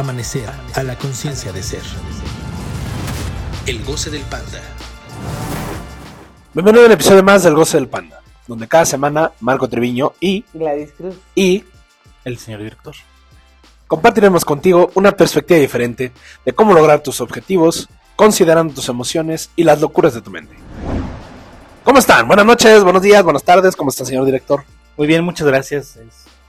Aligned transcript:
Amanecer 0.00 0.48
a 0.76 0.82
la 0.82 0.96
conciencia 0.96 1.52
de 1.52 1.62
ser. 1.62 1.82
El 3.66 3.84
goce 3.84 4.08
del 4.08 4.22
panda. 4.22 4.62
Bienvenido 6.54 6.84
a 6.84 6.86
un 6.86 6.92
episodio 6.92 7.22
más 7.22 7.42
del 7.42 7.54
Goce 7.54 7.76
del 7.76 7.86
Panda, 7.86 8.22
donde 8.46 8.66
cada 8.66 8.86
semana 8.86 9.32
Marco 9.40 9.68
Treviño 9.68 10.14
y, 10.18 10.46
Gladys 10.54 10.92
Cruz. 10.92 11.16
y 11.34 11.64
el 12.24 12.38
señor 12.38 12.62
director 12.62 12.94
compartiremos 13.88 14.42
contigo 14.46 14.90
una 14.94 15.12
perspectiva 15.12 15.60
diferente 15.60 16.12
de 16.46 16.52
cómo 16.54 16.72
lograr 16.72 17.02
tus 17.02 17.20
objetivos, 17.20 17.90
considerando 18.16 18.72
tus 18.72 18.88
emociones 18.88 19.50
y 19.54 19.64
las 19.64 19.82
locuras 19.82 20.14
de 20.14 20.22
tu 20.22 20.30
mente. 20.30 20.54
¿Cómo 21.84 21.98
están? 21.98 22.26
Buenas 22.26 22.46
noches, 22.46 22.82
buenos 22.82 23.02
días, 23.02 23.22
buenas 23.22 23.44
tardes, 23.44 23.76
¿cómo 23.76 23.90
está 23.90 24.06
señor 24.06 24.24
director? 24.24 24.64
Muy 24.96 25.06
bien, 25.06 25.22
muchas 25.22 25.46
gracias. 25.46 25.88
Es, 25.88 25.96
gracias. 25.96 26.39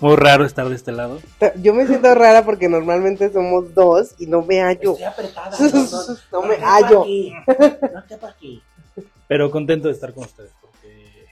Muy 0.00 0.16
raro 0.16 0.44
estar 0.44 0.68
de 0.68 0.74
este 0.74 0.92
lado. 0.92 1.20
Yo 1.62 1.74
me 1.74 1.86
siento 1.86 2.14
rara 2.14 2.44
porque 2.44 2.68
normalmente 2.68 3.32
somos 3.32 3.74
dos 3.74 4.14
y 4.18 4.26
no 4.26 4.42
me 4.42 4.60
hallo. 4.60 4.92
Estoy 4.92 5.04
apretada. 5.04 5.56
No 6.32 6.42
me 6.42 6.56
quepa 6.56 6.74
hallo. 6.74 7.02
aquí, 7.02 7.32
No 7.46 8.06
quepa 8.06 8.28
aquí. 8.28 8.62
Pero 9.28 9.50
contento 9.50 9.88
de 9.88 9.94
estar 9.94 10.12
con 10.12 10.24
ustedes. 10.24 10.50
Porque, 10.60 11.26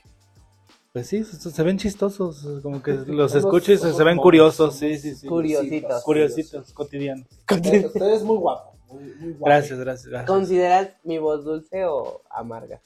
pues 0.93 1.07
sí, 1.07 1.25
se, 1.25 1.63
ven 1.63 1.77
chistosos. 1.77 2.61
Como 2.63 2.83
que 2.83 2.93
los 2.93 3.35
y 3.35 3.77
se, 3.77 3.93
se 3.93 4.05
ven 4.05 4.17
curiosos. 4.17 4.77
Sí, 4.77 4.99
sí, 4.99 5.15
sí. 5.15 5.27
Curiositos. 5.27 6.03
Curiositos, 6.03 6.73
cotidianos. 6.73 7.27
Usted 7.51 8.15
es 8.15 8.23
muy 8.23 8.39
guapo. 8.39 8.73
Muy, 8.91 9.05
muy 9.05 9.33
guapo. 9.33 9.45
Gracias, 9.45 9.79
gracias. 9.79 10.07
gracias. 10.07 10.27
¿Consideras 10.27 10.89
mi 11.05 11.19
voz 11.19 11.45
dulce 11.45 11.85
o 11.85 12.23
amarga? 12.31 12.81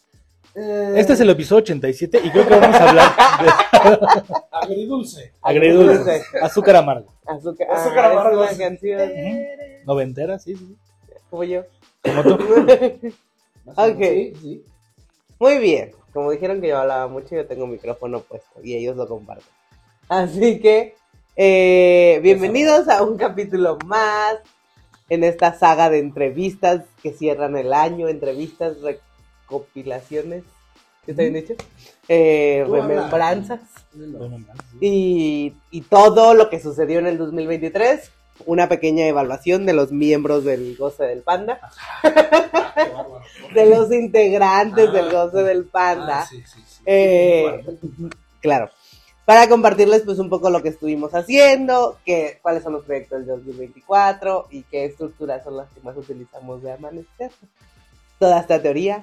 Eh, 0.59 0.95
Este 0.97 1.13
es 1.13 1.21
el 1.21 1.29
episodio 1.31 1.63
87 1.63 2.19
y 2.25 2.31
creo 2.31 2.49
que 2.49 2.55
vamos 2.55 2.77
a 2.77 2.89
hablar 2.89 3.13
de 3.43 4.33
agridulce. 4.53 5.33
agridulce, 5.43 6.23
azúcar 6.41 6.77
amargo. 6.77 7.13
Azúcar, 7.27 7.69
Azúcar 7.71 8.05
ah, 8.05 8.07
es 8.09 8.13
amargo, 8.13 8.41
una 8.41 8.51
sí. 8.53 8.59
canción 8.59 9.11
Noventera, 9.85 10.39
sí, 10.39 10.57
sí. 10.57 10.77
como 11.29 11.45
yo. 11.45 11.63
Como 12.03 12.23
tú. 12.23 12.39
Ok. 13.77 13.99
Sí, 14.01 14.33
sí. 14.41 14.65
Muy 15.41 15.59
bien. 15.59 15.91
Como 16.15 16.31
dijeron 16.31 16.61
que 16.61 16.69
yo 16.69 16.79
hablaba 16.79 17.09
mucho, 17.09 17.35
yo 17.35 17.47
tengo 17.47 17.67
micrófono 17.67 18.21
puesto 18.21 18.61
y 18.63 18.77
ellos 18.77 18.97
lo 18.97 19.09
comparten. 19.09 19.45
Así 20.09 20.61
que, 20.61 20.95
eh, 21.35 22.21
bienvenidos 22.23 22.89
a 22.89 23.03
un 23.03 23.19
capítulo 23.19 23.77
más 23.85 24.37
en 25.09 25.25
esta 25.25 25.53
saga 25.53 25.91
de 25.91 25.99
entrevistas 25.99 26.85
que 27.03 27.11
cierran 27.13 27.57
el 27.57 27.75
año, 27.75 28.09
entrevistas, 28.09 28.77
recopilaciones, 29.47 30.45
¿qué 31.05 31.13
está 31.13 31.23
bien 31.23 31.35
dicho? 31.35 31.55
Eh, 32.09 32.65
remembranzas 32.69 33.61
y, 34.81 35.55
y 35.71 35.81
todo 35.83 36.35
lo 36.35 36.51
que 36.51 36.61
sucedió 36.61 36.99
en 36.99 37.07
el 37.07 37.19
2023. 37.19 38.11
Una 38.45 38.69
pequeña 38.69 39.07
evaluación 39.07 39.65
de 39.65 39.73
los 39.73 39.93
miembros 39.93 40.45
del 40.45 40.77
Goce 40.77 41.05
del 41.05 41.23
Panda, 41.23 41.59
bárbaro. 42.03 43.23
de 43.55 43.67
los 43.67 43.91
integrantes 43.91 44.91
Ah, 44.91 44.93
del 44.93 45.11
Goce 45.11 45.43
del 45.43 45.65
Panda. 45.65 46.21
Ah, 46.21 46.27
sí, 46.29 46.43
sí, 46.45 46.61
sí. 46.67 46.83
Eh, 46.85 47.65
claro. 48.43 48.69
Para 49.25 49.49
compartirles 49.49 50.03
pues 50.03 50.19
un 50.19 50.29
poco 50.29 50.51
lo 50.51 50.63
que 50.63 50.69
estuvimos 50.69 51.15
haciendo, 51.15 51.99
que, 52.05 52.39
cuáles 52.43 52.63
son 52.63 52.75
los 52.75 52.85
proyectos 52.85 53.21
del 53.21 53.27
2024 53.39 54.49
y 54.51 54.63
qué 54.65 54.85
estructuras 54.85 55.43
son 55.43 55.57
las 55.57 55.69
que 55.71 55.81
más 55.81 55.97
utilizamos 55.97 56.63
de 56.63 56.73
amanecer. 56.73 57.31
Toda 58.19 58.39
esta 58.41 58.61
teoría 58.61 59.03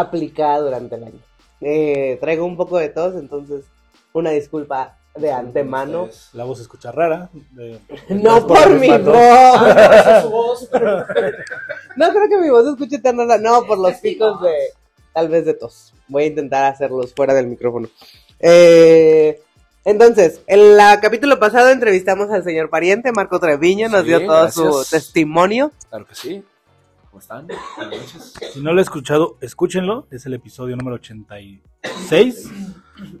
aplicada 0.00 0.60
durante 0.60 0.94
el 0.96 1.04
año. 1.04 1.20
Eh, 1.60 2.18
traigo 2.20 2.44
un 2.44 2.56
poco 2.56 2.78
de 2.78 2.88
tos, 2.88 3.14
entonces 3.16 3.64
una 4.12 4.30
disculpa 4.30 4.96
de 5.16 5.32
antemano. 5.32 6.08
La 6.32 6.44
voz 6.44 6.58
se 6.58 6.62
escucha 6.62 6.92
rara. 6.92 7.28
de- 7.52 7.80
No 8.10 8.46
por 8.46 8.70
mi 8.78 8.88
voz. 8.98 10.68
Ah, 10.72 11.04
No 11.96 12.10
creo 12.10 12.28
que 12.28 12.38
mi 12.38 12.48
voz 12.50 12.64
se 12.64 12.70
escuche 12.70 12.98
tan 13.00 13.18
rara. 13.18 13.38
No, 13.38 13.64
por 13.64 13.78
los 13.78 13.94
picos 13.94 14.40
de. 14.42 14.52
Tal 15.12 15.28
vez 15.28 15.44
de 15.44 15.54
tos. 15.54 15.92
Voy 16.06 16.24
a 16.24 16.26
intentar 16.26 16.72
hacerlos 16.72 17.12
fuera 17.14 17.34
del 17.34 17.48
micrófono. 17.48 17.88
Eh, 18.38 19.40
entonces, 19.84 20.40
en 20.46 20.60
el 20.60 20.78
capítulo 21.00 21.40
pasado 21.40 21.70
entrevistamos 21.70 22.30
al 22.30 22.44
señor 22.44 22.70
pariente, 22.70 23.10
Marco 23.10 23.40
Treviño, 23.40 23.88
nos 23.88 24.02
Sí, 24.02 24.06
dio 24.08 24.24
todo 24.26 24.50
su 24.50 24.84
testimonio. 24.88 25.72
Claro 25.88 26.06
que 26.06 26.14
sí. 26.14 26.44
¿Cómo 27.18 27.18
están? 27.18 27.48
Buenas 27.76 28.14
noches. 28.14 28.34
Si 28.52 28.60
no 28.60 28.72
lo 28.72 28.78
he 28.78 28.82
escuchado, 28.82 29.38
escúchenlo. 29.40 30.06
Es 30.12 30.24
el 30.26 30.34
episodio 30.34 30.76
número 30.76 30.94
86. 30.96 32.48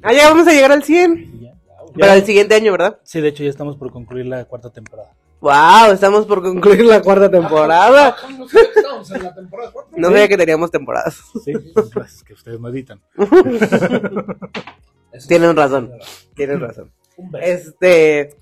Ah, 0.02 0.12
ya 0.12 0.28
vamos 0.28 0.46
a 0.46 0.52
llegar 0.52 0.70
al 0.70 0.84
100. 0.84 1.18
Y 1.18 1.40
ya. 1.46 1.54
Para 1.98 2.14
el 2.14 2.24
siguiente 2.24 2.54
año, 2.54 2.70
¿verdad? 2.70 3.00
Sí, 3.02 3.20
de 3.20 3.28
hecho 3.28 3.42
ya 3.42 3.50
estamos 3.50 3.76
por 3.76 3.90
concluir 3.90 4.26
la 4.26 4.44
cuarta 4.44 4.70
temporada. 4.70 5.12
Wow, 5.40 5.92
estamos 5.92 6.26
por 6.26 6.42
concluir 6.42 6.84
la 6.84 7.02
cuarta 7.02 7.28
temporada. 7.28 8.16
Ah, 8.22 8.28
no 8.38 8.48
sé, 8.48 8.60
Estamos 8.76 9.10
en 9.10 9.22
la 9.24 9.34
temporada 9.34 9.72
cuatro. 9.72 9.92
No 9.96 10.08
sabía 10.08 10.28
que 10.28 10.36
teníamos 10.36 10.70
temporadas. 10.70 11.20
Sí, 11.44 11.52
pues, 11.92 12.22
que 12.22 12.34
ustedes 12.34 12.60
no 12.60 12.68
editan. 12.68 13.00
Tienen 15.26 15.56
razón. 15.56 15.90
Tienen 16.34 16.60
razón. 16.60 16.92
Este. 17.40 18.36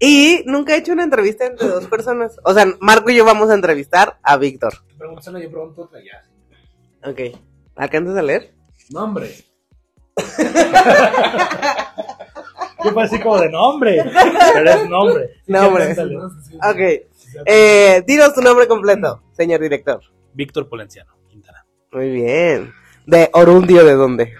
Y 0.00 0.42
nunca 0.46 0.74
he 0.74 0.78
hecho 0.78 0.92
una 0.92 1.04
entrevista 1.04 1.46
entre 1.46 1.68
dos 1.68 1.86
personas. 1.86 2.38
O 2.44 2.52
sea, 2.52 2.66
Marco 2.80 3.10
y 3.10 3.16
yo 3.16 3.24
vamos 3.24 3.50
a 3.50 3.54
entrevistar 3.54 4.18
a 4.22 4.36
Víctor. 4.36 4.74
Te 4.88 4.94
preguntas 4.94 5.26
una, 5.28 5.40
yo 5.40 5.50
pregunto 5.50 5.82
otra 5.82 6.00
ya. 6.00 6.22
Ok. 7.08 7.20
¿Alcanzas 7.76 8.16
a 8.16 8.22
leer? 8.22 8.54
No, 8.90 9.04
hombre. 9.04 9.34
Yo 12.84 12.92
fue 12.92 13.02
así 13.02 13.18
como 13.18 13.40
de 13.40 13.50
nombre. 13.50 14.04
Pero 14.52 14.70
es 14.70 14.88
nombre. 14.88 15.30
Nombre. 15.46 15.96
Ok. 16.62 17.08
Eh, 17.46 18.04
dinos 18.06 18.34
tu 18.34 18.42
nombre 18.42 18.68
completo, 18.68 19.22
señor 19.32 19.60
director. 19.60 20.00
Víctor 20.34 20.68
Polenciano, 20.68 21.16
Quintana. 21.28 21.64
Muy 21.92 22.10
bien. 22.10 22.72
¿De 23.06 23.30
Orundio 23.32 23.84
de 23.84 23.94
dónde? 23.94 24.34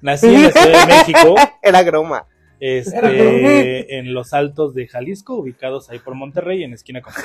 Nací 0.00 0.26
en 0.28 0.42
la 0.44 0.50
Ciudad 0.50 0.86
de 0.86 0.94
México, 0.94 1.34
Era 1.62 1.82
groma. 1.82 2.26
Este, 2.60 3.98
en 3.98 4.12
los 4.14 4.32
altos 4.32 4.74
de 4.74 4.86
Jalisco, 4.86 5.34
ubicados 5.34 5.90
ahí 5.90 5.98
por 5.98 6.14
Monterrey, 6.14 6.62
en 6.62 6.72
esquina 6.74 7.00
con. 7.02 7.12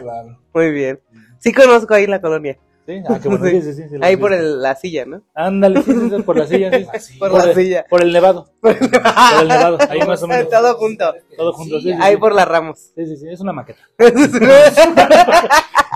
Claro. 0.00 0.38
Muy 0.54 0.70
bien. 0.70 1.00
Sí 1.40 1.52
conozco 1.52 1.92
ahí 1.94 2.06
la 2.06 2.20
colonia. 2.20 2.56
¿Sí? 2.86 3.02
Ah, 3.08 3.18
qué 3.20 3.28
bueno. 3.28 3.44
Sí, 3.44 3.60
sí, 3.60 3.74
sí, 3.74 3.82
sí, 3.90 3.96
Ahí 4.00 4.16
por 4.16 4.32
el- 4.32 4.62
la 4.62 4.74
silla, 4.76 5.04
¿no? 5.04 5.22
Ándale, 5.34 5.82
sí, 5.82 5.92
sí, 5.92 6.10
sí, 6.16 6.22
por 6.22 6.38
la 6.38 6.46
silla, 6.46 6.70
sí. 6.78 6.86
Así. 6.94 7.18
Por 7.18 7.30
Por 7.32 7.44
la 7.44 7.50
el- 7.50 7.56
silla. 7.56 7.84
Por 7.90 8.02
el 8.02 8.12
nevado. 8.12 8.50
Por 8.60 8.70
el 8.80 9.48
nevado. 9.48 9.78
Ahí 9.90 9.98
más 10.06 10.22
o 10.22 10.28
menos. 10.28 10.48
Todo 10.48 10.74
junto. 10.76 11.12
Todo 11.36 11.52
junto, 11.52 11.80
sí, 11.80 11.90
sí, 11.92 11.98
Ahí 12.00 12.14
sí. 12.14 12.20
por 12.20 12.34
la 12.34 12.44
Ramos. 12.44 12.92
Sí, 12.96 13.04
sí, 13.06 13.16
sí, 13.16 13.28
es 13.28 13.40
una 13.40 13.52
maqueta. 13.52 13.80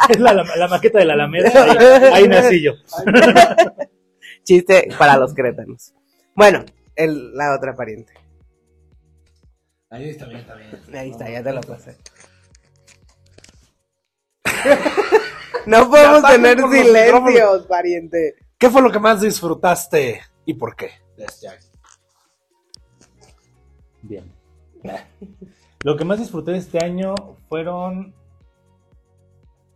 Es 0.09 0.19
la, 0.21 0.35
la, 0.35 0.45
la 0.57 0.69
maqueta 0.69 0.99
de 0.99 1.05
la 1.07 1.15
Alameda. 1.15 1.51
Ahí, 2.13 2.25
ahí 2.25 2.29
nací 2.29 2.63
yo. 2.63 2.73
Chiste 4.43 4.89
para 4.99 5.17
los 5.17 5.33
queretanos. 5.35 5.95
Bueno, 6.35 6.65
el, 6.97 7.33
la 7.35 7.55
otra 7.57 7.75
pariente. 7.75 8.13
Ahí 9.95 10.09
está 10.09 10.27
bien, 10.27 10.41
está 10.41 10.57
bien. 10.57 10.71
Ahí 10.93 11.11
está, 11.11 11.31
ya 11.31 11.41
te 11.41 11.53
lo 11.53 11.61
pasé. 11.61 11.97
No 15.67 15.89
podemos 15.89 16.23
tener 16.25 16.59
silencios, 16.59 17.67
pariente. 17.67 18.35
¿Qué 18.59 18.69
fue 18.69 18.83
lo 18.83 18.93
que 18.93 18.99
más 18.99 19.23
disfrutaste 19.23 20.21
y 20.45 20.53
por 20.53 20.77
qué? 20.77 20.91
Bien. 24.03 24.31
Lo 25.83 25.97
que 25.97 26.05
más 26.05 26.19
disfruté 26.19 26.51
de 26.51 26.59
este 26.59 26.85
año 26.85 27.15
fueron 27.49 28.15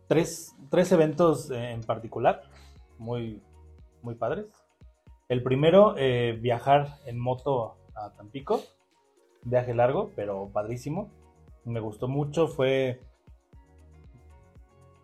tres, 0.07 0.53
tres 0.69 0.91
eventos 0.91 1.49
en 1.49 1.81
particular, 1.81 2.43
muy, 2.99 3.41
muy 4.03 4.13
padres. 4.13 4.45
El 5.27 5.41
primero, 5.41 5.95
eh, 5.97 6.37
viajar 6.39 6.99
en 7.07 7.17
moto 7.17 7.77
a 7.95 8.11
Tampico, 8.11 8.61
viaje 9.43 9.73
largo, 9.73 10.11
pero 10.15 10.49
padrísimo. 10.53 11.09
Me 11.65 11.79
gustó 11.79 12.07
mucho, 12.07 12.47
fue 12.47 13.01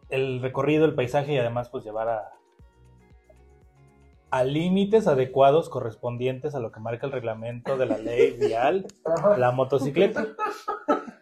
el 0.09 0.41
recorrido, 0.41 0.85
el 0.85 0.95
paisaje 0.95 1.33
y 1.33 1.37
además 1.37 1.69
pues 1.69 1.83
llevar 1.83 2.07
a, 2.09 2.31
a 4.31 4.43
límites 4.43 5.07
adecuados 5.07 5.69
correspondientes 5.69 6.55
a 6.55 6.59
lo 6.59 6.71
que 6.71 6.79
marca 6.79 7.05
el 7.05 7.11
reglamento 7.11 7.77
de 7.77 7.85
la 7.85 7.97
ley 7.97 8.31
vial, 8.39 8.85
la 9.37 9.51
motocicleta. 9.51 10.25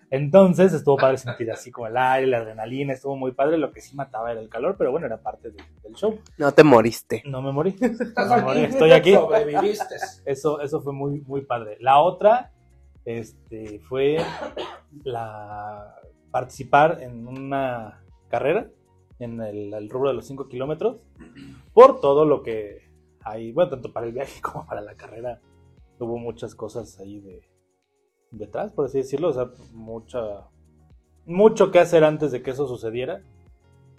Entonces 0.09 0.73
estuvo 0.73 0.95
padre 0.95 1.17
sentir 1.17 1.51
así 1.51 1.71
como 1.71 1.87
el 1.87 1.97
aire, 1.97 2.27
la 2.27 2.37
adrenalina, 2.37 2.93
estuvo 2.93 3.15
muy 3.15 3.31
padre. 3.31 3.57
Lo 3.57 3.71
que 3.71 3.81
sí 3.81 3.95
mataba 3.95 4.31
era 4.31 4.41
el 4.41 4.49
calor, 4.49 4.75
pero 4.77 4.91
bueno, 4.91 5.07
era 5.07 5.17
parte 5.17 5.49
de- 5.49 5.63
del 5.81 5.95
show. 5.95 6.19
No 6.37 6.51
te 6.51 6.63
moriste. 6.63 7.23
No 7.25 7.41
me 7.41 7.51
morí. 7.51 7.75
Estás 7.81 8.29
No 8.29 8.35
me 8.35 8.41
morí, 8.43 8.59
aquí, 8.59 8.73
Estoy 8.73 8.91
aquí. 8.91 9.13
Sobreviviste. 9.15 9.95
Eso, 10.25 10.61
eso 10.61 10.81
fue 10.81 10.93
muy, 10.93 11.21
muy 11.21 11.41
padre. 11.41 11.77
La 11.79 11.99
otra 11.99 12.51
este, 13.05 13.79
fue 13.79 14.17
la 15.03 15.95
participar 16.31 17.01
en 17.01 17.27
una 17.27 18.03
carrera 18.29 18.69
en 19.19 19.41
el, 19.41 19.89
rubro 19.89 20.09
de 20.09 20.15
los 20.15 20.25
5 20.25 20.47
kilómetros 20.47 20.97
por 21.73 21.99
todo 21.99 22.25
lo 22.25 22.41
que 22.41 22.89
hay, 23.21 23.51
bueno, 23.51 23.71
tanto 23.71 23.93
para 23.93 24.07
el 24.07 24.13
viaje 24.13 24.41
como 24.41 24.65
para 24.65 24.81
la 24.81 24.95
carrera. 24.95 25.41
Hubo 25.99 26.17
muchas 26.17 26.55
cosas 26.55 26.99
ahí 26.99 27.21
de, 27.21 27.47
detrás, 28.31 28.73
por 28.73 28.85
así 28.85 28.97
decirlo, 28.97 29.29
o 29.29 29.33
sea, 29.33 29.51
mucha, 29.71 30.49
mucho 31.25 31.71
que 31.71 31.79
hacer 31.79 32.03
antes 32.03 32.31
de 32.31 32.41
que 32.41 32.51
eso 32.51 32.67
sucediera. 32.67 33.21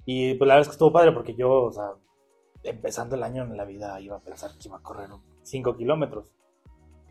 Y 0.04 0.34
pues 0.34 0.46
la 0.46 0.54
verdad 0.54 0.62
es 0.62 0.68
que 0.68 0.72
estuvo 0.72 0.92
padre 0.92 1.12
porque 1.12 1.34
yo, 1.34 1.50
o 1.50 1.72
sea, 1.72 1.92
empezando 2.62 3.14
el 3.14 3.22
año 3.22 3.44
en 3.44 3.56
la 3.56 3.64
vida 3.64 3.98
iba 4.00 4.16
a 4.16 4.20
pensar 4.20 4.50
que 4.58 4.68
iba 4.68 4.76
a 4.76 4.82
correr 4.82 5.08
5 5.44 5.76
kilómetros. 5.76 6.26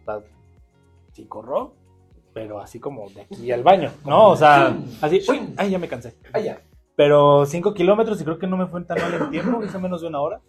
O 0.02 0.04
sea, 0.06 0.24
sí 1.14 1.26
corro, 1.26 1.74
pero 2.34 2.60
así 2.60 2.80
como 2.80 3.10
de 3.10 3.22
aquí 3.22 3.52
al 3.52 3.64
baño, 3.64 3.92
¿no? 4.06 4.30
O 4.30 4.36
sea, 4.36 4.78
así, 5.02 5.22
uy, 5.28 5.54
ay, 5.58 5.72
ya 5.72 5.80
me 5.80 5.88
cansé. 5.88 6.16
Ah, 6.34 6.40
ya. 6.40 6.62
Pero 6.96 7.46
5 7.46 7.74
kilómetros 7.74 8.20
y 8.22 8.24
creo 8.24 8.38
que 8.38 8.48
no 8.48 8.58
me 8.58 8.68
fue 8.68 8.84
tan 8.84 9.00
mal 9.00 9.14
en 9.14 9.30
tiempo, 9.30 9.64
hice 9.64 9.80
menos 9.80 10.02
de 10.02 10.08
una 10.08 10.22
hora. 10.22 10.42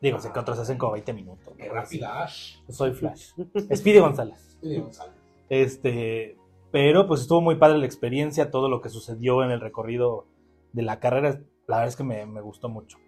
Digo, 0.00 0.20
sé 0.20 0.30
que 0.32 0.38
otros 0.38 0.58
hacen 0.58 0.78
como 0.78 0.92
20 0.92 1.12
minutos. 1.12 1.54
Qué 1.56 1.68
rápida. 1.68 2.28
Soy 2.68 2.92
Flash. 2.92 3.32
Speedy 3.74 3.98
González. 3.98 4.58
Sí, 4.62 4.78
Gonzalo. 4.78 5.12
Este, 5.48 6.36
pero 6.70 7.06
pues 7.06 7.22
estuvo 7.22 7.40
muy 7.40 7.56
padre 7.56 7.78
la 7.78 7.86
experiencia, 7.86 8.50
todo 8.50 8.68
lo 8.68 8.80
que 8.80 8.90
sucedió 8.90 9.42
en 9.42 9.50
el 9.50 9.60
recorrido 9.60 10.26
de 10.72 10.82
la 10.82 11.00
carrera, 11.00 11.40
la 11.66 11.76
verdad 11.76 11.88
es 11.88 11.96
que 11.96 12.04
me, 12.04 12.26
me 12.26 12.40
gustó 12.40 12.68
mucho. 12.68 12.98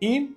Y 0.00 0.36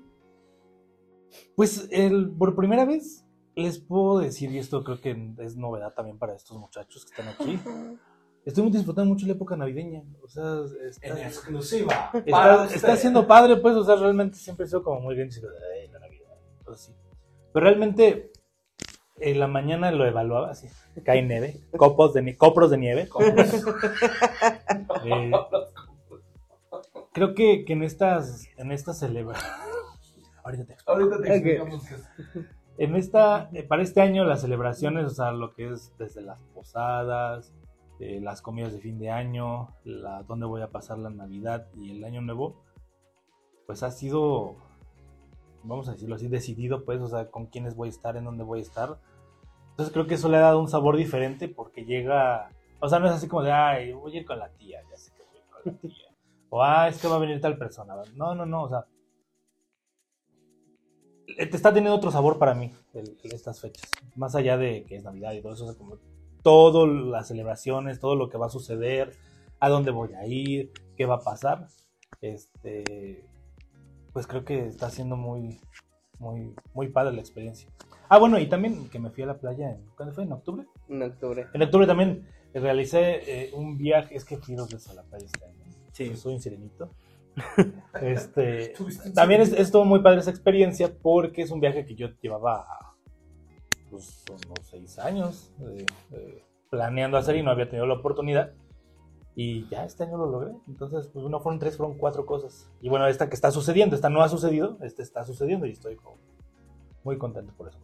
pues 1.56 1.88
el, 1.92 2.30
por 2.32 2.56
primera 2.56 2.86
vez 2.86 3.23
les 3.56 3.80
puedo 3.80 4.20
decir, 4.20 4.52
y 4.52 4.58
esto 4.60 4.84
creo 4.84 5.00
que 5.02 5.16
es 5.40 5.56
novedad 5.56 5.94
también 5.94 6.18
para 6.18 6.34
estos 6.36 6.58
muchachos 6.58 7.06
que 7.06 7.12
están 7.12 7.28
aquí, 7.34 7.60
estoy 8.46 8.70
disfrutando 8.72 9.14
mucho 9.14 9.26
la 9.28 9.34
época 9.34 9.56
navideña. 9.56 10.04
O 10.24 10.28
sea, 10.28 10.62
está, 10.90 11.08
En 11.08 11.28
exclusiva. 11.28 12.12
está, 12.26 12.96
siendo 12.96 13.28
padre, 13.28 13.58
pues, 13.58 13.76
o 13.76 13.84
sea, 13.84 13.96
realmente 13.96 14.38
siempre 14.38 14.66
he 14.66 14.68
sido 14.70 14.84
como 14.84 15.02
muy 15.02 15.16
bien, 15.16 15.30
"Ay, 15.32 15.88
la 15.90 16.00
Navidad", 16.00 16.30
sí. 16.76 16.92
Pero 17.54 17.66
realmente 17.66 18.32
en 19.20 19.40
la 19.40 19.48
mañana 19.48 19.92
lo 19.92 20.06
evaluaba 20.08 20.50
así, 20.50 20.68
cae 21.06 21.22
nieve, 21.22 21.62
copos 21.78 22.14
de 22.14 22.24
nie- 22.24 22.36
copros 22.38 22.72
de 22.72 22.78
nieve. 22.80 23.08
Eh, 25.06 25.32
creo 27.14 27.36
que, 27.36 27.64
que 27.66 27.74
en 27.74 27.84
estas, 27.84 28.48
en 28.58 28.72
estas 28.72 29.00
celebraciones, 29.00 29.56
ahorita 30.44 30.66
te 30.66 30.74
explico. 30.74 30.92
Ahorita 31.00 31.22
te 31.22 31.36
explicamos 31.36 31.86
que 31.88 31.96
es. 31.96 32.02
En 32.78 32.96
esta, 32.96 33.50
eh, 33.54 33.64
para 33.64 33.84
este 33.84 34.02
año 34.02 34.26
las 34.26 34.42
celebraciones, 34.42 35.06
o 35.06 35.10
sea, 35.10 35.32
lo 35.32 35.54
que 35.54 35.70
es 35.70 35.96
desde 35.98 36.22
las 36.22 36.40
posadas, 36.54 37.54
eh, 38.00 38.20
las 38.20 38.42
comidas 38.42 38.74
de 38.74 38.80
fin 38.80 38.98
de 38.98 39.12
año, 39.12 39.70
la, 39.84 40.24
dónde 40.24 40.48
voy 40.48 40.62
a 40.62 40.72
pasar 40.72 40.98
la 40.98 41.12
Navidad 41.12 41.68
y 41.76 41.92
el 41.92 42.04
Año 42.04 42.22
Nuevo, 42.22 42.64
pues 43.68 43.84
ha 43.84 43.92
sido, 43.92 44.56
vamos 45.64 45.88
a 45.88 45.92
decirlo 45.92 46.16
así, 46.16 46.28
decidido, 46.28 46.84
pues, 46.84 47.00
o 47.00 47.08
sea, 47.08 47.30
con 47.30 47.46
quiénes 47.46 47.76
voy 47.76 47.90
a 47.90 47.92
estar, 47.92 48.18
en 48.18 48.26
dónde 48.26 48.44
voy 48.44 48.60
a 48.60 48.64
estar. 48.64 48.98
Entonces 49.70 49.94
creo 49.94 50.08
que 50.08 50.16
eso 50.16 50.28
le 50.30 50.38
ha 50.38 50.42
dado 50.42 50.60
un 50.60 50.68
sabor 50.68 50.98
diferente 50.98 51.48
porque 51.48 51.86
llega, 51.86 52.50
o 52.80 52.90
sea, 52.90 53.00
no 53.00 53.06
es 53.06 53.14
así 53.14 53.28
como 53.28 53.44
de, 53.44 53.52
ay, 53.52 53.94
voy 53.94 54.18
a 54.18 54.20
ir 54.20 54.26
con 54.26 54.40
la 54.40 54.50
tía, 54.50 54.82
ya 54.90 54.98
sé 54.98 55.12
que 55.14 55.24
voy 55.24 55.38
a 55.38 55.40
ir 55.40 55.50
con 55.50 55.74
la 55.74 55.80
tía. 55.80 55.92
O, 56.56 56.62
ah, 56.62 56.88
es 56.88 57.02
que 57.02 57.08
va 57.08 57.16
a 57.16 57.20
venir 57.20 57.42
tal 57.42 57.58
persona. 57.58 57.96
No, 58.16 58.36
no, 58.36 58.46
no, 58.46 58.66
o 58.66 58.70
sea, 58.70 58.86
está 61.38 61.74
teniendo 61.74 61.96
otro 61.96 62.12
sabor 62.12 62.38
para 62.38 62.54
mí 62.54 62.72
el- 62.94 63.18
estas 63.24 63.62
fechas. 63.62 63.90
Más 64.16 64.36
allá 64.36 64.58
de 64.58 64.84
que 64.86 64.96
es 64.98 65.04
Navidad 65.04 65.34
y 65.34 65.42
todo 65.42 65.54
eso, 65.54 65.66
o 65.66 65.68
sea, 65.68 65.78
como 65.78 65.98
todas 66.42 66.90
las 66.90 67.28
celebraciones, 67.28 68.00
todo 68.00 68.16
lo 68.16 68.30
que 68.30 68.38
va 68.38 68.48
a 68.48 68.50
suceder, 68.50 69.16
a 69.60 69.70
dónde 69.70 69.92
voy 69.92 70.14
a 70.14 70.26
ir, 70.26 70.72
qué 70.98 71.06
va 71.06 71.16
a 71.16 71.20
pasar. 71.22 71.68
Este, 72.22 73.26
pues 74.12 74.28
creo 74.28 74.44
que 74.46 74.68
está 74.68 74.90
siendo 74.90 75.16
muy, 75.16 75.60
muy, 76.20 76.54
muy 76.74 76.90
padre 76.90 77.14
la 77.14 77.22
experiencia. 77.22 77.70
Ah, 78.10 78.20
bueno, 78.20 78.38
y 78.40 78.48
también 78.48 78.90
que 78.90 79.00
me 79.00 79.10
fui 79.10 79.24
a 79.24 79.28
la 79.28 79.38
playa 79.40 79.72
en, 79.72 79.86
¿cuándo 79.96 80.14
fue? 80.14 80.24
¿En 80.26 80.32
octubre? 80.34 80.66
En 80.90 81.02
octubre. 81.02 81.48
En 81.54 81.62
octubre 81.64 81.88
también 81.88 82.28
realicé 82.54 83.46
eh, 83.46 83.52
un 83.54 83.78
viaje, 83.78 84.16
es 84.16 84.26
que 84.26 84.38
fui 84.38 84.56
dos 84.56 84.70
veces 84.72 84.90
a 84.90 84.94
la 84.94 85.04
playa 85.04 85.26
este 85.26 85.46
año. 85.46 85.64
Sí. 85.92 86.16
Soy 86.16 86.34
un 86.36 86.42
sirenito. 86.42 86.92
Este, 88.02 88.74
también 89.14 89.42
es, 89.42 89.54
estuvo 89.54 89.86
muy 89.86 90.02
padre 90.02 90.20
esa 90.20 90.30
experiencia 90.30 90.94
porque 91.02 91.42
es 91.42 91.52
un 91.52 91.60
viaje 91.60 91.86
que 91.86 91.96
yo 91.96 92.10
llevaba 92.22 92.66
pues, 93.90 94.24
unos 94.30 94.68
seis 94.70 95.00
años 95.00 95.54
eh, 95.62 95.86
eh, 96.12 96.44
planeando 96.70 97.18
hacer 97.18 97.36
y 97.36 97.44
no 97.44 97.52
había 97.52 97.70
tenido 97.70 97.86
la 97.86 97.96
oportunidad. 97.96 98.54
Y 99.36 99.68
ya 99.68 99.84
este 99.84 100.04
año 100.04 100.18
lo 100.18 100.30
logré. 100.30 100.52
Entonces, 100.68 101.08
pues 101.08 101.26
no 101.28 101.40
fueron 101.40 101.60
tres, 101.60 101.76
fueron 101.76 101.98
cuatro 101.98 102.26
cosas. 102.26 102.72
Y 102.82 102.90
bueno, 102.90 103.08
esta 103.08 103.30
que 103.30 103.36
está 103.36 103.50
sucediendo, 103.50 103.96
esta 103.96 104.10
no 104.10 104.22
ha 104.22 104.30
sucedido, 104.30 104.78
esta 104.82 105.02
está 105.02 105.26
sucediendo 105.26 105.66
y 105.66 105.72
estoy 105.72 105.96
como 105.96 106.18
muy 107.04 107.18
contento 107.18 107.54
por 107.58 107.70
eso. 107.70 107.80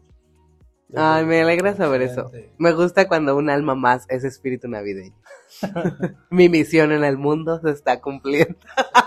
Ay, 0.96 1.26
me 1.26 1.42
alegra 1.42 1.76
saber 1.76 2.02
eso. 2.02 2.32
Me 2.58 2.74
gusta 2.74 3.08
cuando 3.08 3.36
un 3.38 3.50
alma 3.50 3.76
más 3.76 4.06
es 4.10 4.24
espíritu 4.24 4.68
navideño. 4.68 5.16
Mi 6.32 6.50
misión 6.50 6.92
en 6.92 7.04
el 7.04 7.18
mundo 7.18 7.60
se 7.62 7.70
está 7.70 8.02
cumpliendo. 8.02 8.58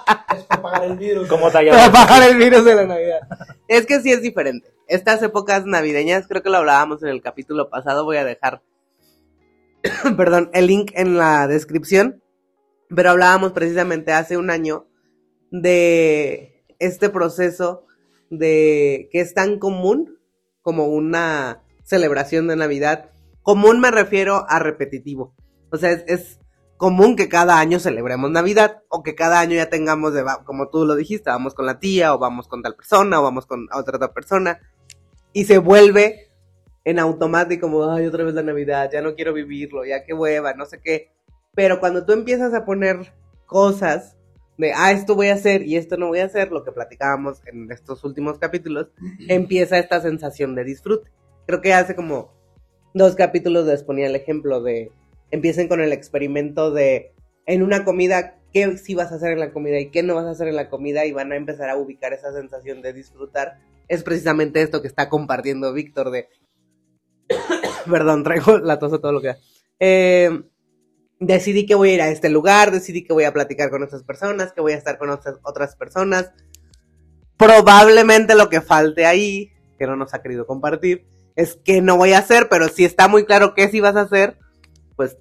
Es 0.63 0.71
propagar 0.71 0.91
el 0.91 0.97
virus. 0.97 1.29
¿Cómo 1.29 1.51
te 1.51 1.53
Para 1.71 1.87
apagar 1.87 2.31
el 2.31 2.37
virus 2.37 2.65
de 2.65 2.75
la 2.75 2.87
Navidad. 2.87 3.21
Es 3.69 3.87
que 3.87 4.01
sí 4.01 4.13
es 4.13 4.23
diferente. 4.23 4.73
Estas 4.87 5.23
épocas 5.23 5.65
navideñas, 5.65 6.27
creo 6.29 6.43
que 6.43 6.51
lo 6.51 6.59
hablábamos 6.59 7.03
en 7.03 7.09
el 7.09 7.23
capítulo 7.23 7.71
pasado, 7.71 8.05
voy 8.05 8.19
a 8.19 8.25
dejar, 8.25 8.63
perdón, 10.17 10.51
el 10.53 10.67
link 10.67 10.93
en 10.95 11.17
la 11.17 11.47
descripción, 11.47 12.23
pero 12.95 13.11
hablábamos 13.11 13.53
precisamente 13.53 14.13
hace 14.13 14.37
un 14.37 14.51
año 14.51 14.87
de 15.51 16.65
este 16.79 17.09
proceso 17.09 17.87
de 18.31 19.09
que 19.13 19.21
es 19.21 19.35
tan 19.35 19.59
común 19.59 20.19
como 20.61 20.87
una 20.87 21.63
celebración 21.85 22.49
de 22.49 22.57
Navidad. 22.57 23.11
Común 23.43 23.81
me 23.81 23.91
refiero 23.91 24.45
a 24.49 24.59
repetitivo. 24.59 25.35
O 25.71 25.77
sea, 25.77 25.91
es, 25.91 26.05
es 26.07 26.42
común 26.83 27.15
que 27.15 27.29
cada 27.29 27.61
año 27.61 27.79
celebremos 27.79 28.33
Navidad 28.33 28.83
o 28.89 29.05
que 29.05 29.15
cada 29.15 29.39
año 29.39 29.55
ya 29.55 29.71
tengamos, 29.71 30.15
de, 30.15 30.25
como 30.45 30.69
tú 30.69 30.85
lo 30.85 30.97
dijiste, 30.97 31.31
vamos 31.31 31.55
con 31.55 31.65
la 31.65 31.79
tía 31.79 32.13
o 32.13 32.19
vamos 32.19 32.49
con 32.49 32.61
tal 32.61 32.75
persona 32.75 33.21
o 33.21 33.23
vamos 33.23 33.47
con 33.47 33.69
otra, 33.73 33.99
otra 33.99 34.13
persona 34.13 34.59
y 35.33 35.45
se 35.45 35.59
vuelve 35.59 36.33
en 36.83 36.99
automático 36.99 37.69
como, 37.69 37.89
ay, 37.89 38.05
otra 38.07 38.25
vez 38.25 38.35
la 38.35 38.43
Navidad, 38.43 38.91
ya 38.93 39.01
no 39.01 39.15
quiero 39.15 39.33
vivirlo, 39.33 39.85
ya 39.85 40.03
qué 40.03 40.13
hueva, 40.13 40.55
no 40.55 40.67
sé 40.67 40.81
qué. 40.83 41.13
Pero 41.55 41.79
cuando 41.79 42.05
tú 42.05 42.15
empiezas 42.15 42.53
a 42.53 42.65
poner 42.65 43.13
cosas 43.47 44.17
de, 44.59 44.73
ah, 44.73 44.91
esto 44.91 45.15
voy 45.15 45.29
a 45.29 45.35
hacer 45.35 45.63
y 45.63 45.77
esto 45.77 45.97
no 45.97 46.09
voy 46.09 46.19
a 46.19 46.25
hacer, 46.25 46.51
lo 46.51 46.65
que 46.65 46.73
platicábamos 46.73 47.47
en 47.47 47.71
estos 47.71 48.03
últimos 48.03 48.41
capítulos, 48.41 48.89
empieza 49.29 49.79
esta 49.79 50.01
sensación 50.01 50.57
de 50.57 50.65
disfrute. 50.65 51.13
Creo 51.47 51.61
que 51.61 51.75
hace 51.75 51.95
como 51.95 52.33
dos 52.93 53.15
capítulos 53.15 53.67
les 53.67 53.85
ponía 53.85 54.09
el 54.09 54.17
ejemplo 54.17 54.61
de, 54.61 54.91
empiecen 55.33 55.67
con 55.67 55.81
el 55.81 55.93
experimento 55.93 56.71
de, 56.71 57.15
en 57.47 57.63
una 57.63 57.85
comida, 57.85 58.39
qué 58.53 58.77
sí 58.77 58.95
vas 58.95 59.11
a 59.11 59.17
hacer 59.17 59.33
en 59.33 59.41
la 59.41 59.53
comida 59.53 59.81
y 59.81 59.91
qué 59.91 60.03
no 60.03 60.15
vas 60.15 60.27
a 60.27 60.31
hacer 60.31 60.47
en 60.47 60.57
la 60.57 60.71
comida 60.71 61.05
y 61.07 61.13
van 61.13 61.33
a 61.33 61.37
empezar 61.37 61.71
a 61.71 61.77
ubicar 61.77 62.13
esa 62.13 62.33
sensación 62.33 62.83
de 62.83 62.93
disfrutar. 62.93 63.59
Es 63.89 64.05
precisamente 64.05 64.63
esto 64.63 64.81
que 64.81 64.89
está 64.89 65.09
compartiendo 65.09 65.73
Víctor 65.73 66.11
de, 66.11 66.29
perdón, 67.91 68.23
traigo 68.23 68.59
la 68.59 68.79
tos 68.79 68.93
a 68.93 69.01
todo 69.01 69.13
lo 69.13 69.21
que 69.21 69.29
da. 69.29 69.39
Eh, 69.81 70.43
decidí 71.19 71.67
que 71.67 71.75
voy 71.75 71.91
a 71.91 71.95
ir 71.95 72.03
a 72.03 72.11
este 72.11 72.29
lugar, 72.29 72.71
decidí 72.71 73.03
que 73.03 73.15
voy 73.15 73.25
a 73.25 73.33
platicar 73.33 73.71
con 73.71 73.83
otras 73.83 74.05
personas, 74.05 74.53
que 74.53 74.61
voy 74.61 74.73
a 74.73 74.77
estar 74.77 74.99
con 74.99 75.11
otras 75.11 75.77
personas. 75.77 76.31
Probablemente 77.39 78.35
lo 78.35 78.51
que 78.51 78.61
falte 78.61 79.07
ahí, 79.07 79.51
que 79.79 79.87
no 79.87 79.97
nos 79.97 80.13
ha 80.13 80.23
querido 80.23 80.47
compartir, 80.47 81.07
es 81.35 81.57
que 81.57 81.81
no 81.81 81.97
voy 81.97 82.13
a 82.13 82.19
hacer, 82.19 82.49
pero 82.51 82.69
si 82.69 82.85
está 82.85 83.09
muy 83.09 83.25
claro 83.25 83.55
qué 83.55 83.69
sí 83.69 83.81
vas 83.81 83.97
a 83.97 84.03
hacer, 84.03 84.37
pues 84.97 85.17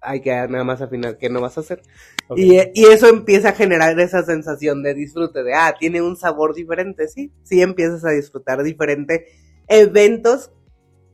hay 0.00 0.20
que 0.20 0.30
nada 0.30 0.64
más 0.64 0.80
afinar 0.80 1.18
qué 1.18 1.28
no 1.28 1.40
vas 1.40 1.56
a 1.58 1.60
hacer. 1.60 1.82
Y, 2.36 2.56
y 2.74 2.84
eso 2.86 3.08
empieza 3.08 3.50
a 3.50 3.54
generar 3.54 3.98
esa 3.98 4.22
sensación 4.22 4.82
de 4.82 4.94
disfrute, 4.94 5.42
de, 5.42 5.54
ah, 5.54 5.74
tiene 5.78 6.02
un 6.02 6.16
sabor 6.16 6.54
diferente, 6.54 7.08
sí, 7.08 7.32
sí 7.42 7.62
empiezas 7.62 8.04
a 8.04 8.10
disfrutar 8.10 8.62
diferente 8.62 9.26
eventos 9.66 10.52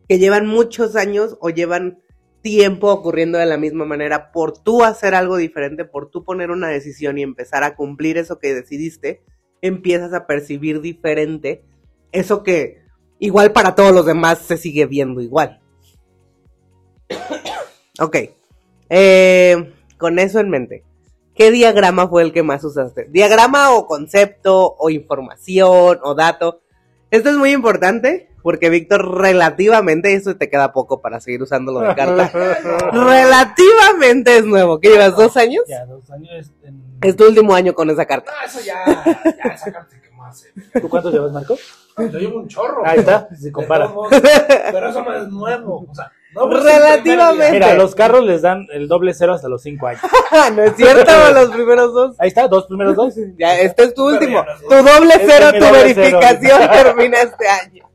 que 0.08 0.18
llevan 0.18 0.46
muchos 0.46 0.96
años 0.96 1.36
o 1.40 1.50
llevan 1.50 2.00
tiempo 2.42 2.90
ocurriendo 2.90 3.38
de 3.38 3.46
la 3.46 3.56
misma 3.56 3.86
manera 3.86 4.30
por 4.30 4.52
tú 4.58 4.84
hacer 4.84 5.14
algo 5.14 5.36
diferente, 5.36 5.84
por 5.84 6.10
tú 6.10 6.24
poner 6.24 6.50
una 6.50 6.68
decisión 6.68 7.16
y 7.16 7.22
empezar 7.22 7.64
a 7.64 7.74
cumplir 7.74 8.18
eso 8.18 8.38
que 8.38 8.54
decidiste, 8.54 9.22
empiezas 9.62 10.12
a 10.12 10.26
percibir 10.26 10.82
diferente 10.82 11.64
eso 12.12 12.42
que 12.42 12.82
igual 13.18 13.52
para 13.52 13.74
todos 13.74 13.94
los 13.94 14.04
demás 14.04 14.40
se 14.40 14.56
sigue 14.56 14.86
viendo 14.86 15.20
igual. 15.20 15.60
Ok, 18.00 18.16
eh, 18.90 19.72
con 19.98 20.18
eso 20.18 20.40
en 20.40 20.50
mente. 20.50 20.84
¿Qué 21.34 21.50
diagrama 21.50 22.06
fue 22.08 22.22
el 22.22 22.32
que 22.32 22.42
más 22.44 22.62
usaste? 22.62 23.08
¿Diagrama 23.10 23.74
o 23.74 23.86
concepto 23.86 24.76
o 24.78 24.88
información 24.90 25.98
o 26.02 26.14
dato? 26.14 26.60
Esto 27.10 27.30
es 27.30 27.36
muy 27.36 27.50
importante 27.52 28.28
porque 28.42 28.68
Víctor 28.70 29.20
relativamente, 29.20 30.12
y 30.12 30.14
eso 30.16 30.36
te 30.36 30.48
queda 30.50 30.72
poco 30.72 31.00
para 31.00 31.18
seguir 31.20 31.42
usándolo 31.42 31.80
de 31.80 31.94
carta, 31.94 32.30
relativamente 32.92 34.36
es 34.36 34.44
nuevo. 34.44 34.78
¿Qué 34.80 34.90
llevas? 34.90 35.16
¿Dos 35.16 35.36
años? 35.36 35.64
Ya, 35.66 35.86
dos 35.86 36.08
años. 36.10 36.52
en- 36.62 36.82
Es 37.02 37.16
tu 37.16 37.26
último 37.26 37.54
año 37.54 37.74
con 37.74 37.88
esa 37.90 38.04
carta. 38.04 38.32
No, 38.38 38.46
eso 38.46 38.60
ya. 38.64 38.84
Ya, 38.86 39.50
esa 39.54 39.72
carta 39.72 39.96
que 40.00 40.10
más. 40.16 40.44
eh. 40.44 40.52
¿Tú 40.80 40.88
cuántos 40.88 41.12
llevas, 41.12 41.32
Marco? 41.32 41.56
Yo 41.98 42.18
llevo 42.18 42.38
un 42.40 42.48
chorro. 42.48 42.82
Ahí 42.86 42.98
está, 43.00 43.28
se 43.34 43.50
compara. 43.50 43.90
Pero 44.10 44.88
eso 44.90 45.02
no 45.02 45.14
es 45.16 45.28
nuevo. 45.28 45.86
O 45.90 45.94
sea, 45.94 46.12
No, 46.34 46.48
pues, 46.48 46.64
Relativamente. 46.64 47.52
Mira, 47.52 47.74
los 47.74 47.94
carros 47.94 48.24
les 48.24 48.42
dan 48.42 48.66
el 48.72 48.88
doble 48.88 49.14
cero 49.14 49.34
hasta 49.34 49.48
los 49.48 49.62
cinco 49.62 49.86
años. 49.86 50.02
no 50.56 50.62
es 50.62 50.76
cierto, 50.76 51.12
los 51.34 51.50
primeros 51.50 51.92
dos. 51.94 52.16
Ahí 52.18 52.28
está, 52.28 52.48
dos 52.48 52.66
primeros 52.66 52.96
dos. 52.96 53.14
Ya, 53.38 53.58
este 53.58 53.84
es 53.84 53.94
tu 53.94 54.08
último. 54.08 54.42
sé. 54.42 54.66
Tu 54.68 54.74
doble 54.74 55.14
Este 55.14 55.26
cero, 55.26 55.46
tu 55.52 55.64
doble 55.64 55.94
verificación 55.94 56.58
cero. 56.60 56.72
termina 56.72 57.18
este 57.22 57.48
año. 57.48 57.90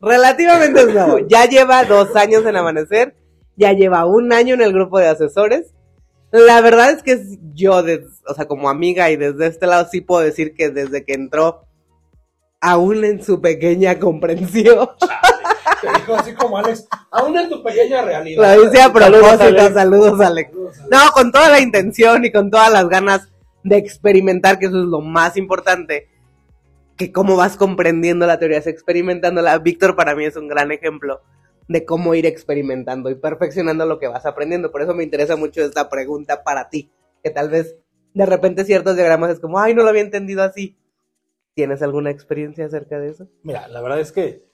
Relativamente 0.00 0.80
es 0.80 0.94
nuevo. 0.94 1.18
Ya 1.26 1.46
lleva 1.46 1.84
dos 1.84 2.14
años 2.14 2.44
en 2.46 2.56
Amanecer. 2.56 3.16
Ya 3.56 3.72
lleva 3.72 4.04
un 4.04 4.32
año 4.32 4.54
en 4.54 4.60
el 4.60 4.72
grupo 4.72 4.98
de 4.98 5.08
asesores. 5.08 5.72
La 6.30 6.60
verdad 6.60 6.90
es 6.90 7.02
que 7.02 7.18
yo, 7.54 7.82
o 8.26 8.34
sea, 8.34 8.46
como 8.46 8.68
amiga 8.68 9.10
y 9.10 9.16
desde 9.16 9.46
este 9.46 9.66
lado 9.66 9.88
sí 9.90 10.00
puedo 10.02 10.22
decir 10.22 10.54
que 10.54 10.68
desde 10.70 11.04
que 11.04 11.14
entró, 11.14 11.64
aún 12.60 13.04
en 13.04 13.22
su 13.22 13.40
pequeña 13.40 13.98
comprensión, 13.98 14.88
Dijo 15.94 16.14
así 16.14 16.34
como 16.34 16.58
Alex, 16.58 16.86
aún 17.10 17.36
en 17.38 17.48
tu 17.48 17.62
pequeña 17.62 18.02
realidad. 18.02 18.56
lo 18.56 18.64
hice 18.64 18.80
a 18.80 18.92
propósito, 18.92 19.42
Alex. 19.44 19.74
saludos 19.74 20.20
Alex. 20.20 20.50
No, 20.90 20.98
con 21.12 21.32
toda 21.32 21.48
la 21.50 21.60
intención 21.60 22.24
y 22.24 22.32
con 22.32 22.50
todas 22.50 22.72
las 22.72 22.88
ganas 22.88 23.28
de 23.62 23.76
experimentar, 23.76 24.58
que 24.58 24.66
eso 24.66 24.78
es 24.78 24.86
lo 24.86 25.00
más 25.00 25.36
importante. 25.36 26.08
Que 26.96 27.12
cómo 27.12 27.36
vas 27.36 27.56
comprendiendo 27.56 28.26
la 28.26 28.38
teoría, 28.38 28.58
es 28.58 28.66
experimentándola. 28.66 29.58
Víctor 29.58 29.96
para 29.96 30.14
mí 30.14 30.24
es 30.24 30.36
un 30.36 30.48
gran 30.48 30.72
ejemplo 30.72 31.20
de 31.68 31.84
cómo 31.84 32.14
ir 32.14 32.26
experimentando 32.26 33.10
y 33.10 33.16
perfeccionando 33.16 33.84
lo 33.86 33.98
que 33.98 34.08
vas 34.08 34.24
aprendiendo. 34.24 34.70
Por 34.70 34.82
eso 34.82 34.94
me 34.94 35.04
interesa 35.04 35.36
mucho 35.36 35.62
esta 35.62 35.90
pregunta 35.90 36.42
para 36.42 36.68
ti. 36.68 36.90
Que 37.22 37.30
tal 37.30 37.50
vez 37.50 37.76
de 38.14 38.24
repente 38.24 38.64
ciertos 38.64 38.96
diagramas 38.96 39.30
es 39.30 39.40
como, 39.40 39.58
ay, 39.58 39.74
no 39.74 39.82
lo 39.82 39.90
había 39.90 40.02
entendido 40.02 40.42
así. 40.42 40.78
¿Tienes 41.54 41.82
alguna 41.82 42.10
experiencia 42.10 42.66
acerca 42.66 42.98
de 42.98 43.10
eso? 43.10 43.28
Mira, 43.42 43.68
la 43.68 43.80
verdad 43.82 44.00
es 44.00 44.12
que 44.12 44.46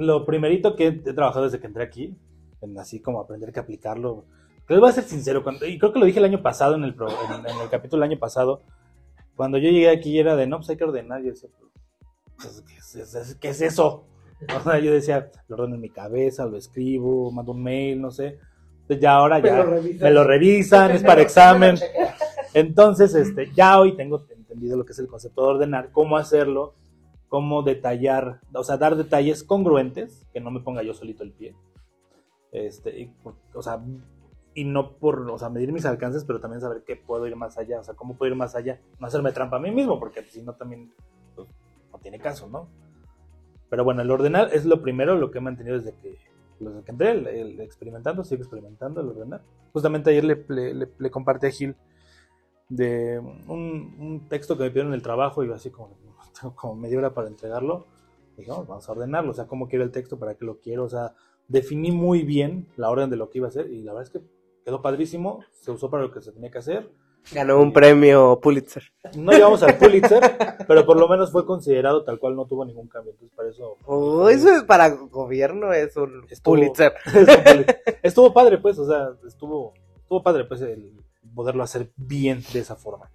lo 0.00 0.24
primerito 0.26 0.74
que 0.76 0.86
he 0.88 0.92
trabajado 1.12 1.44
desde 1.44 1.60
que 1.60 1.66
entré 1.66 1.82
aquí, 1.84 2.16
en 2.60 2.78
así 2.78 3.00
como 3.00 3.20
aprender 3.20 3.52
que 3.52 3.60
aplicarlo, 3.60 4.24
les 4.68 4.78
voy 4.80 4.88
a 4.88 4.92
ser 4.92 5.04
sincero, 5.04 5.42
cuando- 5.42 5.66
y 5.66 5.78
creo 5.78 5.92
que 5.92 5.98
lo 5.98 6.06
dije 6.06 6.18
el 6.20 6.24
año 6.24 6.42
pasado, 6.42 6.74
en 6.76 6.84
el, 6.84 6.94
pro- 6.94 7.08
en, 7.08 7.46
en 7.48 7.60
el 7.60 7.68
capítulo 7.70 8.02
del 8.02 8.10
año 8.12 8.20
pasado, 8.20 8.62
cuando 9.36 9.58
yo 9.58 9.70
llegué 9.70 9.88
aquí 9.90 10.18
era 10.18 10.36
de, 10.36 10.46
no, 10.46 10.58
pues 10.58 10.70
hay 10.70 10.76
que 10.76 10.84
ordenar, 10.84 11.20
y 11.20 11.24
yo 11.24 11.30
decía, 11.30 11.50
pues, 12.36 12.64
¿qué, 12.66 13.00
es, 13.00 13.36
qué 13.40 13.48
es 13.48 13.60
eso? 13.62 14.04
O 14.56 14.60
sea, 14.62 14.78
yo 14.78 14.92
decía, 14.92 15.30
lo 15.48 15.56
ordeno 15.56 15.74
en 15.74 15.80
mi 15.82 15.90
cabeza, 15.90 16.46
lo 16.46 16.56
escribo, 16.56 17.30
mando 17.30 17.52
un 17.52 17.62
mail, 17.62 18.00
no 18.00 18.10
sé. 18.10 18.38
Entonces 18.82 19.00
ya 19.02 19.12
ahora 19.14 19.38
ya 19.40 19.64
me 20.00 20.10
lo 20.10 20.24
revisan, 20.24 20.90
es 20.92 21.02
para 21.02 21.20
examen. 21.22 21.76
Entonces, 22.54 23.14
este, 23.14 23.50
ya 23.54 23.78
hoy 23.78 23.96
tengo 23.96 24.24
entendido 24.36 24.76
lo 24.76 24.84
que 24.84 24.92
es 24.92 24.98
el 24.98 25.06
concepto 25.08 25.42
de 25.42 25.48
ordenar, 25.48 25.90
cómo 25.92 26.16
hacerlo, 26.16 26.74
cómo 27.30 27.62
detallar, 27.62 28.40
o 28.52 28.62
sea, 28.64 28.76
dar 28.76 28.96
detalles 28.96 29.42
congruentes, 29.42 30.26
que 30.34 30.40
no 30.40 30.50
me 30.50 30.60
ponga 30.60 30.82
yo 30.82 30.92
solito 30.92 31.22
el 31.22 31.32
pie. 31.32 31.54
Este, 32.52 33.00
y, 33.00 33.12
o 33.54 33.62
sea, 33.62 33.80
y 34.52 34.64
no 34.64 34.96
por, 34.96 35.30
o 35.30 35.38
sea, 35.38 35.48
medir 35.48 35.72
mis 35.72 35.86
alcances, 35.86 36.24
pero 36.24 36.40
también 36.40 36.60
saber 36.60 36.82
que 36.84 36.96
puedo 36.96 37.26
ir 37.28 37.36
más 37.36 37.56
allá, 37.56 37.78
o 37.80 37.84
sea, 37.84 37.94
cómo 37.94 38.16
puedo 38.16 38.32
ir 38.32 38.36
más 38.36 38.56
allá, 38.56 38.80
no 38.98 39.06
hacerme 39.06 39.30
trampa 39.32 39.56
a 39.56 39.60
mí 39.60 39.70
mismo, 39.70 39.98
porque 39.98 40.22
si 40.24 40.42
no 40.42 40.54
también 40.54 40.92
pues, 41.36 41.48
no 41.92 41.98
tiene 42.00 42.18
caso, 42.18 42.48
¿no? 42.48 42.66
Pero 43.70 43.84
bueno, 43.84 44.02
el 44.02 44.10
ordenar 44.10 44.50
es 44.52 44.66
lo 44.66 44.82
primero, 44.82 45.14
lo 45.16 45.30
que 45.30 45.38
he 45.38 45.40
mantenido 45.40 45.76
desde 45.78 45.94
que, 45.94 46.18
desde 46.58 46.82
que 46.82 46.90
entré, 46.90 47.12
el, 47.12 47.26
el 47.28 47.60
experimentando, 47.60 48.24
sigo 48.24 48.42
experimentando, 48.42 49.00
el 49.00 49.08
ordenar. 49.10 49.42
Justamente 49.72 50.10
ayer 50.10 50.24
le, 50.24 50.44
le, 50.48 50.74
le- 50.74 50.88
le 50.98 51.10
compartí 51.12 51.46
a 51.46 51.50
Gil 51.52 51.76
de 52.68 53.20
un, 53.20 53.94
un 54.00 54.28
texto 54.28 54.56
que 54.56 54.64
me 54.64 54.70
pidieron 54.70 54.92
en 54.92 54.96
el 54.96 55.02
trabajo 55.02 55.44
y 55.44 55.46
yo 55.46 55.54
así 55.54 55.70
como, 55.70 55.90
tengo 56.38 56.54
como 56.56 56.74
media 56.76 56.98
hora 56.98 57.14
para 57.14 57.28
entregarlo. 57.28 57.86
Dije, 58.36 58.50
"Vamos, 58.50 58.66
vamos 58.68 58.88
a 58.88 58.92
ordenarlo, 58.92 59.30
o 59.32 59.34
sea, 59.34 59.46
cómo 59.46 59.68
quiero 59.68 59.84
el 59.84 59.90
texto, 59.90 60.18
para 60.18 60.34
qué 60.34 60.44
lo 60.44 60.58
quiero, 60.60 60.84
o 60.84 60.88
sea, 60.88 61.14
definí 61.48 61.90
muy 61.90 62.22
bien 62.22 62.68
la 62.76 62.90
orden 62.90 63.10
de 63.10 63.16
lo 63.16 63.28
que 63.28 63.38
iba 63.38 63.48
a 63.48 63.50
hacer 63.50 63.70
y 63.70 63.82
la 63.82 63.92
verdad 63.92 64.08
es 64.14 64.18
que 64.20 64.26
quedó 64.64 64.80
padrísimo, 64.82 65.40
se 65.52 65.70
usó 65.70 65.90
para 65.90 66.04
lo 66.04 66.12
que 66.12 66.20
se 66.22 66.32
tenía 66.32 66.50
que 66.50 66.58
hacer. 66.58 66.90
Ganó 67.34 67.60
un 67.60 67.70
premio 67.72 68.38
Pulitzer. 68.40 68.82
No 69.18 69.32
llegamos 69.32 69.62
al 69.62 69.76
Pulitzer, 69.76 70.22
pero 70.66 70.86
por 70.86 70.98
lo 70.98 71.06
menos 71.06 71.30
fue 71.30 71.44
considerado 71.44 72.02
tal 72.02 72.18
cual, 72.18 72.34
no 72.34 72.46
tuvo 72.46 72.64
ningún 72.64 72.88
cambio, 72.88 73.12
entonces 73.12 73.36
para 73.36 73.50
eso... 73.50 73.76
Oh, 73.84 74.28
eso 74.30 74.48
es 74.54 74.62
para 74.64 74.88
gobierno, 74.88 75.70
es 75.74 75.94
un 75.98 76.24
Estuvo- 76.30 76.54
Pulitzer. 76.54 76.94
estuvo 78.02 78.32
padre, 78.32 78.56
pues, 78.58 78.78
o 78.78 78.86
sea, 78.86 79.10
estuvo, 79.26 79.74
estuvo 79.98 80.22
padre, 80.22 80.44
pues, 80.46 80.62
el 80.62 80.92
poderlo 81.34 81.62
hacer 81.62 81.90
bien 81.96 82.42
de 82.54 82.60
esa 82.60 82.76
forma. 82.76 83.10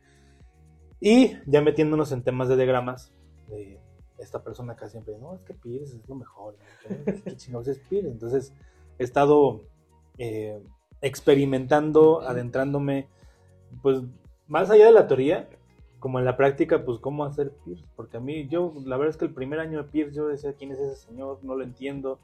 Y 1.06 1.38
ya 1.46 1.62
metiéndonos 1.62 2.12
en 2.12 2.24
temas 2.24 2.50
de 2.50 2.56
diagramas, 2.56 3.14
de 3.48 3.80
esta 4.18 4.42
persona 4.42 4.74
acá 4.74 4.90
siempre, 4.90 5.16
no, 5.20 5.36
es 5.36 5.44
que 5.44 5.54
Pierce 5.54 5.98
es 5.98 6.10
lo 6.10 6.16
mejor, 6.16 6.56
¿no? 6.90 7.22
¿qué, 7.24 7.36
chingados 7.36 7.68
es 7.68 7.78
Pierce? 7.78 8.10
Entonces, 8.10 8.56
he 8.98 9.04
estado 9.04 9.62
eh, 10.18 10.60
experimentando, 11.02 12.22
adentrándome, 12.22 13.08
pues, 13.84 14.02
más 14.48 14.72
allá 14.72 14.88
de 14.88 14.94
la 14.94 15.06
teoría, 15.08 15.48
como 16.00 16.18
en 16.18 16.26
la 16.26 16.38
práctica, 16.38 16.84
pues, 16.84 16.98
cómo 16.98 17.24
hacer 17.24 17.52
Pierce, 17.64 17.86
porque 17.96 18.18
a 18.18 18.20
mí, 18.20 18.48
yo, 18.48 18.74
la 18.84 18.98
verdad 18.98 19.12
es 19.12 19.18
que 19.18 19.26
el 19.26 19.34
primer 19.36 19.60
año 19.60 19.84
de 19.84 19.90
Pierce, 19.92 20.16
yo 20.16 20.26
decía, 20.26 20.54
¿quién 20.54 20.72
es 20.72 20.80
ese 20.80 20.96
señor? 20.96 21.38
No 21.44 21.54
lo 21.54 21.64
entiendo, 21.64 22.18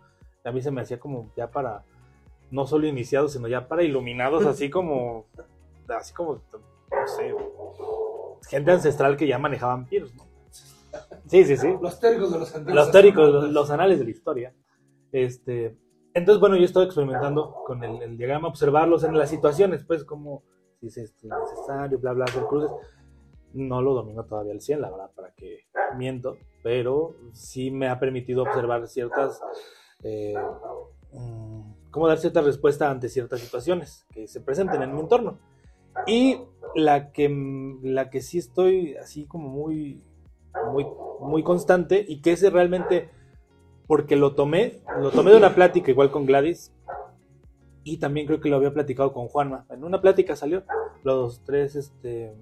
a 0.43 0.51
mí 0.51 0.59
se 0.59 0.71
me 0.71 0.81
hacía 0.81 0.99
como 0.99 1.31
ya 1.37 1.51
para 1.51 1.83
no 2.49 2.65
solo 2.65 2.87
iniciados, 2.87 3.33
sino 3.33 3.47
ya 3.47 3.67
para 3.67 3.83
iluminados, 3.83 4.47
así 4.47 4.71
como, 4.71 5.27
así 5.87 6.15
como, 6.15 6.41
no 6.91 7.07
sé, 7.07 7.31
gente 8.51 8.71
ancestral 8.71 9.15
que 9.15 9.27
ya 9.27 9.39
manejaban 9.39 9.85
Pierce, 9.87 10.13
¿no? 10.15 10.25
Sí, 11.25 11.45
sí, 11.45 11.55
sí. 11.55 11.73
Los 11.81 11.99
teóricos 11.99 12.33
de 12.33 12.39
los 12.39 12.53
antiguos. 12.53 12.75
Los 12.75 12.91
teóricos, 12.91 13.29
los, 13.29 13.49
los 13.49 13.71
anales 13.71 13.97
de 13.97 14.05
la 14.05 14.11
historia. 14.11 14.53
Este, 15.13 15.77
entonces, 16.13 16.41
bueno, 16.41 16.57
yo 16.57 16.65
estoy 16.65 16.85
experimentando 16.85 17.55
con 17.65 17.81
el, 17.83 18.01
el 18.01 18.17
diagrama, 18.17 18.49
observarlos 18.49 19.05
en 19.05 19.17
las 19.17 19.29
situaciones, 19.29 19.85
pues, 19.85 20.03
como 20.03 20.43
si 20.81 20.87
es 20.87 20.97
este, 20.97 21.29
necesario, 21.29 21.97
bla, 21.97 22.11
bla, 22.11 22.25
hacer 22.25 22.43
cruces. 22.43 22.69
No 23.53 23.81
lo 23.81 23.93
domino 23.93 24.25
todavía 24.25 24.51
al 24.51 24.59
100, 24.59 24.81
la 24.81 24.91
verdad, 24.91 25.11
para 25.15 25.31
que 25.33 25.65
miento, 25.97 26.37
pero 26.63 27.15
sí 27.31 27.71
me 27.71 27.87
ha 27.87 27.99
permitido 27.99 28.43
observar 28.43 28.87
ciertas, 28.87 29.41
eh, 30.03 30.33
mm, 31.13 31.89
cómo 31.91 32.07
dar 32.07 32.17
cierta 32.17 32.41
respuesta 32.41 32.89
ante 32.89 33.07
ciertas 33.07 33.39
situaciones 33.39 34.05
que 34.11 34.27
se 34.27 34.41
presenten 34.41 34.81
en 34.81 34.93
mi 34.93 34.99
entorno. 34.99 35.37
Y 36.07 36.41
la 36.75 37.11
que, 37.11 37.29
la 37.81 38.09
que 38.09 38.21
sí 38.21 38.37
estoy 38.37 38.95
así 38.95 39.25
como 39.25 39.49
muy, 39.49 40.01
muy, 40.71 40.85
muy 41.19 41.43
constante 41.43 42.03
y 42.07 42.21
que 42.21 42.33
ese 42.33 42.49
realmente, 42.49 43.09
porque 43.87 44.15
lo 44.15 44.35
tomé, 44.35 44.81
lo 44.99 45.11
tomé 45.11 45.31
de 45.31 45.37
una 45.37 45.55
plática 45.55 45.91
igual 45.91 46.11
con 46.11 46.25
Gladys 46.25 46.73
y 47.83 47.97
también 47.97 48.27
creo 48.27 48.39
que 48.39 48.49
lo 48.49 48.57
había 48.57 48.73
platicado 48.73 49.13
con 49.13 49.27
Juanma. 49.27 49.65
En 49.69 49.83
una 49.83 50.01
plática 50.01 50.35
salió 50.35 50.63
los 51.03 51.43
tres, 51.43 51.75
este, 51.75 52.33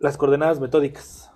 las 0.00 0.16
coordenadas 0.16 0.60
metódicas. 0.60 1.32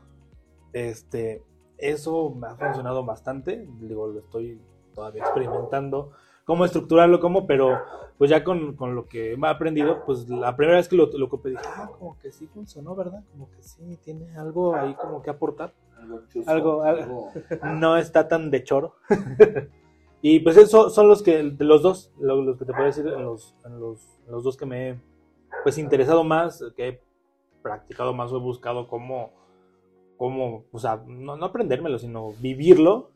Este, 0.73 1.43
eso 1.77 2.31
me 2.31 2.49
ha 2.49 2.57
funcionado 2.57 3.05
bastante, 3.05 3.67
digo, 3.81 4.07
lo 4.09 4.21
estoy 4.21 4.61
todavía 4.95 5.23
experimentando, 5.23 6.13
cómo 6.49 6.65
estructurarlo, 6.65 7.21
cómo, 7.21 7.47
pero 7.47 7.79
pues 8.17 8.31
ya 8.31 8.43
con, 8.43 8.75
con 8.75 8.95
lo 8.95 9.05
que 9.07 9.37
me 9.37 9.47
he 9.49 9.51
aprendido, 9.51 10.03
pues 10.07 10.27
la 10.31 10.57
primera 10.57 10.79
vez 10.79 10.89
que 10.89 10.97
lo, 10.97 11.07
lo 11.13 11.27
ocupé 11.27 11.51
dije, 11.51 11.63
ah, 11.67 11.91
como 11.99 12.19
que 12.19 12.33
sí 12.33 12.47
funcionó, 12.47 12.97
¿verdad? 12.97 13.23
Como 13.31 13.51
que 13.51 13.63
sí, 13.63 13.99
tiene 14.03 14.35
algo 14.35 14.75
ahí 14.75 14.95
como 14.95 15.21
que 15.21 15.29
aportar. 15.29 15.75
Algo, 16.47 16.83
algo. 16.85 17.33
No 17.79 17.99
está 17.99 18.29
tan 18.29 18.51
de 18.51 18.65
choro. 18.65 18.95
y 20.23 20.41
pues 20.41 20.57
eso 20.57 20.89
son 20.89 21.07
los 21.07 21.23
que, 21.23 21.43
los 21.43 21.83
dos, 21.83 22.11
lo- 22.19 22.41
los, 22.41 22.57
que 22.57 22.65
te 22.65 22.73
puedo 22.73 22.87
decir, 22.87 23.07
en 23.07 23.25
los, 23.25 23.55
en 23.67 23.79
los, 23.79 24.19
los 24.27 24.43
dos 24.43 24.57
que 24.57 24.65
me 24.65 24.89
he 24.89 25.01
pues 25.65 25.77
interesado 25.77 26.25
más, 26.25 26.65
que 26.75 26.89
he 26.89 27.03
practicado 27.61 28.15
más 28.15 28.33
o 28.33 28.39
he 28.39 28.41
buscado 28.41 28.89
cómo, 28.89 29.33
cómo 30.17 30.65
o 30.73 30.79
sea, 30.79 31.03
no, 31.07 31.37
no 31.37 31.45
aprendérmelo, 31.45 31.99
sino 31.99 32.33
vivirlo 32.41 33.11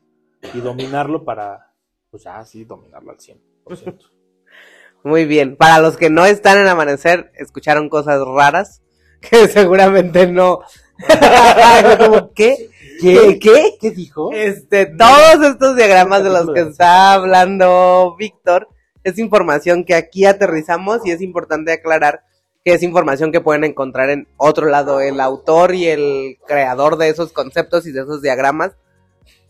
y 0.52 0.60
dominarlo 0.60 1.24
para, 1.24 1.71
pues 2.12 2.24
ya 2.24 2.44
sí, 2.44 2.64
dominarlo 2.64 3.10
al 3.10 3.16
100%. 3.16 3.98
Muy 5.02 5.24
bien. 5.24 5.56
Para 5.56 5.80
los 5.80 5.96
que 5.96 6.10
no 6.10 6.26
están 6.26 6.58
en 6.58 6.68
Amanecer, 6.68 7.32
escucharon 7.36 7.88
cosas 7.88 8.20
raras 8.24 8.82
que 9.20 9.48
seguramente 9.48 10.26
no. 10.26 10.60
Como, 11.98 12.32
¿Qué? 12.34 12.68
¿Qué? 13.00 13.38
¿Qué? 13.40 13.78
¿Qué 13.80 13.90
dijo? 13.90 14.30
Este, 14.32 14.86
todos 14.86 15.42
estos 15.42 15.74
diagramas 15.74 16.22
de 16.22 16.30
los 16.30 16.52
que 16.52 16.60
está 16.60 17.14
hablando 17.14 18.14
Víctor 18.16 18.68
es 19.02 19.18
información 19.18 19.84
que 19.84 19.94
aquí 19.94 20.26
aterrizamos 20.26 21.00
y 21.04 21.10
es 21.10 21.22
importante 21.22 21.72
aclarar 21.72 22.24
que 22.62 22.74
es 22.74 22.82
información 22.84 23.32
que 23.32 23.40
pueden 23.40 23.64
encontrar 23.64 24.10
en 24.10 24.28
otro 24.36 24.66
lado 24.66 25.00
el 25.00 25.18
autor 25.20 25.74
y 25.74 25.86
el 25.86 26.38
creador 26.46 26.96
de 26.98 27.08
esos 27.08 27.32
conceptos 27.32 27.86
y 27.86 27.92
de 27.92 28.02
esos 28.02 28.22
diagramas 28.22 28.76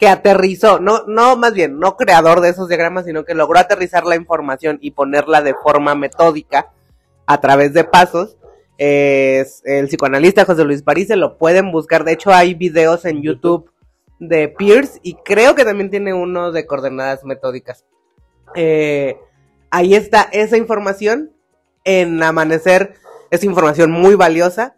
que 0.02 0.08
aterrizó, 0.08 0.80
no, 0.80 1.04
no, 1.06 1.36
más 1.36 1.54
bien, 1.54 1.78
no 1.78 1.96
creador 1.96 2.40
de 2.40 2.48
esos 2.48 2.66
diagramas, 2.66 3.04
sino 3.04 3.24
que 3.24 3.36
logró 3.36 3.60
aterrizar 3.60 4.04
la 4.04 4.16
información 4.16 4.78
y 4.80 4.90
ponerla 4.90 5.42
de 5.42 5.54
forma 5.54 5.94
metódica 5.94 6.72
a 7.24 7.40
través 7.40 7.72
de 7.72 7.84
pasos. 7.84 8.36
Es 8.78 9.62
el 9.64 9.86
psicoanalista 9.86 10.44
José 10.44 10.64
Luis 10.64 10.82
París, 10.82 11.06
se 11.06 11.14
lo 11.14 11.38
pueden 11.38 11.70
buscar. 11.70 12.02
De 12.02 12.10
hecho, 12.10 12.32
hay 12.32 12.54
videos 12.54 13.04
en 13.04 13.22
YouTube 13.22 13.70
de 14.18 14.48
Pierce 14.48 14.98
y 15.04 15.14
creo 15.24 15.54
que 15.54 15.64
también 15.64 15.88
tiene 15.88 16.12
uno 16.12 16.50
de 16.50 16.66
coordenadas 16.66 17.22
metódicas. 17.22 17.84
Eh, 18.56 19.20
ahí 19.70 19.94
está 19.94 20.22
esa 20.32 20.56
información. 20.56 21.30
En 21.84 22.20
Amanecer 22.24 22.94
es 23.30 23.44
información 23.44 23.92
muy 23.92 24.16
valiosa 24.16 24.74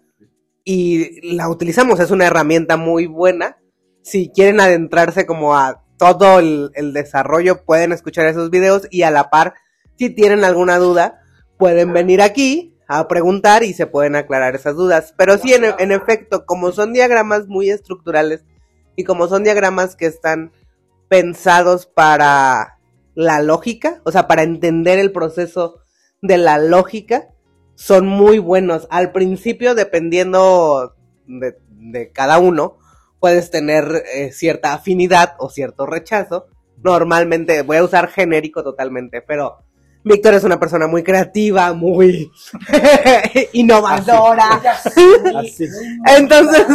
y 0.65 1.35
la 1.35 1.49
utilizamos. 1.49 1.99
Es 1.99 2.11
una 2.11 2.27
herramienta 2.27 2.77
muy 2.77 3.07
buena. 3.07 3.57
Si 4.05 4.29
quieren 4.29 4.61
adentrarse 4.61 5.25
como 5.25 5.57
a 5.57 5.83
todo 5.97 6.39
el, 6.39 6.71
el 6.75 6.93
desarrollo, 6.93 7.65
pueden 7.65 7.91
escuchar 7.91 8.27
esos 8.27 8.51
videos 8.51 8.87
y 8.91 9.03
a 9.03 9.11
la 9.11 9.31
par, 9.31 9.55
si 9.97 10.11
tienen 10.11 10.45
alguna 10.45 10.77
duda, 10.77 11.23
pueden 11.57 11.95
venir 11.95 12.21
aquí 12.21 12.77
a 12.87 13.09
preguntar 13.09 13.63
y 13.63 13.73
se 13.73 13.87
pueden 13.87 14.15
aclarar 14.15 14.55
esas 14.55 14.77
dudas. 14.77 15.15
Pero 15.17 15.39
sí, 15.39 15.55
en, 15.55 15.65
en 15.79 15.91
efecto, 15.91 16.45
como 16.45 16.71
son 16.71 16.93
diagramas 16.93 17.47
muy 17.47 17.71
estructurales 17.71 18.45
y 18.95 19.05
como 19.05 19.27
son 19.27 19.43
diagramas 19.43 19.97
que 19.97 20.05
están 20.05 20.53
pensados 21.09 21.87
para 21.87 22.79
la 23.15 23.41
lógica, 23.41 24.03
o 24.05 24.13
sea, 24.13 24.27
para 24.27 24.43
entender 24.43 24.99
el 24.99 25.13
proceso 25.13 25.81
de 26.21 26.37
la 26.37 26.59
lógica, 26.59 27.29
son 27.75 28.07
muy 28.07 28.39
buenos. 28.39 28.87
Al 28.91 29.13
principio, 29.13 29.75
dependiendo 29.75 30.95
de, 31.27 31.57
de 31.71 32.11
cada 32.11 32.39
uno, 32.39 32.77
puedes 33.25 33.51
tener 33.51 34.05
eh, 34.15 34.33
cierta 34.33 34.75
afinidad 34.75 35.33
o 35.39 35.49
cierto 35.49 35.87
rechazo. 35.87 36.45
Normalmente, 36.83 37.63
voy 37.63 37.79
a 37.79 37.85
usar 37.85 38.09
genérico 38.09 38.63
totalmente, 38.63 39.23
pero 39.23 39.65
Víctor 40.05 40.35
es 40.35 40.45
una 40.45 40.61
persona 40.61 40.89
muy 40.89 41.03
creativa, 41.03 41.73
muy 41.73 42.31
innovadora. 43.55 44.61
Así. 45.39 45.65
Entonces, 46.19 46.67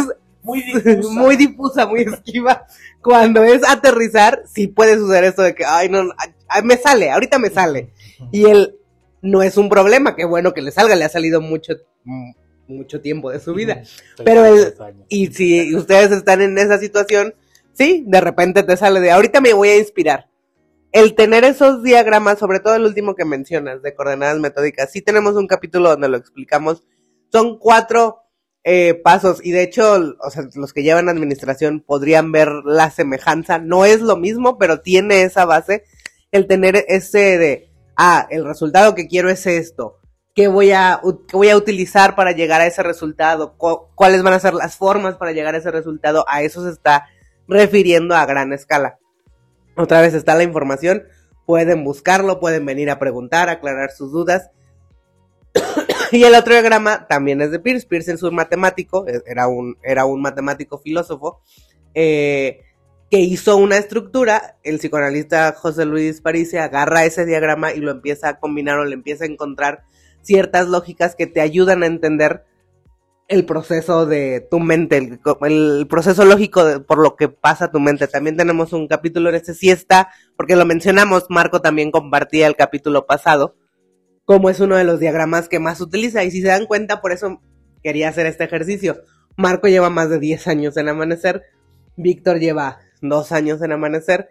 Muy 0.42 0.60
difusa. 0.74 1.08
muy 1.20 1.36
difusa, 1.36 1.86
muy 1.86 2.00
esquiva. 2.00 2.66
Cuando 3.00 3.44
es 3.44 3.62
aterrizar, 3.62 4.42
sí 4.52 4.66
puede 4.66 4.96
suceder 4.96 5.22
esto 5.22 5.42
de 5.42 5.54
que, 5.54 5.64
ay, 5.64 5.88
no, 5.88 6.02
no, 6.02 6.14
ay, 6.48 6.62
me 6.64 6.78
sale, 6.78 7.12
ahorita 7.12 7.38
me 7.38 7.50
sale. 7.50 7.92
Y 8.32 8.46
él 8.46 8.74
no 9.22 9.40
es 9.44 9.56
un 9.56 9.68
problema, 9.68 10.16
qué 10.16 10.24
bueno 10.24 10.52
que 10.52 10.62
le 10.62 10.72
salga, 10.72 10.96
le 10.96 11.04
ha 11.04 11.08
salido 11.10 11.40
mucho, 11.40 11.74
mm, 12.02 12.32
mucho 12.70 13.00
tiempo 13.00 13.30
de 13.30 13.40
su 13.40 13.54
vida. 13.54 13.82
Pero 14.24 14.44
el- 14.44 14.74
Y 15.08 15.26
si 15.28 15.74
ustedes 15.74 16.10
están 16.12 16.40
en 16.40 16.56
esa 16.58 16.78
situación, 16.78 17.34
sí, 17.72 18.04
de 18.06 18.20
repente 18.20 18.62
te 18.62 18.76
sale 18.76 19.00
de, 19.00 19.10
ahorita 19.10 19.40
me 19.40 19.52
voy 19.52 19.68
a 19.68 19.78
inspirar. 19.78 20.28
El 20.92 21.14
tener 21.14 21.44
esos 21.44 21.82
diagramas, 21.84 22.38
sobre 22.38 22.58
todo 22.58 22.74
el 22.74 22.82
último 22.84 23.14
que 23.14 23.24
mencionas, 23.24 23.80
de 23.82 23.94
coordenadas 23.94 24.38
metódicas, 24.40 24.90
sí 24.90 25.02
tenemos 25.02 25.36
un 25.36 25.46
capítulo 25.46 25.90
donde 25.90 26.08
lo 26.08 26.16
explicamos. 26.16 26.82
Son 27.30 27.58
cuatro 27.58 28.16
eh, 28.64 28.94
pasos 28.94 29.40
y 29.42 29.52
de 29.52 29.62
hecho, 29.62 30.16
o 30.20 30.30
sea, 30.30 30.46
los 30.54 30.72
que 30.74 30.82
llevan 30.82 31.08
administración 31.08 31.80
podrían 31.80 32.30
ver 32.32 32.48
la 32.64 32.90
semejanza. 32.90 33.58
No 33.58 33.84
es 33.86 34.00
lo 34.02 34.16
mismo, 34.16 34.58
pero 34.58 34.80
tiene 34.80 35.22
esa 35.22 35.44
base. 35.46 35.84
El 36.32 36.46
tener 36.46 36.84
ese 36.88 37.38
de, 37.38 37.70
ah, 37.96 38.26
el 38.30 38.44
resultado 38.44 38.94
que 38.94 39.06
quiero 39.06 39.30
es 39.30 39.46
esto. 39.46 39.99
¿Qué 40.34 40.48
voy 40.48 40.70
a, 40.72 41.00
qué 41.28 41.36
voy 41.36 41.48
a 41.50 41.56
utilizar 41.56 42.14
para 42.14 42.32
llegar 42.32 42.60
a 42.60 42.66
ese 42.66 42.82
resultado? 42.82 43.56
Cu- 43.56 43.88
¿Cuáles 43.94 44.22
van 44.22 44.34
a 44.34 44.40
ser 44.40 44.54
las 44.54 44.76
formas 44.76 45.16
para 45.16 45.32
llegar 45.32 45.54
a 45.54 45.58
ese 45.58 45.70
resultado? 45.70 46.24
A 46.28 46.42
eso 46.42 46.62
se 46.64 46.70
está 46.70 47.08
refiriendo 47.48 48.14
a 48.14 48.26
gran 48.26 48.52
escala. 48.52 48.98
Otra 49.76 50.00
vez 50.00 50.14
está 50.14 50.34
la 50.36 50.44
información. 50.44 51.04
Pueden 51.46 51.82
buscarlo, 51.84 52.38
pueden 52.38 52.64
venir 52.64 52.90
a 52.90 52.98
preguntar, 53.00 53.48
aclarar 53.48 53.90
sus 53.90 54.12
dudas. 54.12 54.50
y 56.12 56.22
el 56.22 56.34
otro 56.34 56.52
diagrama 56.52 57.06
también 57.08 57.40
es 57.40 57.50
de 57.50 57.58
Pierce. 57.58 57.86
Pierce 57.88 58.12
es 58.12 58.22
un 58.22 58.34
matemático, 58.36 59.06
e- 59.08 59.22
era 59.26 59.48
un, 59.48 59.76
era 59.82 60.04
un 60.04 60.22
matemático 60.22 60.78
filósofo, 60.78 61.42
eh, 61.94 62.60
que 63.10 63.18
hizo 63.18 63.56
una 63.56 63.78
estructura. 63.78 64.58
El 64.62 64.78
psicoanalista 64.78 65.52
José 65.52 65.84
Luis 65.86 66.20
París 66.20 66.54
agarra 66.54 67.04
ese 67.04 67.26
diagrama 67.26 67.72
y 67.72 67.80
lo 67.80 67.90
empieza 67.90 68.28
a 68.28 68.38
combinar 68.38 68.78
o 68.78 68.84
le 68.84 68.94
empieza 68.94 69.24
a 69.24 69.28
encontrar 69.28 69.82
ciertas 70.22 70.68
lógicas 70.68 71.14
que 71.16 71.26
te 71.26 71.40
ayudan 71.40 71.82
a 71.82 71.86
entender 71.86 72.44
el 73.28 73.46
proceso 73.46 74.06
de 74.06 74.46
tu 74.50 74.58
mente, 74.58 74.96
el, 74.96 75.86
proceso 75.88 76.24
lógico 76.24 76.64
de- 76.64 76.80
por 76.80 76.98
lo 76.98 77.14
que 77.14 77.28
pasa 77.28 77.70
tu 77.70 77.78
mente. 77.78 78.08
También 78.08 78.36
tenemos 78.36 78.72
un 78.72 78.88
capítulo 78.88 79.28
en 79.28 79.36
este 79.36 79.54
sí 79.54 79.70
está, 79.70 80.08
porque 80.36 80.56
lo 80.56 80.66
mencionamos, 80.66 81.26
Marco 81.28 81.60
también 81.60 81.92
compartía 81.92 82.48
el 82.48 82.56
capítulo 82.56 83.06
pasado, 83.06 83.54
como 84.24 84.50
es 84.50 84.58
uno 84.58 84.76
de 84.76 84.84
los 84.84 84.98
diagramas 84.98 85.48
que 85.48 85.60
más 85.60 85.80
utiliza. 85.80 86.24
Y 86.24 86.32
si 86.32 86.42
se 86.42 86.48
dan 86.48 86.66
cuenta, 86.66 87.00
por 87.00 87.12
eso 87.12 87.40
quería 87.84 88.08
hacer 88.08 88.26
este 88.26 88.44
ejercicio. 88.44 89.00
Marco 89.36 89.68
lleva 89.68 89.90
más 89.90 90.10
de 90.10 90.18
10 90.18 90.48
años 90.48 90.76
en 90.76 90.88
Amanecer, 90.88 91.44
Víctor 91.96 92.40
lleva 92.40 92.80
dos 93.00 93.30
años 93.30 93.62
en 93.62 93.72
Amanecer. 93.72 94.30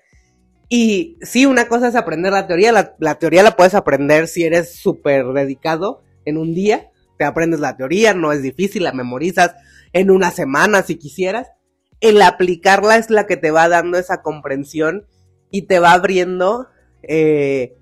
Y 0.69 1.17
sí, 1.21 1.47
una 1.47 1.67
cosa 1.67 1.87
es 1.87 1.95
aprender 1.95 2.31
la 2.31 2.45
teoría, 2.45 2.71
la, 2.71 3.15
teoría 3.15 3.41
la 3.41 3.55
puedes 3.55 3.73
aprender 3.73 4.27
si 4.27 4.43
eres 4.43 4.75
súper 4.75 5.25
dedicado 5.33 6.03
en 6.25 6.37
un 6.37 6.53
día, 6.53 6.91
te 7.17 7.25
aprendes 7.25 7.59
la 7.59 7.75
teoría, 7.75 8.13
no 8.13 8.31
es 8.31 8.43
difícil, 8.43 8.83
la 8.83 8.93
memorizas 8.93 9.55
en 9.93 10.11
una 10.11 10.29
semana 10.29 10.83
si 10.83 10.95
quisieras. 10.95 11.47
El 12.01 12.21
aplicarla 12.21 12.97
es 12.97 13.09
la 13.09 13.25
que 13.25 13.35
te 13.35 13.49
va 13.49 13.67
dando 13.67 13.97
esa 13.97 14.21
comprensión 14.21 15.07
y 15.49 15.63
te 15.63 15.79
va 15.79 15.93
abriendo 15.93 16.67
eh, 17.01 17.75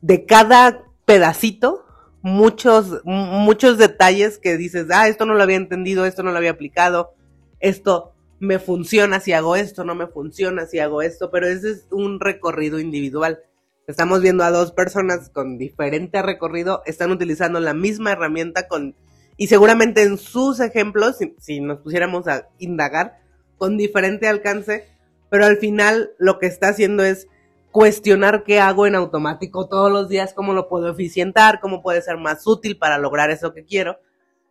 de 0.00 0.26
cada 0.26 0.82
pedacito 1.04 1.84
muchos, 2.22 3.02
muchos 3.04 3.78
detalles 3.78 4.38
que 4.38 4.56
dices, 4.56 4.86
ah, 4.90 5.08
esto 5.08 5.26
no 5.26 5.34
lo 5.34 5.42
había 5.42 5.56
entendido, 5.56 6.06
esto 6.06 6.22
no 6.22 6.32
lo 6.32 6.38
había 6.38 6.50
aplicado, 6.50 7.14
esto 7.60 8.13
me 8.44 8.58
funciona 8.58 9.20
si 9.20 9.32
hago 9.32 9.56
esto, 9.56 9.84
no 9.84 9.94
me 9.94 10.06
funciona 10.06 10.66
si 10.66 10.78
hago 10.78 11.02
esto, 11.02 11.30
pero 11.30 11.48
ese 11.48 11.70
es 11.70 11.86
un 11.90 12.20
recorrido 12.20 12.78
individual. 12.78 13.40
Estamos 13.86 14.22
viendo 14.22 14.44
a 14.44 14.50
dos 14.50 14.72
personas 14.72 15.28
con 15.30 15.58
diferente 15.58 16.22
recorrido, 16.22 16.82
están 16.86 17.10
utilizando 17.10 17.60
la 17.60 17.74
misma 17.74 18.12
herramienta 18.12 18.68
con, 18.68 18.94
y 19.36 19.48
seguramente 19.48 20.02
en 20.02 20.16
sus 20.16 20.60
ejemplos, 20.60 21.18
si, 21.38 21.60
nos 21.60 21.80
pusiéramos 21.80 22.28
a 22.28 22.48
indagar, 22.58 23.18
con 23.58 23.76
diferente 23.76 24.28
alcance, 24.28 24.88
pero 25.28 25.44
al 25.44 25.58
final 25.58 26.12
lo 26.18 26.38
que 26.38 26.46
está 26.46 26.68
haciendo 26.68 27.04
es 27.04 27.28
cuestionar 27.72 28.44
qué 28.44 28.60
hago 28.60 28.86
en 28.86 28.94
automático 28.94 29.68
todos 29.68 29.90
los 29.90 30.08
días, 30.08 30.32
cómo 30.32 30.54
lo 30.54 30.68
puedo 30.68 30.90
eficientar, 30.90 31.60
cómo 31.60 31.82
puede 31.82 32.02
ser 32.02 32.16
más 32.18 32.46
útil 32.46 32.78
para 32.78 32.98
lograr 32.98 33.30
eso 33.30 33.52
que 33.52 33.64
quiero, 33.64 33.98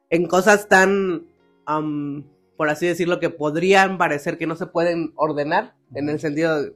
en 0.10 0.28
cosas 0.28 0.68
tan, 0.68 1.26
am, 1.66 2.26
por 2.58 2.70
así 2.70 2.88
decirlo, 2.88 3.20
que 3.20 3.30
podrían 3.30 3.98
parecer 3.98 4.38
que 4.38 4.48
no 4.48 4.56
se 4.56 4.68
pueden 4.68 5.14
ordenar, 5.16 5.76
en 5.96 6.10
el 6.10 6.20
sentido, 6.20 6.62
de- 6.62 6.74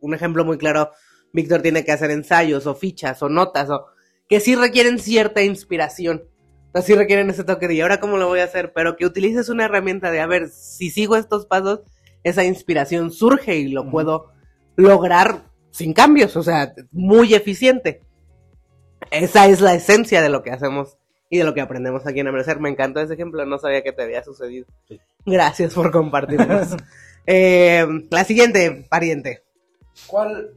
un 0.00 0.14
ejemplo 0.14 0.44
muy 0.44 0.58
claro, 0.58 0.90
Víctor 1.32 1.62
tiene 1.62 1.84
que 1.84 1.92
hacer 1.92 2.10
ensayos 2.10 2.66
o 2.66 2.74
fichas 2.74 3.22
o 3.22 3.28
notas, 3.28 3.70
o 3.70 3.86
que 4.28 4.40
sí 4.40 4.54
requieren 4.54 4.98
cierta 4.98 5.42
inspiración. 5.42 6.24
O 6.68 6.72
sea, 6.72 6.82
sí 6.82 6.94
requieren 6.94 7.30
ese 7.30 7.44
toque 7.44 7.68
de, 7.68 7.74
¿y 7.74 7.80
ahora 7.80 8.00
cómo 8.00 8.16
lo 8.16 8.28
voy 8.28 8.40
a 8.40 8.44
hacer? 8.44 8.72
Pero 8.74 8.96
que 8.96 9.06
utilices 9.06 9.48
una 9.48 9.64
herramienta 9.66 10.10
de, 10.10 10.20
a 10.20 10.26
ver, 10.26 10.48
si 10.48 10.90
sigo 10.90 11.16
estos 11.16 11.46
pasos, 11.46 11.80
esa 12.24 12.44
inspiración 12.44 13.10
surge 13.10 13.56
y 13.56 13.68
lo 13.68 13.90
puedo 13.90 14.32
lograr 14.76 15.50
sin 15.70 15.92
cambios, 15.92 16.36
o 16.36 16.42
sea, 16.42 16.74
muy 16.90 17.34
eficiente. 17.34 18.02
Esa 19.10 19.46
es 19.48 19.60
la 19.60 19.74
esencia 19.74 20.22
de 20.22 20.28
lo 20.28 20.42
que 20.42 20.50
hacemos 20.50 20.98
y 21.32 21.38
de 21.38 21.44
lo 21.44 21.54
que 21.54 21.62
aprendemos 21.62 22.06
aquí 22.06 22.20
en 22.20 22.28
Amanecer. 22.28 22.60
Me 22.60 22.68
encantó 22.68 23.00
ese 23.00 23.14
ejemplo, 23.14 23.46
no 23.46 23.58
sabía 23.58 23.82
que 23.82 23.92
te 23.92 24.02
había 24.02 24.22
sucedido. 24.22 24.66
Sí. 24.86 25.00
Gracias 25.24 25.74
por 25.74 25.90
compartirnos. 25.90 26.76
Eh, 27.24 27.86
la 28.10 28.24
siguiente, 28.24 28.84
pariente. 28.90 29.44
¿Cuál 30.08 30.54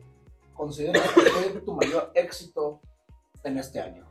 consideras 0.56 1.04
que 1.12 1.22
fue 1.22 1.62
tu 1.62 1.76
mayor 1.76 2.12
éxito 2.16 2.82
en 3.44 3.60
este 3.60 3.80
año? 3.80 4.04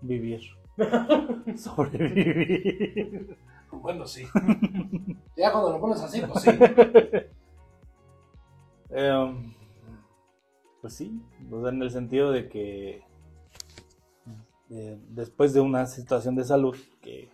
Vivir. 0.00 0.40
Sobrevivir. 1.56 3.36
Bueno, 3.72 4.06
sí. 4.06 4.24
Ya 5.36 5.50
cuando 5.50 5.72
lo 5.72 5.80
pones 5.80 6.00
así, 6.00 6.20
pues 6.20 6.44
sí. 6.44 6.50
Em, 8.90 9.52
pues 10.80 10.94
sí, 10.94 11.20
o 11.50 11.60
sea, 11.60 11.70
en 11.70 11.82
el 11.82 11.90
sentido 11.90 12.30
de 12.30 12.48
que 12.48 13.02
eh, 14.70 14.96
después 15.08 15.52
de 15.52 15.60
una 15.60 15.86
situación 15.86 16.36
de 16.36 16.44
salud 16.44 16.76
que, 17.02 17.28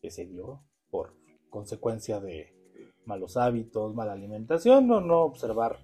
que 0.00 0.10
se 0.10 0.24
dio 0.24 0.62
por 0.90 1.14
consecuencia 1.50 2.18
de 2.18 2.54
malos 3.04 3.36
hábitos, 3.36 3.94
mala 3.94 4.12
alimentación, 4.12 4.90
o 4.90 5.00
no 5.00 5.20
observar, 5.20 5.78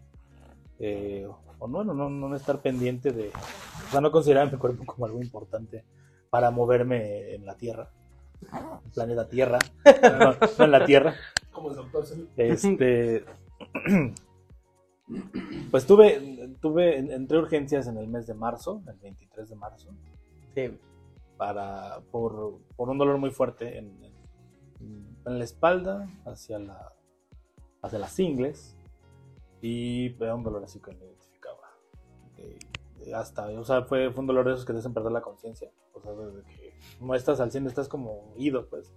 eh, 0.78 1.28
o 1.58 1.68
no, 1.68 1.84
no, 1.84 1.94
no, 1.94 2.36
estar 2.36 2.62
pendiente 2.62 3.12
de, 3.12 3.28
o 3.28 3.90
sea, 3.90 4.00
no 4.00 4.10
considerar 4.10 4.50
mi 4.50 4.58
cuerpo 4.58 4.84
como 4.86 5.04
algo 5.04 5.20
importante 5.20 5.84
para 6.30 6.50
moverme 6.50 7.34
en 7.34 7.44
la 7.44 7.56
Tierra, 7.56 7.90
planeta 8.94 9.28
Tierra, 9.28 9.58
no, 10.18 10.36
no 10.58 10.64
en 10.64 10.70
la 10.70 10.86
Tierra. 10.86 11.14
Como 11.52 11.70
el 11.70 11.76
doctor 11.76 12.06
Simi. 12.06 12.28
Este. 12.36 13.24
Pues 15.70 15.86
tuve, 15.86 16.56
tuve, 16.60 16.98
entré 16.98 17.38
urgencias 17.38 17.86
en 17.86 17.96
el 17.98 18.08
mes 18.08 18.26
de 18.26 18.34
marzo, 18.34 18.82
el 18.88 18.98
23 18.98 19.48
de 19.48 19.56
marzo, 19.56 19.90
Para, 21.36 22.00
por, 22.10 22.60
por 22.76 22.88
un 22.88 22.98
dolor 22.98 23.18
muy 23.18 23.30
fuerte 23.30 23.78
en, 23.78 24.06
la 25.24 25.44
espalda, 25.44 26.08
hacia 26.24 26.58
la, 26.58 26.92
hacia 27.82 27.98
las 27.98 28.18
ingles 28.20 28.76
y 29.60 30.14
era 30.22 30.34
un 30.34 30.44
dolor 30.44 30.62
así 30.62 30.80
que 30.80 30.92
no 30.94 31.04
identificaba. 31.04 31.58
Hasta, 33.14 33.48
o 33.48 33.64
sea, 33.64 33.82
fue, 33.82 34.10
fue 34.12 34.20
un 34.20 34.26
dolor 34.28 34.46
de 34.46 34.52
esos 34.52 34.64
que 34.64 34.72
te 34.72 34.78
hacen 34.78 34.94
perder 34.94 35.12
la 35.12 35.22
conciencia. 35.22 35.70
O 35.92 36.00
sea, 36.00 36.12
desde 36.12 36.42
que 36.44 36.74
no 37.00 37.14
estás 37.14 37.40
al 37.40 37.50
100, 37.50 37.66
estás 37.66 37.88
como 37.88 38.32
ido, 38.36 38.66
pues. 38.68 38.92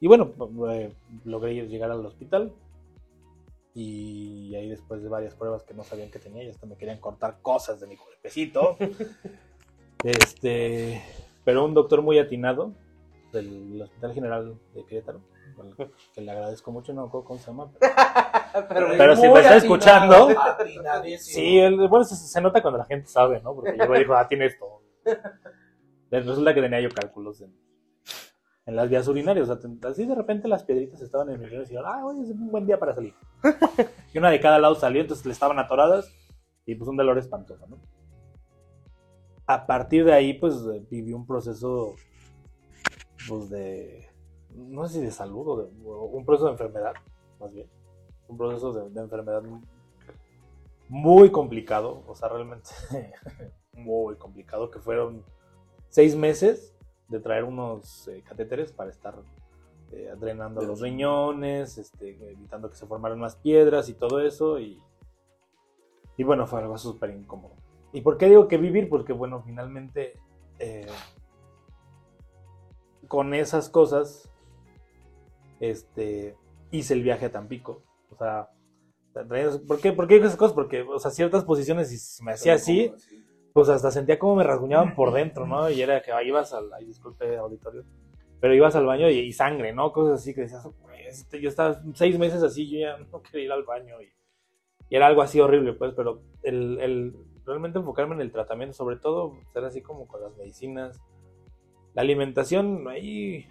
Y 0.00 0.08
bueno, 0.08 0.32
eh, 0.70 0.92
logré 1.24 1.66
llegar 1.68 1.90
al 1.90 2.04
hospital. 2.04 2.52
Y 3.74 4.54
ahí 4.54 4.68
después 4.68 5.02
de 5.02 5.08
varias 5.08 5.34
pruebas 5.34 5.62
que 5.62 5.74
no 5.74 5.82
sabían 5.82 6.10
que 6.10 6.18
tenía, 6.18 6.42
y 6.44 6.50
hasta 6.50 6.66
me 6.66 6.76
querían 6.76 6.98
cortar 6.98 7.40
cosas 7.40 7.80
de 7.80 7.86
mi 7.86 7.96
cuerpecito. 7.96 8.76
este, 10.04 11.02
pero 11.44 11.64
un 11.64 11.74
doctor 11.74 12.02
muy 12.02 12.18
atinado 12.18 12.72
del 13.32 13.80
Hospital 13.82 14.14
General 14.14 14.54
de 14.74 14.84
Querétaro, 14.84 15.20
que 16.14 16.20
le 16.20 16.30
agradezco 16.30 16.70
mucho, 16.72 16.92
no 16.92 17.02
me 17.02 17.08
acuerdo 17.08 17.26
cómo 17.26 17.38
se 17.38 17.46
llama, 17.46 17.70
pero, 18.68 18.88
pero 18.98 19.16
si 19.16 19.22
me 19.22 19.40
está 19.40 19.56
escuchando, 19.56 20.28
sí, 21.18 21.58
el- 21.58 21.88
bueno, 21.88 22.04
se, 22.04 22.16
se 22.16 22.40
nota 22.40 22.60
cuando 22.62 22.78
la 22.78 22.84
gente 22.84 23.06
sabe, 23.06 23.40
¿no? 23.42 23.54
Porque 23.54 23.76
yo 23.78 23.88
me 23.88 23.98
dijo, 23.98 24.14
ah, 24.14 24.26
tiene 24.28 24.46
esto. 24.46 24.82
Resulta 26.10 26.52
que 26.54 26.60
tenía 26.60 26.80
yo 26.80 26.90
cálculos 26.90 27.40
en, 27.40 27.54
en 28.66 28.76
las 28.76 28.88
vías 28.90 29.08
urinarias. 29.08 29.48
O 29.48 29.56
sea, 29.56 29.60
te- 29.70 29.88
así 29.88 30.04
de 30.04 30.14
repente 30.14 30.46
las 30.48 30.62
piedritas 30.64 31.00
estaban 31.00 31.30
en 31.30 31.40
mi 31.40 31.46
riñón 31.46 31.62
y 31.62 31.64
decían, 31.64 31.84
ah, 31.86 32.04
oye, 32.04 32.22
es 32.22 32.30
un 32.30 32.50
buen 32.50 32.66
día 32.66 32.78
para 32.78 32.94
salir. 32.94 33.14
y 34.12 34.18
una 34.18 34.30
de 34.30 34.40
cada 34.40 34.58
lado 34.58 34.74
salió, 34.74 35.00
entonces 35.00 35.24
le 35.24 35.32
estaban 35.32 35.58
atoradas 35.58 36.12
y 36.66 36.74
pues 36.74 36.88
un 36.88 36.96
dolor 36.96 37.16
espantoso, 37.18 37.66
¿no? 37.66 37.78
A 39.52 39.66
partir 39.66 40.04
de 40.04 40.12
ahí, 40.12 40.34
pues 40.34 40.54
viví 40.88 41.12
un 41.12 41.26
proceso, 41.26 41.94
pues 43.28 43.50
de, 43.50 44.08
no 44.54 44.86
sé 44.86 44.94
si 44.94 45.00
de 45.04 45.10
salud 45.10 45.48
o, 45.48 45.56
de, 45.62 45.70
un 45.84 46.24
proceso 46.24 46.46
de 46.46 46.52
enfermedad, 46.52 46.94
más 47.38 47.52
bien. 47.52 47.68
Un 48.28 48.38
proceso 48.38 48.72
de, 48.72 48.88
de 48.88 49.00
enfermedad 49.00 49.42
muy 50.88 51.30
complicado, 51.30 52.02
o 52.06 52.14
sea, 52.14 52.28
realmente 52.28 52.70
muy 53.72 54.16
complicado, 54.16 54.70
que 54.70 54.78
fueron 54.78 55.24
seis 55.88 56.16
meses 56.16 56.74
de 57.08 57.20
traer 57.20 57.44
unos 57.44 58.08
eh, 58.08 58.22
catéteres 58.26 58.72
para 58.72 58.90
estar 58.90 59.14
eh, 59.92 60.14
drenando 60.18 60.62
los 60.62 60.80
riñones, 60.80 61.76
este, 61.76 62.30
evitando 62.30 62.70
que 62.70 62.76
se 62.76 62.86
formaran 62.86 63.18
más 63.18 63.36
piedras 63.36 63.90
y 63.90 63.94
todo 63.94 64.20
eso, 64.20 64.58
y, 64.58 64.82
y 66.16 66.24
bueno, 66.24 66.46
fue 66.46 66.60
algo 66.60 66.78
súper 66.78 67.10
incómodo. 67.10 67.54
¿Y 67.92 68.00
por 68.00 68.16
qué 68.16 68.26
digo 68.26 68.48
que 68.48 68.56
vivir? 68.56 68.88
Porque 68.88 69.12
bueno, 69.12 69.42
finalmente 69.42 70.14
eh, 70.58 70.86
con 73.08 73.34
esas 73.34 73.68
cosas 73.68 74.30
este, 75.60 76.36
hice 76.70 76.94
el 76.94 77.02
viaje 77.02 77.26
a 77.26 77.32
Tampico, 77.32 77.82
o 78.10 78.16
sea, 78.16 78.48
¿por 79.66 79.80
qué, 79.80 79.92
¿por 79.92 80.06
qué 80.06 80.14
digo 80.14 80.26
esas 80.26 80.38
cosas? 80.38 80.54
Porque, 80.54 80.82
o 80.82 80.98
sea, 80.98 81.10
ciertas 81.10 81.44
posiciones, 81.44 81.88
si 81.88 82.24
me 82.24 82.32
hacía 82.32 82.54
así, 82.54 82.92
pues 83.52 83.68
hasta 83.68 83.90
sentía 83.90 84.18
como 84.18 84.36
me 84.36 84.44
rasguñaban 84.44 84.94
por 84.94 85.12
dentro, 85.12 85.46
¿no? 85.46 85.70
Y 85.70 85.82
era 85.82 86.00
que 86.02 86.12
ah, 86.12 86.22
ibas 86.22 86.52
al, 86.54 86.72
ay, 86.72 86.86
disculpe, 86.86 87.36
auditorio, 87.36 87.84
pero 88.40 88.54
ibas 88.54 88.74
al 88.74 88.86
baño 88.86 89.10
y, 89.10 89.18
y 89.18 89.32
sangre, 89.32 89.72
¿no? 89.72 89.92
Cosas 89.92 90.20
así 90.20 90.34
que 90.34 90.42
decías, 90.42 90.66
"Güey, 90.80 91.06
este, 91.06 91.40
yo 91.40 91.48
estaba 91.48 91.80
seis 91.94 92.18
meses 92.18 92.42
así, 92.42 92.68
yo 92.68 92.78
ya 92.80 92.96
no 92.96 93.22
quería 93.22 93.44
ir 93.44 93.52
al 93.52 93.64
baño 93.64 94.00
y, 94.00 94.12
y 94.88 94.96
era 94.96 95.06
algo 95.06 95.22
así 95.22 95.38
horrible, 95.40 95.74
pues, 95.74 95.92
pero 95.94 96.22
el, 96.42 96.80
el 96.80 97.14
realmente 97.46 97.78
enfocarme 97.78 98.14
en 98.14 98.20
el 98.20 98.32
tratamiento, 98.32 98.74
sobre 98.74 98.96
todo 98.96 99.34
ser 99.52 99.64
así 99.64 99.82
como 99.82 100.06
con 100.06 100.22
las 100.22 100.36
medicinas, 100.36 101.00
la 101.94 102.02
alimentación, 102.02 102.88
ahí, 102.88 103.46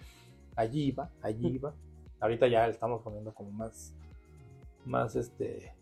allí 0.55 0.85
iba, 0.85 1.09
allí 1.21 1.47
iba. 1.47 1.73
Ahorita 2.19 2.47
ya 2.47 2.65
le 2.65 2.73
estamos 2.73 3.01
poniendo 3.01 3.33
como 3.33 3.51
más, 3.51 3.95
más 4.85 5.15
este, 5.15 5.73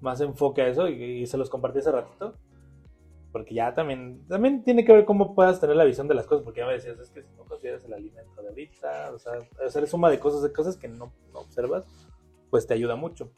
más 0.00 0.20
enfoque 0.20 0.62
a 0.62 0.68
eso 0.68 0.88
y, 0.88 1.02
y 1.02 1.26
se 1.26 1.36
los 1.36 1.50
compartí 1.50 1.78
hace 1.78 1.92
ratito 1.92 2.34
porque 3.32 3.54
ya 3.54 3.74
también, 3.74 4.22
también 4.28 4.62
tiene 4.62 4.84
que 4.84 4.92
ver 4.92 5.06
cómo 5.06 5.34
puedas 5.34 5.58
tener 5.58 5.74
la 5.74 5.84
visión 5.84 6.06
de 6.06 6.14
las 6.14 6.26
cosas, 6.26 6.44
porque 6.44 6.60
ya 6.60 6.66
me 6.66 6.74
decías, 6.74 6.98
es 6.98 7.10
que 7.10 7.22
si 7.22 7.32
no 7.34 7.44
consideras 7.44 7.82
el 7.84 7.94
alimento 7.94 8.42
de 8.42 8.48
ahorita, 8.48 9.10
o 9.14 9.18
sea, 9.18 9.32
hacer 9.66 9.88
suma 9.88 10.10
de 10.10 10.20
cosas, 10.20 10.42
de 10.42 10.52
cosas 10.52 10.76
que 10.76 10.86
no, 10.86 11.12
no 11.32 11.40
observas, 11.40 11.84
pues 12.50 12.66
te 12.66 12.74
ayuda 12.74 12.94
mucho. 12.94 13.32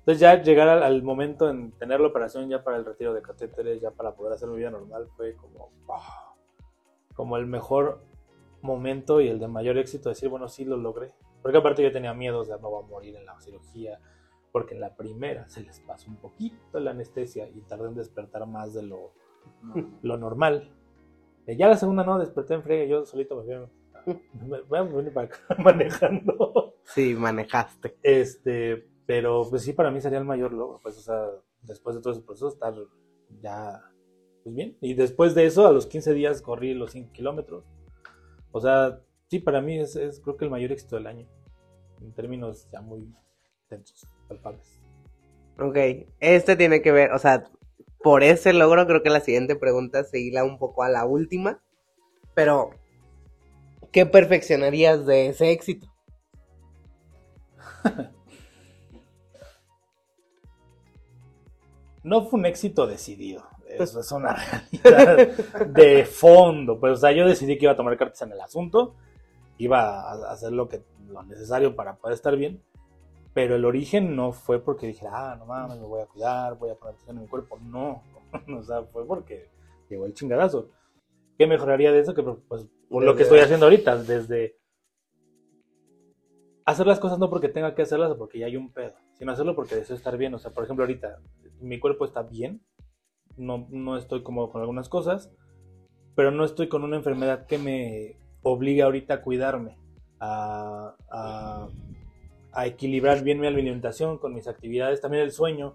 Entonces 0.00 0.20
ya 0.20 0.42
llegar 0.42 0.68
al, 0.68 0.82
al 0.82 1.02
momento 1.02 1.48
en 1.48 1.72
tener 1.72 2.00
la 2.00 2.08
operación 2.08 2.48
ya 2.48 2.64
para 2.64 2.76
el 2.78 2.84
retiro 2.84 3.12
de 3.14 3.22
catéteres, 3.22 3.80
ya 3.80 3.90
para 3.90 4.14
poder 4.14 4.32
hacer 4.34 4.48
mi 4.48 4.56
vida 4.56 4.70
normal, 4.70 5.08
fue 5.16 5.34
como, 5.36 5.70
¡ah! 5.88 6.34
como 7.14 7.36
el 7.36 7.46
mejor 7.46 8.02
momento 8.62 9.20
y 9.20 9.28
el 9.28 9.38
de 9.38 9.48
mayor 9.48 9.78
éxito, 9.78 10.08
decir, 10.08 10.28
bueno, 10.28 10.48
sí 10.48 10.64
lo 10.64 10.76
logré. 10.76 11.12
Porque 11.42 11.58
aparte 11.58 11.82
yo 11.82 11.92
tenía 11.92 12.12
miedo, 12.14 12.40
o 12.40 12.44
sea, 12.44 12.56
no 12.58 12.70
va 12.72 12.80
a 12.80 12.86
morir 12.86 13.16
en 13.16 13.24
la 13.26 13.38
cirugía, 13.40 13.98
porque 14.52 14.74
en 14.74 14.80
la 14.80 14.94
primera 14.96 15.48
se 15.48 15.62
les 15.62 15.80
pasó 15.80 16.10
un 16.10 16.16
poquito 16.16 16.80
la 16.80 16.90
anestesia 16.90 17.48
y 17.48 17.60
tardé 17.62 17.88
en 17.88 17.94
despertar 17.94 18.46
más 18.46 18.74
de 18.74 18.82
lo, 18.82 19.12
lo 20.02 20.16
normal. 20.18 20.70
Eh, 21.46 21.56
ya 21.56 21.68
la 21.68 21.76
segunda 21.76 22.04
no, 22.04 22.18
desperté 22.18 22.54
en 22.54 22.62
frega, 22.62 22.84
yo 22.84 23.04
solito 23.06 23.36
me 23.36 23.44
fui 23.44 23.68
me- 24.46 24.60
voy 24.62 24.78
a 24.78 24.82
venir 24.82 25.12
para 25.12 25.26
acá 25.28 25.38
manejando. 25.58 26.74
Sí, 26.84 27.14
manejaste. 27.14 27.96
Este, 28.02 28.89
pero 29.10 29.44
pues 29.50 29.64
sí, 29.64 29.72
para 29.72 29.90
mí 29.90 30.00
sería 30.00 30.20
el 30.20 30.24
mayor 30.24 30.52
logro, 30.52 30.78
pues, 30.84 30.96
o 30.96 31.00
sea, 31.00 31.20
después 31.62 31.96
de 31.96 32.00
todo 32.00 32.12
ese 32.12 32.22
proceso, 32.22 32.46
estar 32.46 32.72
ya, 33.42 33.82
pues 34.44 34.54
bien. 34.54 34.78
Y 34.80 34.94
después 34.94 35.34
de 35.34 35.46
eso, 35.46 35.66
a 35.66 35.72
los 35.72 35.88
15 35.88 36.14
días 36.14 36.40
corrí 36.40 36.74
los 36.74 36.92
5 36.92 37.10
kilómetros. 37.10 37.64
O 38.52 38.60
sea, 38.60 39.00
sí, 39.26 39.40
para 39.40 39.60
mí 39.60 39.80
es, 39.80 39.96
es 39.96 40.20
creo 40.20 40.36
que 40.36 40.44
el 40.44 40.52
mayor 40.52 40.70
éxito 40.70 40.94
del 40.94 41.08
año, 41.08 41.26
en 42.00 42.12
términos 42.12 42.68
ya 42.72 42.82
muy 42.82 43.12
tensos, 43.68 44.06
palpables. 44.28 44.80
Ok, 45.58 46.06
este 46.20 46.54
tiene 46.54 46.80
que 46.80 46.92
ver, 46.92 47.10
o 47.10 47.18
sea, 47.18 47.50
por 48.04 48.22
ese 48.22 48.52
logro 48.52 48.86
creo 48.86 49.02
que 49.02 49.10
la 49.10 49.18
siguiente 49.18 49.56
pregunta 49.56 50.04
se 50.04 50.20
hila 50.20 50.44
un 50.44 50.56
poco 50.56 50.84
a 50.84 50.88
la 50.88 51.04
última, 51.04 51.60
pero 52.34 52.70
¿qué 53.90 54.06
perfeccionarías 54.06 55.04
de 55.04 55.30
ese 55.30 55.50
éxito? 55.50 55.88
no 62.02 62.24
fue 62.24 62.40
un 62.40 62.46
éxito 62.46 62.86
decidido. 62.86 63.44
Eso 63.68 64.00
es 64.00 64.12
una 64.12 64.34
realidad 64.82 65.66
de 65.66 66.04
fondo. 66.04 66.78
Pues, 66.78 66.94
o 66.94 66.96
sea, 66.96 67.12
yo 67.12 67.26
decidí 67.26 67.56
que 67.56 67.66
iba 67.66 67.72
a 67.72 67.76
tomar 67.76 67.96
cartas 67.96 68.22
en 68.22 68.32
el 68.32 68.40
asunto, 68.40 68.94
iba 69.58 70.10
a 70.10 70.32
hacer 70.32 70.52
lo 70.52 70.68
que 70.68 70.82
lo 71.08 71.22
necesario 71.22 71.74
para 71.74 71.96
poder 71.96 72.14
estar 72.14 72.36
bien, 72.36 72.62
pero 73.32 73.56
el 73.56 73.64
origen 73.64 74.16
no 74.16 74.32
fue 74.32 74.60
porque 74.60 74.86
dije, 74.86 75.06
ah, 75.10 75.36
no 75.38 75.46
mames, 75.46 75.78
me 75.78 75.86
voy 75.86 76.02
a 76.02 76.06
cuidar, 76.06 76.56
voy 76.58 76.70
a 76.70 76.74
poner 76.74 76.94
atención 76.94 77.16
en 77.16 77.22
mi 77.22 77.28
cuerpo. 77.28 77.58
No, 77.62 78.02
o 78.58 78.62
sea, 78.62 78.82
fue 78.84 79.06
porque 79.06 79.48
llegó 79.88 80.06
el 80.06 80.14
chingadazo. 80.14 80.68
¿Qué 81.38 81.46
mejoraría 81.46 81.92
de 81.92 82.00
eso? 82.00 82.12
Que 82.12 82.22
pues 82.22 82.66
por 82.88 83.02
lo 83.02 83.14
que 83.14 83.22
estoy 83.22 83.38
haciendo 83.38 83.66
ahorita, 83.66 83.96
desde 84.02 84.56
hacer 86.70 86.86
las 86.86 87.00
cosas 87.00 87.18
no 87.18 87.30
porque 87.30 87.48
tenga 87.48 87.74
que 87.74 87.82
hacerlas 87.82 88.10
o 88.12 88.18
porque 88.18 88.38
ya 88.38 88.46
hay 88.46 88.56
un 88.56 88.72
pedo, 88.72 88.94
sino 89.14 89.32
hacerlo 89.32 89.54
porque 89.54 89.76
deseo 89.76 89.96
estar 89.96 90.16
bien. 90.16 90.34
O 90.34 90.38
sea, 90.38 90.52
por 90.52 90.64
ejemplo, 90.64 90.84
ahorita 90.84 91.18
mi 91.60 91.78
cuerpo 91.78 92.04
está 92.04 92.22
bien, 92.22 92.62
no, 93.36 93.66
no 93.70 93.96
estoy 93.96 94.22
cómodo 94.22 94.50
con 94.50 94.60
algunas 94.60 94.88
cosas, 94.88 95.30
pero 96.14 96.30
no 96.30 96.44
estoy 96.44 96.68
con 96.68 96.84
una 96.84 96.96
enfermedad 96.96 97.46
que 97.46 97.58
me 97.58 98.16
obligue 98.42 98.82
ahorita 98.82 99.14
a 99.14 99.22
cuidarme, 99.22 99.78
a, 100.18 100.94
a, 101.10 101.68
a 102.52 102.66
equilibrar 102.66 103.22
bien 103.22 103.40
mi 103.40 103.46
alimentación 103.46 104.18
con 104.18 104.34
mis 104.34 104.48
actividades, 104.48 105.00
también 105.00 105.22
el 105.24 105.32
sueño. 105.32 105.74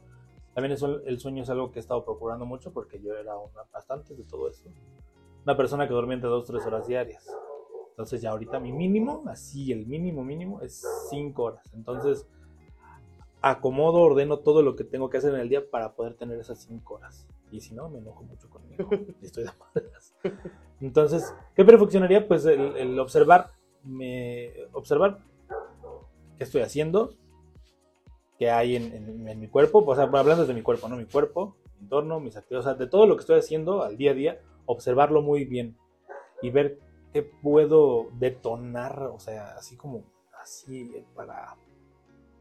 También 0.54 0.72
eso- 0.74 1.04
el 1.06 1.20
sueño 1.20 1.44
es 1.44 1.50
algo 1.50 1.72
que 1.72 1.80
he 1.80 1.82
estado 1.82 2.06
procurando 2.06 2.46
mucho 2.46 2.72
porque 2.72 3.02
yo 3.02 3.14
era 3.16 3.36
una, 3.38 3.64
bastante 3.74 4.16
de 4.16 4.24
todo 4.24 4.50
eso. 4.50 4.70
Una 5.44 5.58
persona 5.58 5.88
que 5.88 5.94
dormía 5.94 6.16
entre 6.16 6.30
2 6.30 6.44
o 6.50 6.54
3 6.54 6.66
horas 6.66 6.88
diarias. 6.88 7.28
Entonces 7.96 8.22
ya 8.22 8.32
ahorita 8.32 8.60
mi 8.60 8.74
mínimo, 8.74 9.24
así 9.28 9.72
el 9.72 9.86
mínimo 9.88 10.24
mínimo 10.24 10.62
es 10.62 10.84
5 11.10 11.44
horas. 11.44 11.64
Entonces 11.74 12.28
acomodo, 13.42 14.00
ordeno 14.02 14.40
todo 14.40 14.62
lo 14.64 14.76
que 14.76 14.84
tengo 14.84 15.10
que 15.10 15.18
hacer 15.18 15.34
en 15.34 15.40
el 15.40 15.50
día 15.50 15.70
para 15.70 15.94
poder 15.96 16.16
tener 16.16 16.40
esas 16.40 16.60
5 16.60 16.96
horas. 16.96 17.28
Y 17.52 17.62
si 17.62 17.76
no, 17.76 17.90
me 17.90 18.00
enojo 18.00 18.24
mucho 18.24 18.50
conmigo 18.50 18.90
y 19.22 19.26
estoy 19.26 19.44
de 19.44 19.52
malas. 19.60 20.16
Entonces, 20.82 21.34
¿qué 21.56 21.64
perfeccionaría? 21.64 22.28
Pues 22.28 22.46
el, 22.46 22.76
el 22.76 23.00
observar, 23.00 23.52
me, 23.84 24.52
observar 24.74 25.20
qué 26.38 26.44
estoy 26.44 26.62
haciendo, 26.62 27.16
qué 28.38 28.50
hay 28.52 28.76
en, 28.76 28.94
en- 28.94 29.28
en 29.28 29.40
mi 29.40 29.48
cuerpo, 29.48 29.84
o 29.86 29.96
sea, 29.96 30.06
hablando 30.06 30.46
de 30.46 30.54
mi 30.54 30.62
cuerpo, 30.62 30.88
¿no? 30.90 30.98
Mi 30.98 31.06
cuerpo, 31.06 31.56
mi 31.78 31.84
entorno, 31.84 32.20
mis 32.20 32.36
actividades, 32.36 32.66
o 32.68 32.70
sea, 32.70 32.78
de 32.78 32.88
todo 32.88 33.06
lo 33.08 33.16
que 33.16 33.22
estoy 33.22 33.40
haciendo 33.40 33.84
al 33.84 33.98
día 33.98 34.12
a 34.12 34.16
día, 34.16 34.42
observarlo 34.66 35.22
muy 35.22 35.46
bien 35.46 35.78
y 36.42 36.50
ver 36.50 36.80
puedo 37.24 38.10
detonar, 38.14 39.04
o 39.04 39.20
sea, 39.20 39.56
así 39.56 39.76
como, 39.78 40.04
así 40.42 40.92
para, 41.16 41.56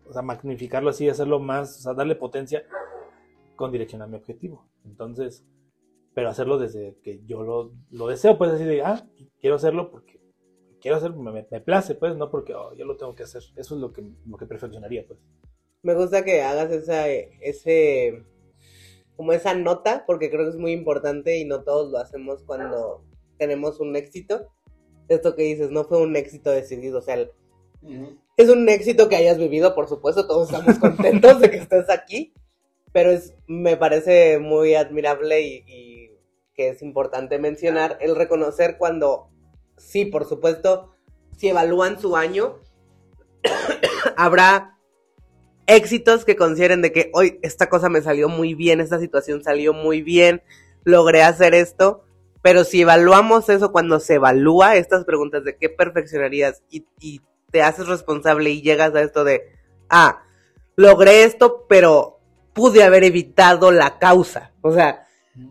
o 0.06 0.12
sea, 0.12 0.22
magnificarlo 0.22 0.90
así, 0.90 1.08
hacerlo 1.08 1.38
más, 1.40 1.78
o 1.78 1.82
sea, 1.82 1.94
darle 1.94 2.16
potencia 2.16 2.64
con 3.56 3.70
dirección 3.72 4.02
a 4.02 4.06
mi 4.06 4.16
objetivo. 4.16 4.66
Entonces, 4.84 5.44
pero 6.14 6.28
hacerlo 6.28 6.58
desde 6.58 6.96
que 7.02 7.24
yo 7.26 7.42
lo, 7.42 7.72
lo 7.90 8.06
deseo, 8.08 8.38
pues 8.38 8.50
así 8.52 8.64
de, 8.64 8.82
ah, 8.82 9.06
quiero 9.40 9.56
hacerlo 9.56 9.90
porque 9.90 10.20
quiero 10.80 10.96
hacer, 10.96 11.12
me, 11.14 11.32
me- 11.32 11.46
me 11.50 11.60
place, 11.60 11.94
pues, 11.94 12.16
no 12.16 12.30
porque 12.30 12.54
oh, 12.54 12.74
yo 12.74 12.84
lo 12.84 12.96
tengo 12.96 13.14
que 13.14 13.22
hacer. 13.24 13.42
Eso 13.56 13.74
es 13.74 13.80
lo 13.80 13.92
que, 13.92 14.04
lo 14.26 14.36
que 14.36 14.46
perfeccionaría, 14.46 15.06
pues. 15.06 15.18
Me 15.82 15.94
gusta 15.94 16.24
que 16.24 16.42
hagas 16.42 16.70
esa, 16.72 17.08
ese, 17.08 18.24
como 19.16 19.32
esa 19.32 19.54
nota, 19.54 20.04
porque 20.06 20.30
creo 20.30 20.44
que 20.44 20.50
es 20.50 20.56
muy 20.56 20.72
importante 20.72 21.38
y 21.38 21.44
no 21.44 21.62
todos 21.64 21.90
lo 21.90 21.98
hacemos 21.98 22.42
cuando 22.44 23.04
tenemos 23.38 23.80
un 23.80 23.96
éxito. 23.96 24.53
Esto 25.08 25.34
que 25.34 25.42
dices, 25.42 25.70
no 25.70 25.84
fue 25.84 26.00
un 26.00 26.16
éxito 26.16 26.50
decidido, 26.50 26.98
o 26.98 27.02
sea, 27.02 27.14
el- 27.14 27.30
es 28.36 28.48
un 28.48 28.68
éxito 28.68 29.08
que 29.08 29.16
hayas 29.16 29.38
vivido, 29.38 29.74
por 29.74 29.88
supuesto, 29.88 30.26
todos 30.26 30.50
estamos 30.50 30.78
contentos 30.78 31.40
de 31.40 31.50
que 31.50 31.58
estés 31.58 31.90
aquí, 31.90 32.32
pero 32.92 33.10
es, 33.10 33.34
me 33.46 33.76
parece 33.76 34.38
muy 34.38 34.74
admirable 34.74 35.42
y, 35.42 35.64
y 35.66 36.10
que 36.54 36.68
es 36.70 36.82
importante 36.82 37.38
mencionar 37.38 37.98
el 38.00 38.16
reconocer 38.16 38.76
cuando, 38.78 39.28
sí, 39.76 40.04
por 40.04 40.26
supuesto, 40.26 40.94
si 41.36 41.48
evalúan 41.48 42.00
su 42.00 42.16
año, 42.16 42.60
habrá 44.16 44.78
éxitos 45.66 46.24
que 46.24 46.36
consideren 46.36 46.82
de 46.82 46.92
que 46.92 47.10
hoy 47.14 47.38
esta 47.42 47.68
cosa 47.68 47.88
me 47.88 48.02
salió 48.02 48.28
muy 48.28 48.54
bien, 48.54 48.80
esta 48.80 48.98
situación 49.00 49.42
salió 49.42 49.72
muy 49.72 50.02
bien, 50.02 50.42
logré 50.84 51.22
hacer 51.22 51.54
esto, 51.54 52.04
pero 52.44 52.64
si 52.64 52.82
evaluamos 52.82 53.48
eso 53.48 53.72
cuando 53.72 54.00
se 54.00 54.16
evalúa 54.16 54.76
estas 54.76 55.06
preguntas 55.06 55.44
de 55.44 55.56
qué 55.56 55.70
perfeccionarías 55.70 56.62
y, 56.68 56.84
y 57.00 57.22
te 57.50 57.62
haces 57.62 57.86
responsable 57.86 58.50
y 58.50 58.60
llegas 58.60 58.94
a 58.94 59.00
esto 59.00 59.24
de, 59.24 59.44
ah, 59.88 60.22
logré 60.76 61.24
esto, 61.24 61.64
pero 61.70 62.20
pude 62.52 62.82
haber 62.82 63.02
evitado 63.02 63.72
la 63.72 63.98
causa, 63.98 64.52
o 64.60 64.74
sea, 64.74 65.06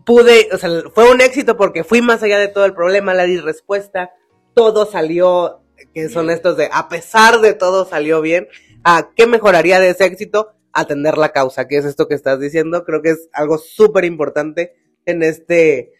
pude, 0.06 0.48
o 0.52 0.56
sea, 0.56 0.70
fue 0.94 1.10
un 1.10 1.20
éxito 1.20 1.56
porque 1.56 1.82
fui 1.82 2.00
más 2.00 2.22
allá 2.22 2.38
de 2.38 2.46
todo 2.46 2.64
el 2.64 2.74
problema, 2.74 3.12
la 3.12 3.24
di 3.24 3.40
respuesta, 3.40 4.12
todo 4.54 4.86
salió, 4.86 5.62
que 5.94 6.08
son 6.08 6.30
estos 6.30 6.56
de, 6.56 6.68
a 6.72 6.88
pesar 6.88 7.40
de 7.40 7.54
todo 7.54 7.86
salió 7.86 8.20
bien, 8.20 8.46
¿a 8.84 9.10
qué 9.16 9.26
mejoraría 9.26 9.80
de 9.80 9.90
ese 9.90 10.04
éxito? 10.04 10.52
Atender 10.72 11.18
la 11.18 11.30
causa, 11.30 11.66
que 11.66 11.76
es 11.76 11.86
esto 11.86 12.06
que 12.06 12.14
estás 12.14 12.38
diciendo. 12.38 12.84
Creo 12.84 13.02
que 13.02 13.10
es 13.10 13.28
algo 13.32 13.58
súper 13.58 14.04
importante 14.04 14.76
en 15.06 15.24
este, 15.24 15.92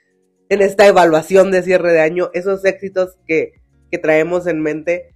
en 0.55 0.63
esta 0.63 0.87
evaluación 0.87 1.51
de 1.51 1.63
cierre 1.63 1.93
de 1.93 2.01
año, 2.01 2.31
esos 2.33 2.65
éxitos 2.65 3.19
que, 3.27 3.61
que 3.91 3.99
traemos 3.99 4.47
en 4.47 4.63
mente, 4.63 5.15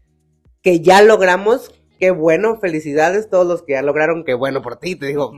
que 0.62 0.80
ya 0.80 1.02
logramos, 1.02 1.72
qué 1.98 2.10
bueno, 2.10 2.58
felicidades 2.60 3.30
todos 3.30 3.46
los 3.46 3.62
que 3.62 3.72
ya 3.72 3.82
lograron, 3.82 4.24
qué 4.24 4.34
bueno 4.34 4.62
por 4.62 4.76
ti, 4.76 4.96
te 4.96 5.06
digo, 5.06 5.32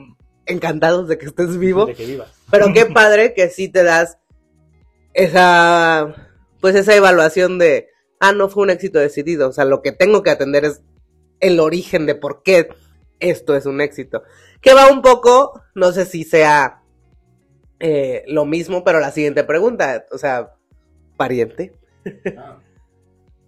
encantados 0.47 1.09
de 1.09 1.19
que 1.19 1.27
estés 1.27 1.57
vivo. 1.59 1.87
De 1.87 1.95
que 1.95 2.07
vivas. 2.07 2.33
Pero 2.51 2.73
qué 2.73 2.87
padre 2.95 3.35
que 3.35 3.49
sí 3.49 3.69
te 3.69 3.85
das 3.85 4.19
esa, 5.15 6.15
pues 6.61 6.75
esa 6.75 6.95
evaluación 6.95 7.59
de, 7.59 7.89
ah, 8.19 8.33
no 8.33 8.49
fue 8.49 8.65
un 8.65 8.71
éxito 8.71 8.99
decidido. 8.99 9.49
O 9.49 9.53
sea, 9.53 9.65
lo 9.65 9.83
que 9.83 9.93
tengo 9.93 10.23
que 10.23 10.31
atender 10.31 10.65
es 10.65 10.83
el 11.41 11.61
origen 11.61 12.07
de 12.07 12.15
por 12.15 12.43
qué 12.43 12.69
esto 13.19 13.55
es 13.55 13.67
un 13.67 13.81
éxito. 13.81 14.23
Que 14.61 14.75
va 14.75 14.91
un 14.91 15.03
poco, 15.03 15.63
no 15.75 15.93
sé 15.93 16.05
si 16.05 16.25
sea 16.25 16.80
eh, 17.81 18.23
lo 18.29 18.45
mismo, 18.45 18.85
pero 18.85 19.01
la 19.01 19.11
siguiente 19.11 19.43
pregunta, 19.45 20.07
o 20.13 20.19
sea, 20.19 20.55
pariente. 21.17 21.75
Ah. 22.39 22.59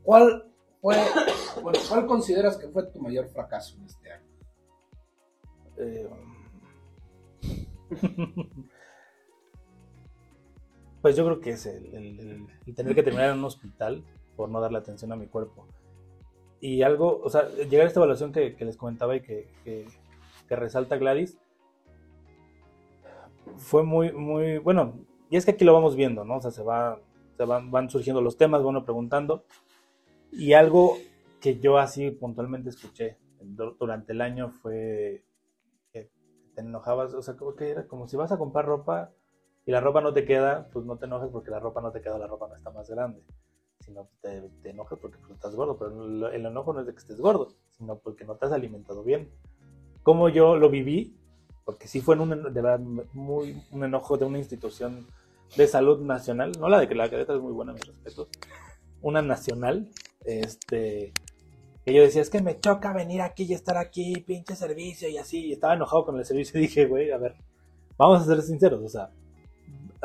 ¿Cuál 0.03 0.51
fue, 0.81 0.97
bueno, 1.63 1.79
cuál 1.89 2.07
consideras 2.07 2.57
que 2.57 2.69
fue 2.69 2.85
tu 2.91 3.01
mayor 3.01 3.29
fracaso 3.29 3.77
en 3.79 3.85
este 3.85 4.11
año? 4.13 4.27
Eh, 5.79 6.09
pues 11.03 11.17
yo 11.17 11.25
creo 11.25 11.41
que 11.41 11.51
es 11.51 11.67
el, 11.67 11.87
el- 11.95 12.21
el- 12.21 12.47
el 12.67 12.75
tener 12.75 12.95
que 12.95 13.03
terminar 13.03 13.31
en 13.31 13.39
un 13.39 13.45
hospital 13.45 14.05
por 14.37 14.49
no 14.49 14.61
darle 14.61 14.79
atención 14.79 15.13
a 15.13 15.17
mi 15.17 15.27
cuerpo. 15.27 15.67
Y 16.61 16.83
algo, 16.83 17.21
o 17.23 17.29
sea, 17.29 17.49
llegar 17.49 17.87
a 17.87 17.89
esta 17.89 17.99
evaluación 18.01 18.33
que, 18.33 18.55
que 18.55 18.65
les 18.65 18.77
comentaba 18.77 19.17
y 19.17 19.21
que, 19.21 19.49
que- 19.65 19.87
que 20.49 20.57
resalta 20.57 20.97
Gladys, 20.97 21.39
fue 23.57 23.83
muy, 23.85 24.13
muy, 24.13 24.59
bueno, 24.59 24.95
y 25.31 25.37
es 25.37 25.45
que 25.45 25.53
aquí 25.53 25.65
lo 25.65 25.73
vamos 25.75 25.97
viendo, 25.97 26.25
¿no? 26.25 26.37
O 26.37 26.41
sea, 26.41 26.51
se, 26.51 26.63
va, 26.63 27.01
se 27.37 27.45
van, 27.45 27.91
surgiendo 27.91 28.21
los 28.21 28.37
temas, 28.37 28.63
van 28.63 28.85
preguntando. 28.85 29.45
Y 30.33 30.55
algo 30.55 30.97
que 31.41 31.59
yo 31.61 31.79
así 31.79 32.11
puntualmente 32.11 32.71
escuché 32.71 33.19
du- 33.41 33.77
durante 33.79 34.13
el 34.13 34.21
año 34.21 34.51
fue 34.51 35.25
que 35.93 36.11
te 36.55 36.63
enojabas, 36.63 37.15
o 37.15 37.23
sea, 37.23 37.37
como 37.37 37.57
que 37.57 37.71
era 37.71 37.87
como 37.87 38.09
si 38.09 38.17
vas 38.17 38.33
a 38.33 38.39
comprar 38.39 38.67
ropa 38.67 39.13
y 39.67 39.73
la 39.73 39.81
ropa 39.81 40.01
no 40.01 40.13
te 40.13 40.25
queda, 40.25 40.69
pues 40.73 40.85
no 40.87 40.99
te 40.99 41.07
enojes 41.07 41.31
porque 41.31 41.51
la 41.51 41.61
ropa 41.61 41.81
no 41.83 41.93
te 41.93 42.01
queda, 42.03 42.19
la 42.19 42.27
ropa 42.27 42.49
no 42.49 42.57
está 42.57 42.71
más 42.71 42.91
grande, 42.91 43.23
sino 43.81 44.09
te, 44.21 44.43
te 44.63 44.71
enojas 44.71 44.99
porque 44.99 45.19
pues, 45.19 45.33
estás 45.33 45.55
gordo, 45.57 45.79
pero 45.79 46.29
el 46.31 46.47
enojo 46.47 46.73
no 46.73 46.81
es 46.81 46.87
de 46.87 46.93
que 46.93 46.99
estés 47.01 47.21
gordo, 47.21 47.49
sino 47.71 47.99
porque 47.99 48.25
no 48.25 48.37
te 48.37 48.47
has 48.47 48.53
alimentado 48.53 49.05
bien. 49.05 49.31
Como 50.03 50.29
yo 50.29 50.57
lo 50.57 50.71
viví, 50.71 51.17
porque 51.65 51.89
sí 51.89 52.01
fue 52.01 52.15
en 52.17 52.21
un, 52.23 52.31
de 52.43 52.61
verdad, 52.61 52.81
muy, 53.13 53.63
un 53.71 53.85
enojo 53.85 54.17
de 54.17 54.25
una 54.25 54.39
institución 54.39 55.07
de 55.57 55.67
salud 55.67 56.01
nacional, 56.01 56.53
no 56.59 56.69
la 56.69 56.81
de 56.81 56.89
que 56.89 56.95
la 56.95 57.09
cadeta 57.11 57.35
es 57.35 57.41
muy 57.41 57.53
buena, 57.53 57.73
mis 57.73 57.85
respetos, 57.85 58.29
una 59.03 59.23
nacional, 59.23 59.89
este, 60.25 61.13
que 61.85 61.93
yo 61.93 62.03
decía, 62.03 62.23
es 62.23 62.31
que 62.31 62.41
me 62.41 62.61
choca 62.61 62.93
venir 62.93 63.23
aquí 63.23 63.45
y 63.45 63.55
estar 63.55 63.77
aquí, 63.77 64.15
pinche 64.27 64.55
servicio 64.55 65.09
y 65.09 65.19
así. 65.19 65.47
Y 65.47 65.53
estaba 65.53 65.75
enojado 65.75 66.05
con 66.05 66.19
el 66.19 66.25
servicio 66.25 66.59
y 66.59 66.63
dije, 66.67 66.87
güey, 66.87 67.11
a 67.11 67.19
ver, 67.19 67.35
vamos 67.97 68.23
a 68.23 68.25
ser 68.25 68.43
sinceros, 68.43 68.83
o 68.83 68.89
sea. 68.89 69.11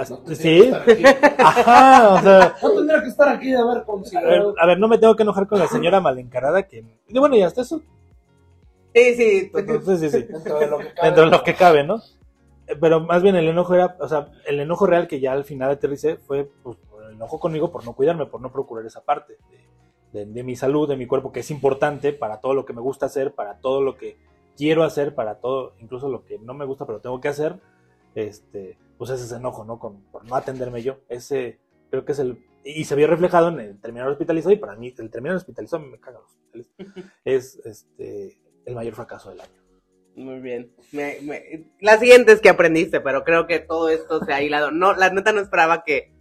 No 0.10 0.36
sí, 0.36 0.72
ajá, 1.40 2.14
o 2.14 2.22
sea. 2.22 2.56
No 2.62 2.72
tendría 2.76 3.02
que 3.02 3.10
estar 3.10 3.30
aquí 3.30 3.50
de 3.50 3.58
haber 3.58 3.78
A 3.78 3.80
ver, 3.80 3.86
considerado. 3.86 4.54
a 4.60 4.68
ver, 4.68 4.80
no 4.80 4.88
me 4.88 5.00
tengo 5.00 5.16
que 5.16 5.24
enojar 5.24 5.48
con 5.48 5.58
la 5.58 5.68
señora 5.68 6.00
mal 6.00 6.20
encarada 6.20 6.68
que. 6.68 6.86
Y 7.08 7.18
bueno, 7.18 7.36
y 7.36 7.42
hasta 7.42 7.62
eso. 7.62 7.82
Sí, 8.98 9.16
sí, 9.16 9.52
Entonces, 9.54 10.00
sí, 10.00 10.10
sí. 10.10 10.24
Dentro 10.34 10.60
de 10.60 10.68
lo 10.68 10.78
que 10.80 10.94
cabe. 10.94 11.08
Dentro 11.08 11.24
de 11.26 11.32
lo 11.32 11.44
que 11.44 11.54
cabe, 11.56 11.84
¿no? 11.84 12.02
Pero 12.82 13.00
más 13.00 13.22
bien 13.22 13.36
el 13.36 13.48
enojo 13.48 13.76
era, 13.76 13.96
o 14.00 14.08
sea, 14.10 14.32
el 14.46 14.60
enojo 14.60 14.86
real 14.88 15.08
que 15.08 15.20
ya 15.20 15.32
al 15.32 15.46
final 15.46 15.72
aterricé 15.72 16.18
fue 16.18 16.50
pues, 16.64 16.78
el 17.08 17.14
enojo 17.16 17.40
conmigo 17.40 17.72
por 17.72 17.86
no 17.86 17.94
cuidarme, 17.94 18.26
por 18.26 18.42
no 18.42 18.52
procurar 18.52 18.86
esa 18.86 19.04
parte 19.06 19.38
de, 20.12 20.26
de- 20.26 20.32
de 20.34 20.44
mi 20.44 20.56
salud, 20.56 20.88
de 20.90 20.98
mi 20.98 21.06
cuerpo, 21.08 21.32
que 21.32 21.40
es 21.42 21.52
importante 21.52 22.12
para 22.12 22.42
todo 22.42 22.54
lo 22.54 22.66
que 22.66 22.74
me 22.74 22.82
gusta 22.82 23.06
hacer, 23.06 23.34
para 23.34 23.60
todo 23.60 23.82
lo 23.82 23.96
que 23.96 24.18
quiero 24.58 24.84
hacer, 24.84 25.16
para 25.16 25.36
todo, 25.36 25.74
incluso 25.80 26.10
lo 26.10 26.26
que 26.26 26.40
no 26.40 26.54
me 26.54 26.66
gusta, 26.66 26.86
pero 26.86 27.00
tengo 27.00 27.22
que 27.22 27.28
hacer, 27.30 27.60
este, 28.16 28.78
pues 28.98 29.12
ese 29.12 29.24
es 29.26 29.32
enojo, 29.32 29.64
¿no? 29.64 29.80
Con, 29.80 30.02
por 30.12 30.26
no 30.26 30.36
atenderme 30.36 30.82
yo. 30.82 30.98
Ese 31.08 31.60
creo 31.90 32.04
que 32.04 32.12
es 32.14 32.20
el... 32.20 32.44
Y 32.66 32.84
se 32.84 32.96
vio 32.96 33.08
reflejado 33.08 33.48
en 33.50 33.60
el 33.62 33.80
terminar 33.80 34.10
hospitalizado, 34.10 34.52
y 34.54 34.58
para 34.58 34.76
mí 34.76 34.94
el 34.98 35.10
terminar 35.10 35.38
hospitalizado 35.38 35.84
me 35.84 36.00
cagan 36.00 36.22
los 36.22 36.32
hospitales. 36.32 36.68
es 37.26 37.56
este, 37.66 38.38
el 38.68 38.76
mayor 38.76 38.94
fracaso 38.94 39.30
del 39.30 39.42
año. 39.42 39.50
Muy 40.16 40.40
bien. 40.40 40.72
Me- 40.92 41.18
me- 41.24 41.66
La 41.80 41.98
siguiente 41.98 42.32
es 42.34 42.42
que 42.42 42.50
aprendiste, 42.50 43.00
pero 43.02 43.24
creo 43.24 43.48
que 43.48 43.60
todo 43.60 43.90
esto 43.90 44.24
se 44.26 44.34
ha 44.34 44.42
hilado. 44.42 44.72
No, 44.72 44.94
la 44.94 45.10
neta 45.10 45.32
no 45.32 45.42
esperaba 45.42 45.84
que 45.84 46.12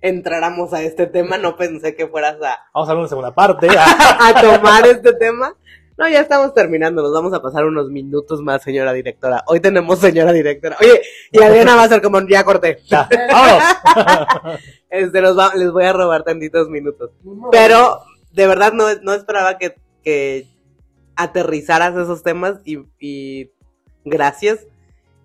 entráramos 0.00 0.72
a 0.72 0.82
este 0.82 1.06
tema, 1.06 1.38
no 1.38 1.56
pensé 1.56 1.96
que 1.96 2.06
fueras 2.06 2.36
a, 2.42 2.58
Vamos 2.72 2.88
a 2.88 2.92
hablar 2.92 2.96
una 2.98 3.08
segunda 3.08 3.34
parte. 3.34 3.68
a 3.76 4.40
tomar 4.40 4.86
este 4.86 5.12
tema. 5.14 5.54
No, 5.96 6.08
ya 6.08 6.20
estamos 6.20 6.54
terminando, 6.54 7.02
nos 7.02 7.12
vamos 7.12 7.32
a 7.34 7.42
pasar 7.42 7.64
unos 7.64 7.88
minutos 7.90 8.40
más, 8.42 8.62
señora 8.62 8.92
directora. 8.92 9.42
Hoy 9.48 9.58
tenemos 9.58 9.98
señora 9.98 10.30
directora. 10.32 10.76
Oye, 10.80 11.02
y 11.32 11.42
Adriana 11.42 11.74
va 11.74 11.82
a 11.84 11.88
ser 11.88 12.00
como, 12.00 12.20
ya 12.28 12.44
corté. 12.44 12.78
Ya, 12.86 13.08
vámonos. 13.32 14.58
Este, 14.90 15.20
va- 15.20 15.54
les 15.56 15.70
voy 15.72 15.84
a 15.84 15.92
robar 15.92 16.22
tantitos 16.22 16.68
minutos. 16.68 17.10
Pero 17.50 18.00
de 18.30 18.46
verdad 18.46 18.72
no, 18.72 18.84
no 19.02 19.12
esperaba 19.14 19.58
que, 19.58 19.74
que 20.04 20.46
aterrizaras 21.18 21.96
esos 21.96 22.22
temas 22.22 22.60
y, 22.64 23.50
gracias. 24.04 24.66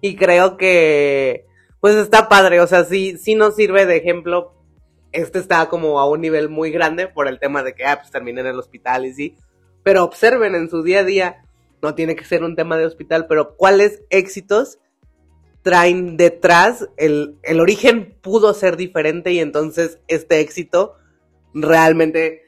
Y 0.02 0.16
creo 0.16 0.58
que 0.58 1.46
pues 1.80 1.96
está 1.96 2.28
padre, 2.28 2.60
o 2.62 2.68
sea, 2.68 2.84
sí, 2.84 3.18
sí 3.18 3.36
nos 3.36 3.56
sirve 3.56 3.86
de 3.86 3.98
ejemplo. 3.98 4.54
Este 5.12 5.38
está 5.38 5.70
como 5.70 6.00
a 6.00 6.10
un 6.10 6.22
nivel 6.22 6.50
muy 6.50 6.72
grande 6.72 7.08
por 7.08 7.28
el 7.28 7.40
tema 7.40 7.62
de 7.62 7.76
que, 7.76 7.86
ah, 7.86 8.00
pues 8.00 8.12
terminé 8.12 8.42
en 8.42 8.48
el 8.48 8.60
hospital 8.60 9.06
y 9.06 9.14
sí. 9.14 9.36
Pero 9.84 10.04
observen 10.04 10.56
en 10.56 10.70
su 10.70 10.82
día 10.82 11.00
a 11.00 11.04
día, 11.04 11.46
no 11.82 11.94
tiene 11.94 12.16
que 12.16 12.26
ser 12.26 12.44
un 12.44 12.56
tema 12.56 12.78
de 12.78 12.86
hospital, 12.86 13.28
pero 13.28 13.56
cuáles 13.56 14.02
éxitos 14.10 14.80
traen 15.62 16.18
detrás, 16.18 16.90
el, 16.98 17.38
el 17.44 17.60
origen 17.60 18.18
pudo 18.22 18.54
ser 18.54 18.78
diferente 18.78 19.32
y 19.32 19.40
entonces 19.40 20.00
este 20.08 20.40
éxito 20.40 20.96
realmente 21.54 22.43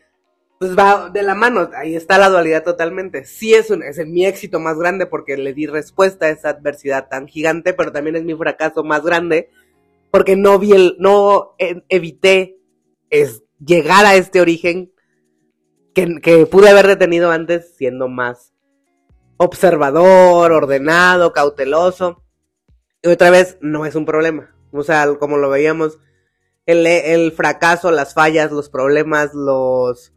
pues 0.66 0.78
va 0.78 1.10
de 1.10 1.24
la 1.24 1.36
mano, 1.36 1.70
ahí 1.76 1.96
está 1.96 2.18
la 2.18 2.30
dualidad 2.30 2.64
totalmente. 2.64 3.26
Sí 3.26 3.54
es, 3.54 3.70
un, 3.70 3.84
es 3.84 3.98
mi 4.06 4.26
éxito 4.26 4.60
más 4.60 4.78
grande 4.78 5.06
porque 5.06 5.38
le 5.38 5.54
di 5.54 5.68
respuesta 5.68 6.26
a 6.26 6.30
esa 6.30 6.50
adversidad 6.50 7.08
tan 7.10 7.28
gigante, 7.28 7.74
pero 7.74 7.92
también 7.92 8.16
es 8.16 8.24
mi 8.24 8.36
fracaso 8.36 8.84
más 8.84 9.04
grande 9.04 9.50
porque 10.12 10.36
no 10.36 10.58
vi 10.60 10.72
el, 10.72 10.96
no 11.00 11.56
e- 11.60 11.84
evité 11.90 12.58
es 13.10 13.44
llegar 13.60 14.06
a 14.06 14.16
este 14.16 14.42
origen 14.42 14.92
que, 15.94 16.20
que 16.22 16.46
pude 16.46 16.70
haber 16.70 16.88
detenido 16.88 17.32
antes 17.32 17.76
siendo 17.76 18.08
más 18.08 18.54
observador, 19.38 20.52
ordenado, 20.52 21.34
cauteloso. 21.34 22.24
Y 23.02 23.10
otra 23.10 23.30
vez, 23.30 23.58
no 23.62 23.86
es 23.86 23.96
un 23.96 24.06
problema. 24.06 24.56
O 24.72 24.84
sea, 24.84 25.16
como 25.16 25.38
lo 25.38 25.50
veíamos, 25.50 26.00
el, 26.66 26.88
el 26.88 27.32
fracaso, 27.32 27.92
las 27.92 28.14
fallas, 28.14 28.52
los 28.52 28.70
problemas, 28.70 29.34
los 29.34 30.15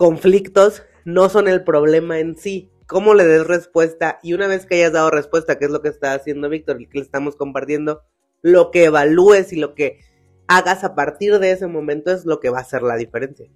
conflictos 0.00 0.82
no 1.04 1.28
son 1.28 1.46
el 1.46 1.62
problema 1.62 2.20
en 2.20 2.34
sí. 2.34 2.72
Cómo 2.86 3.12
le 3.12 3.26
des 3.26 3.46
respuesta 3.46 4.18
y 4.22 4.32
una 4.32 4.46
vez 4.46 4.64
que 4.64 4.76
hayas 4.76 4.94
dado 4.94 5.10
respuesta, 5.10 5.58
que 5.58 5.66
es 5.66 5.70
lo 5.70 5.82
que 5.82 5.90
está 5.90 6.14
haciendo 6.14 6.48
Víctor 6.48 6.80
y 6.80 6.86
que 6.86 7.00
le 7.00 7.04
estamos 7.04 7.36
compartiendo, 7.36 8.00
lo 8.40 8.70
que 8.70 8.84
evalúes 8.84 9.52
y 9.52 9.56
lo 9.56 9.74
que 9.74 10.00
hagas 10.48 10.84
a 10.84 10.94
partir 10.94 11.38
de 11.38 11.52
ese 11.52 11.66
momento 11.66 12.10
es 12.12 12.24
lo 12.24 12.40
que 12.40 12.48
va 12.48 12.60
a 12.60 12.62
hacer 12.62 12.82
la 12.82 12.96
diferencia. 12.96 13.50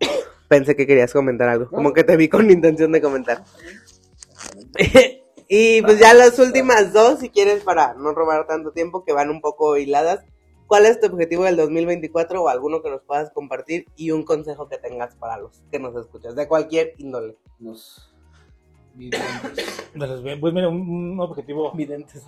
Pensé 0.48 0.74
que 0.74 0.88
querías 0.88 1.12
comentar 1.12 1.48
algo, 1.48 1.70
como 1.70 1.92
que 1.92 2.02
te 2.02 2.16
vi 2.16 2.28
con 2.28 2.50
intención 2.50 2.90
de 2.90 3.00
comentar. 3.00 3.44
y 5.48 5.82
pues 5.82 6.00
ya 6.00 6.14
las 6.14 6.36
últimas 6.40 6.92
dos, 6.92 7.20
si 7.20 7.30
quieres, 7.30 7.62
para 7.62 7.94
no 7.94 8.12
robar 8.12 8.48
tanto 8.48 8.72
tiempo, 8.72 9.04
que 9.04 9.12
van 9.12 9.30
un 9.30 9.40
poco 9.40 9.76
hiladas. 9.76 10.24
¿Cuál 10.70 10.86
es 10.86 11.00
tu 11.00 11.08
objetivo 11.08 11.42
del 11.42 11.56
2024 11.56 12.44
o 12.44 12.48
alguno 12.48 12.80
que 12.80 12.90
nos 12.90 13.02
puedas 13.02 13.32
compartir 13.32 13.86
y 13.96 14.12
un 14.12 14.22
consejo 14.22 14.68
que 14.68 14.78
tengas 14.78 15.16
para 15.16 15.36
los 15.36 15.64
que 15.72 15.80
nos 15.80 15.96
escuchas, 15.96 16.36
de 16.36 16.46
cualquier 16.46 16.94
índole? 16.98 17.36
Los 17.58 18.14
videntes. 18.94 19.90
Pues 20.40 20.54
mira, 20.54 20.68
un, 20.68 21.18
objetivo 21.18 21.72
Videntes. 21.72 22.24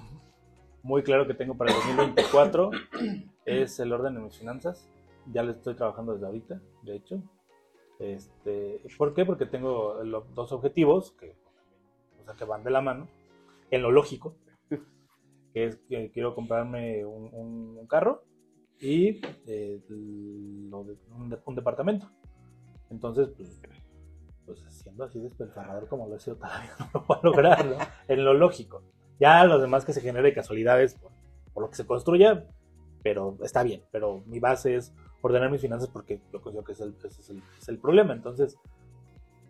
muy 0.82 1.04
claro 1.04 1.24
que 1.28 1.34
tengo 1.34 1.54
para 1.56 1.70
el 1.70 1.76
2024 1.76 2.70
es 3.46 3.78
el 3.78 3.92
orden 3.92 4.16
de 4.16 4.20
mis 4.22 4.36
finanzas. 4.36 4.88
Ya 5.32 5.44
lo 5.44 5.52
estoy 5.52 5.76
trabajando 5.76 6.14
desde 6.14 6.26
ahorita, 6.26 6.60
de 6.82 6.96
hecho. 6.96 7.22
Este, 8.00 8.82
¿Por 8.98 9.14
qué? 9.14 9.24
Porque 9.24 9.46
tengo 9.46 10.02
dos 10.34 10.50
objetivos 10.50 11.12
que, 11.12 11.36
o 12.20 12.24
sea, 12.24 12.34
que 12.34 12.44
van 12.44 12.64
de 12.64 12.70
la 12.70 12.80
mano, 12.80 13.06
en 13.70 13.82
lo 13.82 13.92
lógico, 13.92 14.34
que 15.54 15.64
es 15.66 15.76
que 15.88 16.10
quiero 16.10 16.34
comprarme 16.34 17.04
un, 17.04 17.30
un- 17.32 17.76
un 17.78 17.86
carro 17.86 18.24
y 18.82 19.20
eh, 19.46 19.80
lo 19.88 20.84
de- 20.84 20.96
un, 21.16 21.30
de- 21.30 21.38
un 21.46 21.54
departamento. 21.54 22.10
Entonces, 22.90 23.28
pues, 23.36 23.60
pues 24.44 24.60
siendo 24.70 25.04
así 25.04 25.20
despilfarrador 25.20 25.88
como 25.88 26.08
lo 26.08 26.16
he 26.16 26.20
sido 26.20 26.36
toda 26.36 26.50
la 26.58 26.60
vida, 26.62 26.74
no 26.80 26.90
lo 27.00 27.06
puedo 27.06 27.20
lograr, 27.22 27.64
¿no? 27.64 27.76
En 28.08 28.24
lo 28.24 28.34
lógico. 28.34 28.82
Ya 29.20 29.44
los 29.44 29.62
demás 29.62 29.84
que 29.84 29.92
se 29.92 30.00
genere 30.00 30.34
casualidades 30.34 30.94
por, 30.96 31.12
por 31.54 31.62
lo 31.62 31.70
que 31.70 31.76
se 31.76 31.86
construya, 31.86 32.44
pero 33.02 33.38
está 33.42 33.62
bien. 33.62 33.82
Pero 33.92 34.22
mi 34.26 34.40
base 34.40 34.74
es 34.76 34.92
ordenar 35.22 35.50
mis 35.50 35.60
finanzas 35.60 35.88
porque 35.88 36.20
lo 36.32 36.40
considero 36.42 36.64
que 36.66 36.72
es 36.72 36.80
el, 36.80 36.94
ese 37.04 37.20
es 37.20 37.30
el, 37.30 37.42
es 37.58 37.68
el 37.68 37.78
problema. 37.78 38.12
Entonces, 38.12 38.56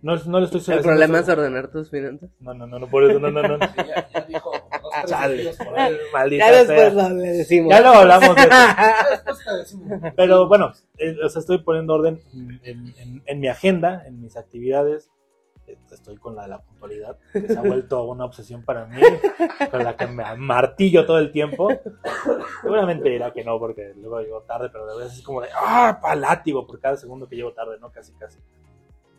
no, 0.03 0.17
no 0.27 0.41
le 0.41 0.47
estoy 0.47 0.75
¿El 0.75 0.83
problema 0.83 1.21
es 1.21 1.29
ordenar 1.29 1.69
tus 1.71 1.89
finanzas? 1.91 2.29
No, 2.41 2.53
no, 2.53 2.67
no, 2.67 2.79
no, 2.79 2.89
por 2.89 3.05
eso, 3.05 3.19
no, 3.19 3.31
no, 3.31 3.43
no. 3.43 3.57
Sí, 3.69 3.77
ya, 3.89 4.09
ya 4.11 4.21
dijo 4.27 4.51
Chale. 5.07 5.51
ahí. 5.77 5.97
Maldita 6.13 6.51
Ya 6.51 6.59
después 6.59 6.95
lo 6.95 7.09
le 7.11 7.29
decimos. 7.29 7.71
Ya 7.71 7.81
lo 7.81 7.89
hablamos 7.91 8.35
de 8.37 8.43
eso. 8.43 9.79
Pero 10.17 10.49
bueno, 10.49 10.73
eh, 10.99 11.17
o 11.25 11.29
sea, 11.29 11.41
estoy 11.41 11.59
poniendo 11.59 11.95
orden 11.95 12.21
en, 12.63 12.95
en- 12.97 13.23
en 13.27 13.41
mi 13.41 13.49
agenda, 13.49 14.03
en 14.07 14.21
mis 14.21 14.37
actividades. 14.37 15.11
Eh, 15.67 15.77
Estoy 15.93 16.17
con 16.17 16.35
la 16.35 16.43
de 16.43 16.49
la 16.49 16.59
puntualidad, 16.61 17.17
que 17.33 17.47
se 17.47 17.57
ha 17.57 17.63
vuelto 17.63 18.03
una 18.05 18.25
obsesión 18.25 18.65
para 18.65 18.87
mí, 18.87 19.01
con 19.71 19.85
la 19.85 19.97
que 19.97 20.07
me 20.09 20.25
martillo 20.37 21.07
todo 21.07 21.19
el 21.19 21.31
tiempo. 21.31 21.69
Seguramente 22.63 23.09
dirá 23.09 23.33
que 23.33 23.45
no, 23.45 23.59
porque 23.59 23.93
luego 23.97 24.21
llego 24.21 24.41
tarde, 24.43 24.71
pero 24.73 24.87
de 24.87 24.97
veces 25.05 25.19
es 25.19 25.25
como 25.25 25.41
de, 25.41 25.49
¡ah, 25.55 25.99
palátigo! 26.03 26.67
por 26.67 26.81
cada 26.81 26.97
segundo 26.97 27.29
que 27.29 27.37
llego 27.37 27.53
tarde, 27.53 27.77
¿no? 27.81 27.91
Casi, 27.93 28.13
casi. 28.15 28.39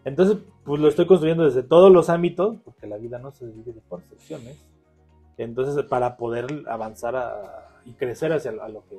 Entonces, 0.04 0.38
pues 0.66 0.82
lo 0.82 0.90
estoy 0.90 1.06
construyendo 1.08 1.46
desde 1.46 1.64
todos 1.64 1.90
los 1.92 2.10
ámbitos, 2.10 2.58
porque 2.66 2.88
la 2.88 2.98
vida 2.98 3.20
no 3.20 3.32
se 3.32 3.46
divide 3.48 3.80
por 3.88 4.02
secciones. 4.04 4.58
Entonces, 5.38 5.84
para 5.86 6.16
poder 6.18 6.46
avanzar 6.68 7.16
a- 7.16 7.82
y 7.86 7.94
crecer 7.94 8.32
hacia 8.34 8.52
a 8.52 8.70
lo 8.70 8.86
que 8.88 8.98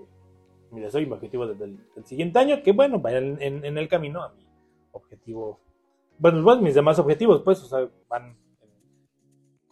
mi 0.71 0.81
deseo 0.81 1.01
y 1.01 1.07
mi 1.07 1.13
objetivo 1.13 1.47
desde 1.47 1.65
el 1.65 1.79
del 1.95 2.05
siguiente 2.05 2.39
año, 2.39 2.63
que 2.63 2.73
bueno, 2.73 2.99
vaya 3.01 3.19
en, 3.19 3.41
en- 3.41 3.65
en 3.65 3.79
el 3.79 3.89
camino 3.89 4.23
a 4.23 4.31
mi 4.35 4.45
objetivo. 4.93 5.61
Bueno, 6.19 6.43
bueno, 6.43 6.63
mis 6.63 6.75
demás 6.75 6.99
objetivos, 6.99 7.43
pues, 7.43 7.63
o 7.63 7.67
sea, 7.67 7.89
van 8.09 8.37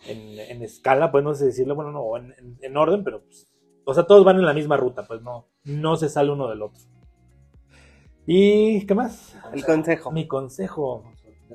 en, 0.06 0.18
en- 0.38 0.38
en 0.38 0.62
escala, 0.62 1.10
pues 1.12 1.24
no 1.24 1.34
sé 1.34 1.46
decirlo, 1.46 1.74
bueno, 1.74 1.90
no, 1.92 2.16
en, 2.16 2.32
en- 2.38 2.58
en 2.60 2.76
orden, 2.76 3.02
pero 3.04 3.22
pues, 3.22 3.48
o 3.84 3.94
sea, 3.94 4.04
todos 4.04 4.24
van 4.24 4.36
en 4.38 4.46
la 4.46 4.54
misma 4.54 4.76
ruta, 4.76 5.06
pues 5.06 5.20
no, 5.22 5.48
no 5.64 5.96
se 5.96 6.08
sale 6.08 6.30
uno 6.30 6.48
del 6.48 6.62
otro. 6.62 6.82
¿Y 8.26 8.86
qué 8.86 8.94
más? 8.94 9.36
El 9.52 9.64
consejo. 9.64 10.12
Mi 10.12 10.28
consejo, 10.28 11.04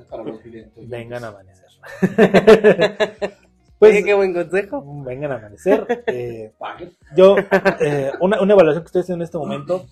para 0.10 0.24
los 0.24 0.42
vengan 0.76 1.24
a 1.24 1.28
amanecer. 1.30 1.68
Oye, 3.80 3.92
pues, 3.92 4.06
qué 4.06 4.14
buen 4.14 4.34
consejo. 4.34 4.84
vengan 5.04 5.32
a 5.32 5.36
amanecer. 5.36 6.04
eh, 6.08 6.54
yo, 7.16 7.36
eh, 7.80 8.12
una, 8.20 8.42
una 8.42 8.54
evaluación 8.54 8.84
que 8.84 8.88
estoy 8.88 9.02
haciendo 9.02 9.24
en 9.24 9.26
este 9.26 9.38
momento, 9.38 9.86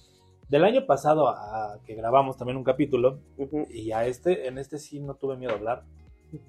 del 0.49 0.63
año 0.63 0.85
pasado 0.85 1.29
a, 1.29 1.79
que 1.85 1.95
grabamos 1.95 2.37
también 2.37 2.57
un 2.57 2.63
capítulo, 2.63 3.19
y 3.69 3.91
a 3.91 4.05
este, 4.05 4.47
en 4.47 4.57
este 4.57 4.79
sí 4.79 4.99
no 4.99 5.15
tuve 5.15 5.37
miedo 5.37 5.51
a 5.51 5.55
hablar, 5.55 5.83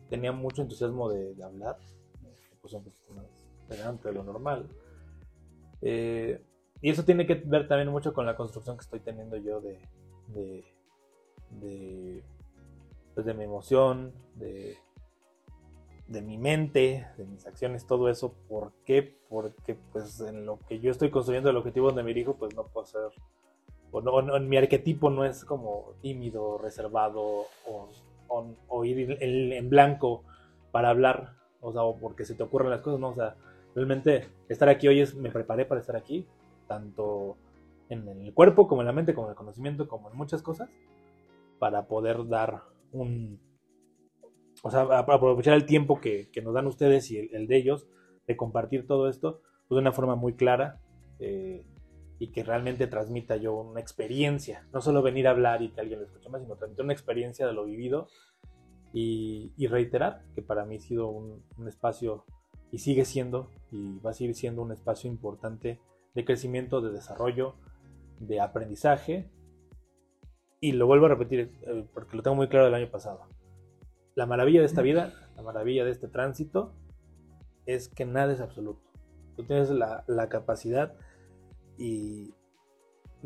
tenía 0.09 0.33
mucho 0.33 0.63
entusiasmo 0.63 1.11
de, 1.11 1.35
de 1.35 1.45
hablar, 1.45 1.77
poquito 2.61 2.81
más 3.15 3.27
delante 3.69 4.09
de 4.09 4.15
lo 4.15 4.25
normal. 4.25 4.69
Eh, 5.83 6.41
y 6.81 6.91
eso 6.91 7.05
tiene 7.05 7.27
que 7.27 7.35
ver 7.35 7.69
también 7.69 7.91
mucho 7.91 8.13
con 8.13 8.27
la 8.27 8.37
construcción 8.37 8.77
que 8.77 8.83
estoy 8.83 9.01
teniendo 9.01 9.37
yo 9.37 9.61
de, 9.61 9.79
de, 10.29 10.65
de, 11.51 12.25
pues, 13.15 13.27
de 13.27 13.35
mi 13.35 13.45
emoción, 13.45 14.13
de, 14.35 14.77
de 16.09 16.23
mi 16.23 16.39
mente, 16.39 17.07
de 17.17 17.25
mis 17.27 17.47
acciones, 17.47 17.87
todo 17.87 18.09
eso. 18.09 18.35
¿Por 18.49 18.73
qué? 18.85 19.17
Porque 19.29 19.77
pues 19.93 20.21
en 20.21 20.47
lo 20.47 20.59
que 20.69 20.81
yo 20.81 20.91
estoy 20.91 21.11
construyendo 21.11 21.51
el 21.51 21.57
objetivo 21.57 21.89
donde 21.89 22.03
me 22.03 22.09
dirijo, 22.11 22.35
pues 22.37 22.55
no 22.55 22.65
puedo 22.69 22.87
ser, 22.87 23.11
o 23.91 24.41
mi 24.41 24.57
arquetipo 24.57 25.11
no 25.11 25.25
es 25.25 25.45
como 25.45 25.95
tímido, 26.03 26.59
reservado, 26.59 27.23
o, 27.67 27.89
o- 28.29 28.55
o 28.69 28.85
ir 28.85 29.17
en, 29.21 29.53
en 29.53 29.71
blanco 29.71 30.23
para 30.73 30.91
hablar, 30.91 31.33
o 31.61 31.73
sea, 31.73 31.83
o 31.83 31.97
porque 31.99 32.25
se 32.25 32.35
te 32.35 32.43
ocurren 32.43 32.71
las 32.71 32.83
cosas, 32.83 33.01
no, 33.01 33.09
o 33.11 33.15
sea, 33.15 33.37
realmente 33.75 34.29
estar 34.49 34.69
aquí 34.69 34.89
hoy 34.89 35.01
es, 35.01 35.15
me 35.15 35.31
preparé 35.31 35.65
para 35.65 35.81
estar 35.81 35.97
aquí, 35.97 36.27
tanto 36.69 37.37
en 37.89 38.07
el 38.09 38.35
cuerpo 38.35 38.67
como 38.69 38.83
en 38.83 38.87
la 38.89 38.93
mente, 38.93 39.15
como 39.15 39.29
en 39.29 39.31
el 39.33 39.37
conocimiento, 39.37 39.89
como 39.89 40.11
en 40.11 40.17
muchas 40.17 40.43
cosas, 40.43 40.69
para 41.59 41.87
poder 41.87 42.27
dar 42.29 42.63
un, 42.93 43.39
o 44.67 44.71
sea, 44.71 44.83
aprovechar 44.83 45.55
el 45.55 45.65
tiempo 45.65 46.01
que, 46.01 46.31
que 46.31 46.43
nos 46.43 46.55
dan 46.55 46.67
ustedes 46.67 47.11
y 47.11 47.19
el, 47.19 47.35
el 47.35 47.47
de 47.47 47.57
ellos, 47.57 47.87
de 48.27 48.37
compartir 48.37 48.87
todo 48.87 49.09
esto, 49.09 49.41
pues 49.69 49.77
de 49.77 49.81
una 49.81 49.93
forma 49.93 50.17
muy 50.17 50.35
clara 50.35 50.81
eh, 51.21 51.65
y 52.19 52.33
que 52.33 52.43
realmente 52.43 52.87
transmita 52.87 53.37
yo 53.37 53.55
una 53.55 53.81
experiencia, 53.81 54.67
no 54.73 54.81
solo 54.81 55.03
venir 55.03 55.29
a 55.29 55.31
hablar 55.31 55.63
y 55.63 55.71
que 55.71 55.81
alguien 55.81 56.01
lo 56.01 56.07
escuche 56.07 56.29
más, 56.29 56.43
sino 56.43 56.57
transmitir 56.57 56.85
una 56.85 56.93
experiencia 56.93 57.47
de 57.47 57.53
lo 57.53 57.65
vivido 57.65 58.09
y, 58.93 59.53
y 59.57 59.67
reiterar 59.67 60.25
que 60.35 60.43
para 60.43 60.65
mí 60.65 60.77
ha 60.77 60.81
sido 60.81 61.09
un, 61.09 61.45
un 61.59 61.69
espacio 61.69 62.25
y 62.73 62.79
sigue 62.79 63.05
siendo 63.05 63.51
y 63.71 63.99
va 64.01 64.11
a 64.11 64.15
seguir 64.15 64.35
siendo 64.35 64.63
un 64.63 64.73
espacio 64.73 65.09
importante 65.11 65.81
de 66.15 66.25
crecimiento, 66.25 66.81
de 66.81 66.93
desarrollo, 66.93 67.55
de 68.19 68.41
aprendizaje. 68.41 69.31
Y 70.61 70.73
lo 70.73 70.87
vuelvo 70.87 71.07
a 71.07 71.11
repetir 71.11 71.53
eh, 71.63 71.87
porque 71.93 72.17
lo 72.17 72.23
tengo 72.23 72.35
muy 72.35 72.49
claro 72.49 72.65
del 72.65 72.75
año 72.75 72.91
pasado. 72.91 73.29
La 74.17 74.27
maravilla 74.27 74.61
de 74.61 74.67
esta 74.67 74.83
vida, 74.83 75.13
la 75.37 75.43
maravilla 75.43 75.85
de 75.85 75.91
este 75.93 76.09
tránsito, 76.09 76.73
es 77.67 77.89
que 77.89 78.05
nada 78.07 78.33
es 78.33 78.41
absoluto. 78.41 78.81
Tú 79.37 79.45
tienes 79.45 79.71
la, 79.71 80.03
la 80.09 80.29
capacidad 80.29 80.95
y... 81.79 82.33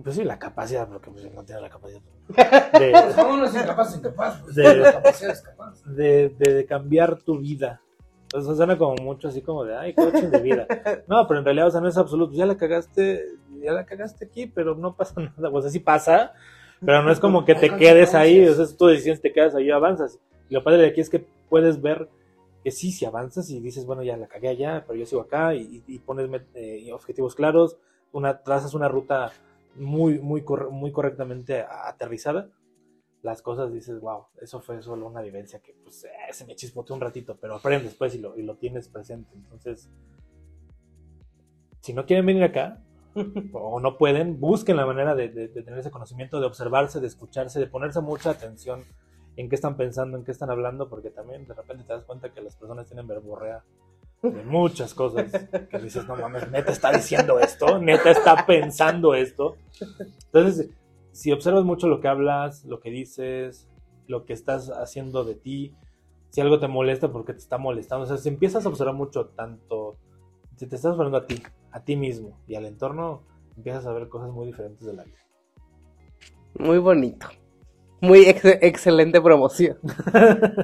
Pues 0.03 0.17
sí, 0.17 0.25
la 0.25 0.39
capacidad, 0.39 0.89
porque 0.89 1.11
pues, 1.11 1.33
no 1.33 1.45
tienes 1.45 1.63
la 1.63 1.71
capacidad. 1.71 2.01
De, 2.79 2.93
No, 3.17 3.35
uno 3.35 3.45
es 3.45 3.55
incapaz, 3.55 3.97
incapaz. 3.97 4.41
pues, 4.43 4.55
De- 4.57 4.77
la 4.77 4.93
capacidad 4.95 5.31
es 5.33 5.43
capaz. 5.43 5.85
de, 5.85 6.31
de- 6.39 6.55
de 6.55 6.67
cambiar 6.67 7.23
tu 7.23 7.39
vida. 7.39 7.81
O 8.35 8.41
sea, 8.41 8.55
suena 8.55 8.77
como 8.79 8.95
mucho 8.97 9.29
así 9.29 9.43
como 9.43 9.65
de, 9.65 9.77
ay, 9.77 9.95
coaching 9.95 10.29
de 10.31 10.41
vida. 10.41 10.67
No, 11.07 11.27
pero 11.29 11.41
en 11.41 11.45
realidad, 11.45 11.67
o 11.69 11.71
sea, 11.71 11.81
no 11.81 11.89
es 11.89 11.99
absoluto. 11.99 12.33
Ya 12.35 12.47
la 12.47 12.57
cagaste, 12.57 13.25
ya 13.63 13.73
la 13.73 13.85
cagaste 13.85 14.25
aquí, 14.25 14.47
pero 14.47 14.75
no 14.75 14.97
pasa 14.97 15.15
nada. 15.37 15.51
O 15.53 15.61
sea, 15.61 15.71
sí 15.71 15.79
pasa, 15.81 16.33
pero 16.85 17.03
no 17.03 17.13
es 17.13 17.21
como 17.21 17.45
que 17.45 17.55
te 17.55 17.77
quedes 17.77 18.15
ahí. 18.15 18.49
O 18.49 18.55
sea, 18.55 18.65
es 18.65 18.77
tu 18.77 18.87
decisión, 18.87 19.17
si 19.17 19.23
te 19.23 19.33
quedas 19.33 19.55
ahí, 19.55 19.71
avanzas. 19.71 20.19
Lo 20.51 20.63
padre 20.65 20.83
de 20.83 20.89
aquí 20.89 21.01
es 21.01 21.09
que 21.11 21.27
puedes 21.49 21.81
ver 21.81 22.09
que 22.63 22.71
sí, 22.71 22.93
si 22.93 23.05
avanzas 23.07 23.49
y 23.51 23.61
dices, 23.61 23.87
bueno, 23.87 24.03
ya 24.03 24.17
la 24.17 24.29
cagué 24.29 24.49
allá, 24.49 24.85
pero 24.87 24.99
yo 24.99 25.07
sigo 25.07 25.23
acá 25.23 25.55
y, 25.55 25.83
y 25.87 25.99
pones 26.01 26.29
eh, 26.55 26.93
objetivos 26.93 27.35
claros, 27.35 27.79
una, 28.13 28.43
trazas 28.43 28.75
una 28.75 28.89
ruta 28.89 29.33
muy, 29.77 30.19
muy, 30.19 30.45
muy 30.71 30.93
correctamente 30.93 31.63
aterrizada 31.63 32.51
las 33.23 33.43
cosas 33.43 33.73
dices, 33.73 34.01
wow, 34.01 34.27
eso 34.41 34.61
fue 34.61 34.81
solo 34.83 35.07
una 35.07 35.21
vivencia 35.21 35.61
que 35.61 35.75
pues 35.85 36.05
eh, 36.05 36.09
se 36.33 36.47
me 36.47 36.57
chispoteó 36.57 36.95
un 36.95 37.03
ratito, 37.03 37.37
pero 37.39 37.57
aprendes 37.57 37.95
pues 37.95 38.15
y 38.15 38.19
lo, 38.19 38.39
y 38.39 38.43
lo 38.43 38.57
tienes 38.57 38.89
presente. 38.89 39.31
Entonces, 39.35 39.91
si 41.81 41.93
no 41.93 42.07
quieren 42.07 42.27
venir 42.27 42.43
acá 42.45 42.83
o 43.53 43.81
no 43.81 43.99
pueden, 43.99 44.41
busquen 44.41 44.77
la 44.77 44.87
manera 44.87 45.15
de, 45.15 45.29
de- 45.29 45.49
de 45.49 45.63
tener 45.63 45.79
ese 45.81 45.91
conocimiento, 45.91 46.41
de 46.41 46.47
observarse, 46.47 47.01
de 47.01 47.07
escucharse, 47.07 47.61
de 47.61 47.67
ponerse 47.67 48.01
mucha 48.01 48.31
atención 48.31 48.85
en 49.41 49.49
qué 49.49 49.55
están 49.55 49.77
pensando, 49.77 50.19
en 50.19 50.25
qué 50.25 50.33
están 50.33 50.51
hablando, 50.51 50.89
porque 50.89 51.11
también 51.11 51.47
de 51.47 51.55
repente 51.55 51.85
te 51.85 51.93
das 51.93 52.05
cuenta 52.05 52.33
que 52.33 52.43
las 52.43 52.57
personas 52.57 52.87
tienen 52.87 53.07
verborrea 53.07 53.65
de 54.23 54.43
muchas 54.43 54.93
cosas 54.93 55.33
que 55.71 55.79
dices, 55.79 56.07
no 56.07 56.15
mames, 56.15 56.51
neta 56.51 56.73
está 56.73 56.93
diciendo 56.93 57.41
esto, 57.41 57.79
neta 57.79 58.11
está 58.11 58.45
pensando 58.45 59.15
esto. 59.15 59.57
Entonces, 60.27 60.71
si 61.13 61.33
observas 61.33 61.65
mucho 61.65 61.89
lo 61.89 62.01
que 62.01 62.09
hablas, 62.09 62.67
lo 62.67 62.81
que 62.81 62.91
dices, 62.91 63.67
lo 64.07 64.27
que 64.27 64.35
estás 64.35 64.69
haciendo 64.69 65.25
de 65.25 65.37
ti, 65.37 65.75
si 66.29 66.43
algo 66.43 66.61
te 66.61 66.69
molesta, 66.69 67.11
porque 67.11 67.33
te 67.33 67.39
está 67.39 67.57
molestando. 67.57 68.05
O 68.05 68.07
sea, 68.07 68.19
si 68.19 68.29
empiezas 68.29 68.67
a 68.67 68.69
observar 68.69 68.95
mucho, 68.95 69.29
tanto, 69.29 69.97
si 70.57 70.67
te 70.67 70.77
estás 70.77 70.93
observando 70.93 71.17
a 71.17 71.27
ti, 71.27 71.43
a 71.73 71.83
ti 71.83 71.97
mismo 71.97 72.39
y 72.47 72.57
al 72.57 72.67
entorno, 72.67 73.23
empiezas 73.57 73.87
a 73.87 73.93
ver 73.93 74.09
cosas 74.09 74.31
muy 74.33 74.47
diferentes 74.47 74.87
de 74.87 74.93
la 74.93 75.05
vida. 75.05 75.19
Muy 76.59 76.79
bonito. 76.79 77.27
Muy 78.01 78.27
ex- 78.27 78.45
excelente 78.63 79.21
promoción. 79.21 79.79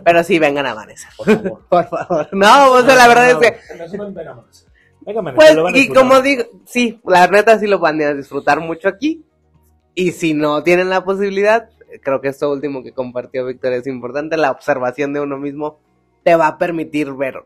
Pero 0.05 0.25
sí, 0.25 0.39
vengan 0.39 0.67
a 0.67 0.73
amanecer. 0.73 1.11
Por 1.17 1.27
favor. 1.35 1.61
Por 1.69 1.89
favor. 1.89 2.29
No, 2.33 2.73
o 2.73 2.83
sea, 2.83 2.95
la 2.97 3.09
verdad 3.09 3.31
es 3.31 3.37
que. 3.37 3.73
En 3.73 3.79
resumen, 3.79 4.15
vengamos. 4.15 4.67
Venga, 5.03 5.23
man, 5.23 5.35
Pues, 5.35 5.55
lo 5.55 5.63
van 5.65 5.75
a 5.75 5.77
y 5.77 5.81
disfrutar. 5.83 6.03
como 6.09 6.21
digo, 6.23 6.45
sí, 6.65 7.01
la 7.05 7.27
neta 7.29 7.59
sí 7.59 7.67
lo 7.67 7.79
van 7.79 8.01
a 8.03 8.15
disfrutar 8.15 8.61
mucho 8.61 8.89
aquí. 8.89 9.25
Y 9.95 10.13
si 10.13 10.35
no 10.35 10.63
tienen 10.63 10.89
la 10.91 11.05
posibilidad, 11.05 11.69
creo 12.03 12.21
que 12.21 12.29
esto 12.29 12.51
último 12.51 12.83
que 12.83 12.93
compartió 12.93 13.47
Víctor 13.47 13.73
es 13.75 13.87
importante, 13.87 14.37
la 14.37 14.51
observación 14.51 15.13
de 15.13 15.21
uno 15.21 15.39
mismo 15.39 15.79
te 16.25 16.35
va 16.37 16.49
a 16.49 16.59
permitir 16.59 17.13
ver 17.13 17.45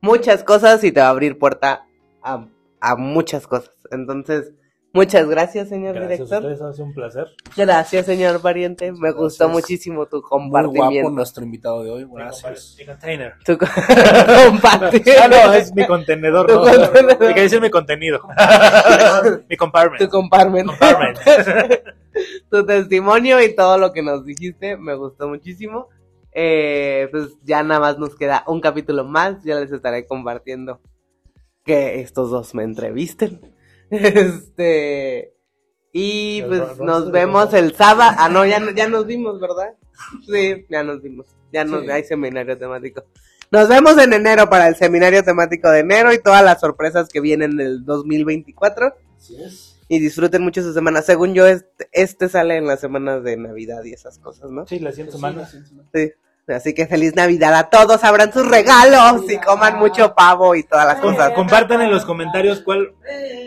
muchas 0.00 0.42
cosas 0.44 0.82
y 0.84 0.92
te 0.92 1.00
va 1.00 1.06
a 1.06 1.10
abrir 1.10 1.38
puerta 1.38 1.86
a, 2.22 2.46
a 2.80 2.96
muchas 2.96 3.46
cosas. 3.46 3.70
Entonces, 3.90 4.52
muchas 4.94 5.28
gracias, 5.28 5.68
señor 5.68 5.94
Gracias 5.94 6.32
a 6.32 6.40
director. 6.40 6.52
ustedes, 6.52 6.62
ha 6.62 6.72
sido 6.72 6.86
un 6.86 6.94
placer. 6.94 7.26
Gracias, 7.56 8.06
señor 8.06 8.40
pariente. 8.40 8.92
Me 8.92 9.10
gustó 9.12 9.48
muchísimo 9.50 10.06
tu 10.06 10.16
Muy 10.16 10.48
guapo 10.48 10.68
compartimiento. 10.68 11.10
nuestro 11.10 11.44
invitado 11.44 11.84
de 11.84 11.90
hoy, 11.90 12.06
gracias. 12.10 12.76
Mi 12.78 12.86
container. 12.86 13.34
Tu 13.44 13.58
co- 13.58 13.66
compartir. 14.50 15.02
Ah, 15.22 15.28
no, 15.28 15.52
es 15.52 15.74
mi 15.74 15.86
contenedor, 15.86 16.46
Tu 16.46 16.54
no. 16.54 16.60
contenedor. 16.62 17.18
Quería 17.18 17.42
decir 17.42 17.60
mi 17.60 17.70
contenido. 17.70 18.20
mi 19.48 19.56
compartment. 19.56 20.02
tu 20.02 20.08
compartment. 20.08 20.68
Compartment. 20.68 21.18
tu 22.50 22.64
testimonio 22.64 23.42
y 23.42 23.54
todo 23.54 23.76
lo 23.78 23.92
que 23.92 24.02
nos 24.02 24.24
dijiste 24.24 24.76
me 24.76 24.94
gustó 24.94 25.28
muchísimo. 25.28 25.88
Eh, 26.36 27.08
pues 27.12 27.36
ya 27.44 27.62
nada 27.62 27.80
más 27.80 27.98
nos 27.98 28.16
queda 28.16 28.42
un 28.46 28.60
capítulo 28.60 29.04
más. 29.04 29.42
Ya 29.44 29.54
les 29.60 29.70
estaré 29.70 30.06
compartiendo 30.06 30.80
que 31.64 32.00
estos 32.00 32.30
dos 32.30 32.54
me 32.54 32.62
entrevisten. 32.64 33.40
Este. 33.90 35.32
Y 35.92 36.40
El 36.40 36.46
pues 36.48 36.78
nos 36.80 37.10
vemos 37.12 37.54
el 37.54 37.74
sábado. 37.74 38.16
Ah, 38.18 38.28
no, 38.28 38.44
ya, 38.44 38.58
no- 38.58 38.72
ya 38.72 38.88
nos 38.88 39.06
vimos, 39.06 39.40
¿verdad? 39.40 39.74
Sí, 40.26 40.66
ya 40.68 40.82
nos 40.82 41.00
vimos. 41.02 41.26
Ya 41.52 41.64
nos 41.64 41.84
Sí. 41.84 41.90
hay 41.90 42.02
seminario 42.04 42.58
temático. 42.58 43.04
Nos 43.52 43.68
vemos 43.68 43.96
en 43.98 44.12
enero 44.12 44.48
para 44.50 44.66
el 44.66 44.74
seminario 44.74 45.22
temático 45.22 45.70
de 45.70 45.80
enero 45.80 46.12
y 46.12 46.18
todas 46.18 46.42
las 46.44 46.60
sorpresas 46.60 47.08
que 47.08 47.20
vienen 47.20 47.56
del 47.56 47.84
2024 47.84 48.94
Así 49.16 49.36
es. 49.40 49.80
y 49.86 50.00
disfruten 50.00 50.42
mucho 50.42 50.62
su 50.62 50.72
semana. 50.72 51.02
Según 51.02 51.34
yo, 51.34 51.46
este, 51.46 51.88
este 51.92 52.28
sale 52.28 52.56
en 52.56 52.66
las 52.66 52.80
semanas 52.80 53.22
de 53.22 53.36
Navidad 53.36 53.84
y 53.84 53.92
esas 53.92 54.18
cosas, 54.18 54.50
¿no? 54.50 54.66
Sí, 54.66 54.80
la 54.80 54.90
siguiente 54.90 55.12
semana. 55.12 55.46
Sí, 55.46 55.58
sí, 55.64 55.76
sí. 55.76 55.80
Sí. 55.94 56.12
Así 56.46 56.74
que 56.74 56.86
feliz 56.86 57.14
Navidad 57.16 57.54
a 57.54 57.70
todos, 57.70 58.04
abran 58.04 58.30
sus 58.30 58.46
regalos 58.46 59.22
y 59.30 59.38
coman 59.38 59.78
mucho 59.78 60.14
pavo 60.14 60.54
y 60.54 60.62
todas 60.62 60.84
las 60.86 61.00
cosas. 61.00 61.30
compartan 61.32 61.80
en 61.80 61.90
los 61.90 62.04
comentarios 62.04 62.60
cuál, 62.60 62.92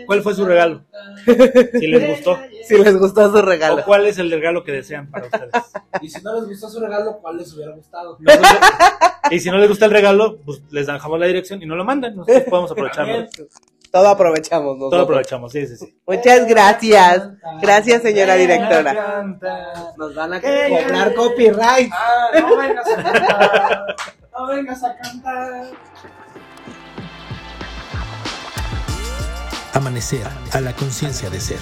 cuál 0.06 0.22
fue 0.22 0.34
su 0.34 0.44
regalo. 0.44 0.84
Si 1.24 1.86
les 1.86 2.08
gustó. 2.10 2.38
Si 2.64 2.76
les 2.76 2.98
gustó 2.98 3.30
su 3.30 3.38
O 3.38 3.42
regalo. 3.42 3.84
cuál 3.84 4.06
es 4.06 4.18
el 4.18 4.30
regalo 4.30 4.64
que 4.64 4.72
desean 4.72 5.08
para 5.10 5.26
ustedes. 5.26 5.50
Y 6.02 6.10
si 6.10 6.20
no 6.22 6.34
les 6.34 6.48
gustó 6.48 6.68
su 6.68 6.80
regalo, 6.80 7.18
¿cuál 7.22 7.36
les 7.38 7.54
hubiera 7.54 7.72
gustado? 7.72 8.18
Nosotros- 8.20 8.50
y 9.30 9.38
si 9.40 9.50
no 9.50 9.58
les 9.58 9.68
gusta 9.68 9.84
el 9.86 9.90
regalo, 9.92 10.38
pues 10.44 10.60
les 10.70 10.86
dejamos 10.88 11.20
la 11.20 11.26
dirección 11.26 11.62
y 11.62 11.66
no 11.66 11.76
lo 11.76 11.84
mandan. 11.84 12.16
Nosotros 12.16 12.42
podemos 12.50 12.70
aprovecharlo. 12.72 13.26
Todo 13.90 14.08
aprovechamos 14.08 14.76
Todo 14.78 14.90
nosotros. 14.90 15.02
aprovechamos, 15.04 15.52
sí, 15.52 15.66
sí, 15.66 15.76
sí. 15.76 16.00
Muchas 16.06 16.46
gracias. 16.46 17.28
Gracias, 17.60 18.02
señora 18.02 18.34
directora. 18.34 19.24
Nos 19.96 20.14
van 20.14 20.34
a 20.34 20.40
cobrar 20.40 21.14
copyright. 21.14 21.90
Ah, 21.92 22.28
no 22.40 22.56
vengas 22.56 22.86
a 22.88 23.02
cantar. 23.02 23.96
No 24.32 24.46
vengas 24.46 24.84
a 24.84 24.96
cantar. 24.96 25.70
Amanecer 29.74 30.26
a 30.52 30.60
la 30.60 30.72
conciencia 30.74 31.30
de 31.30 31.40
ser. 31.40 31.60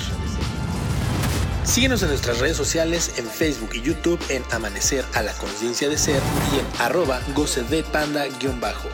Síguenos 1.64 2.02
en 2.02 2.08
nuestras 2.10 2.38
redes 2.38 2.56
sociales 2.56 3.12
en 3.18 3.26
Facebook 3.26 3.70
y 3.74 3.82
YouTube 3.82 4.20
en 4.30 4.42
Amanecer 4.52 5.04
a 5.14 5.22
la 5.22 5.32
conciencia 5.32 5.88
de 5.88 5.98
ser 5.98 6.22
y 6.54 6.58
en 6.60 6.66
arroba 6.80 7.20
goce 7.34 7.62
de 7.64 7.82
panda 7.82 8.24
guion 8.40 8.60
bajo. 8.60 8.88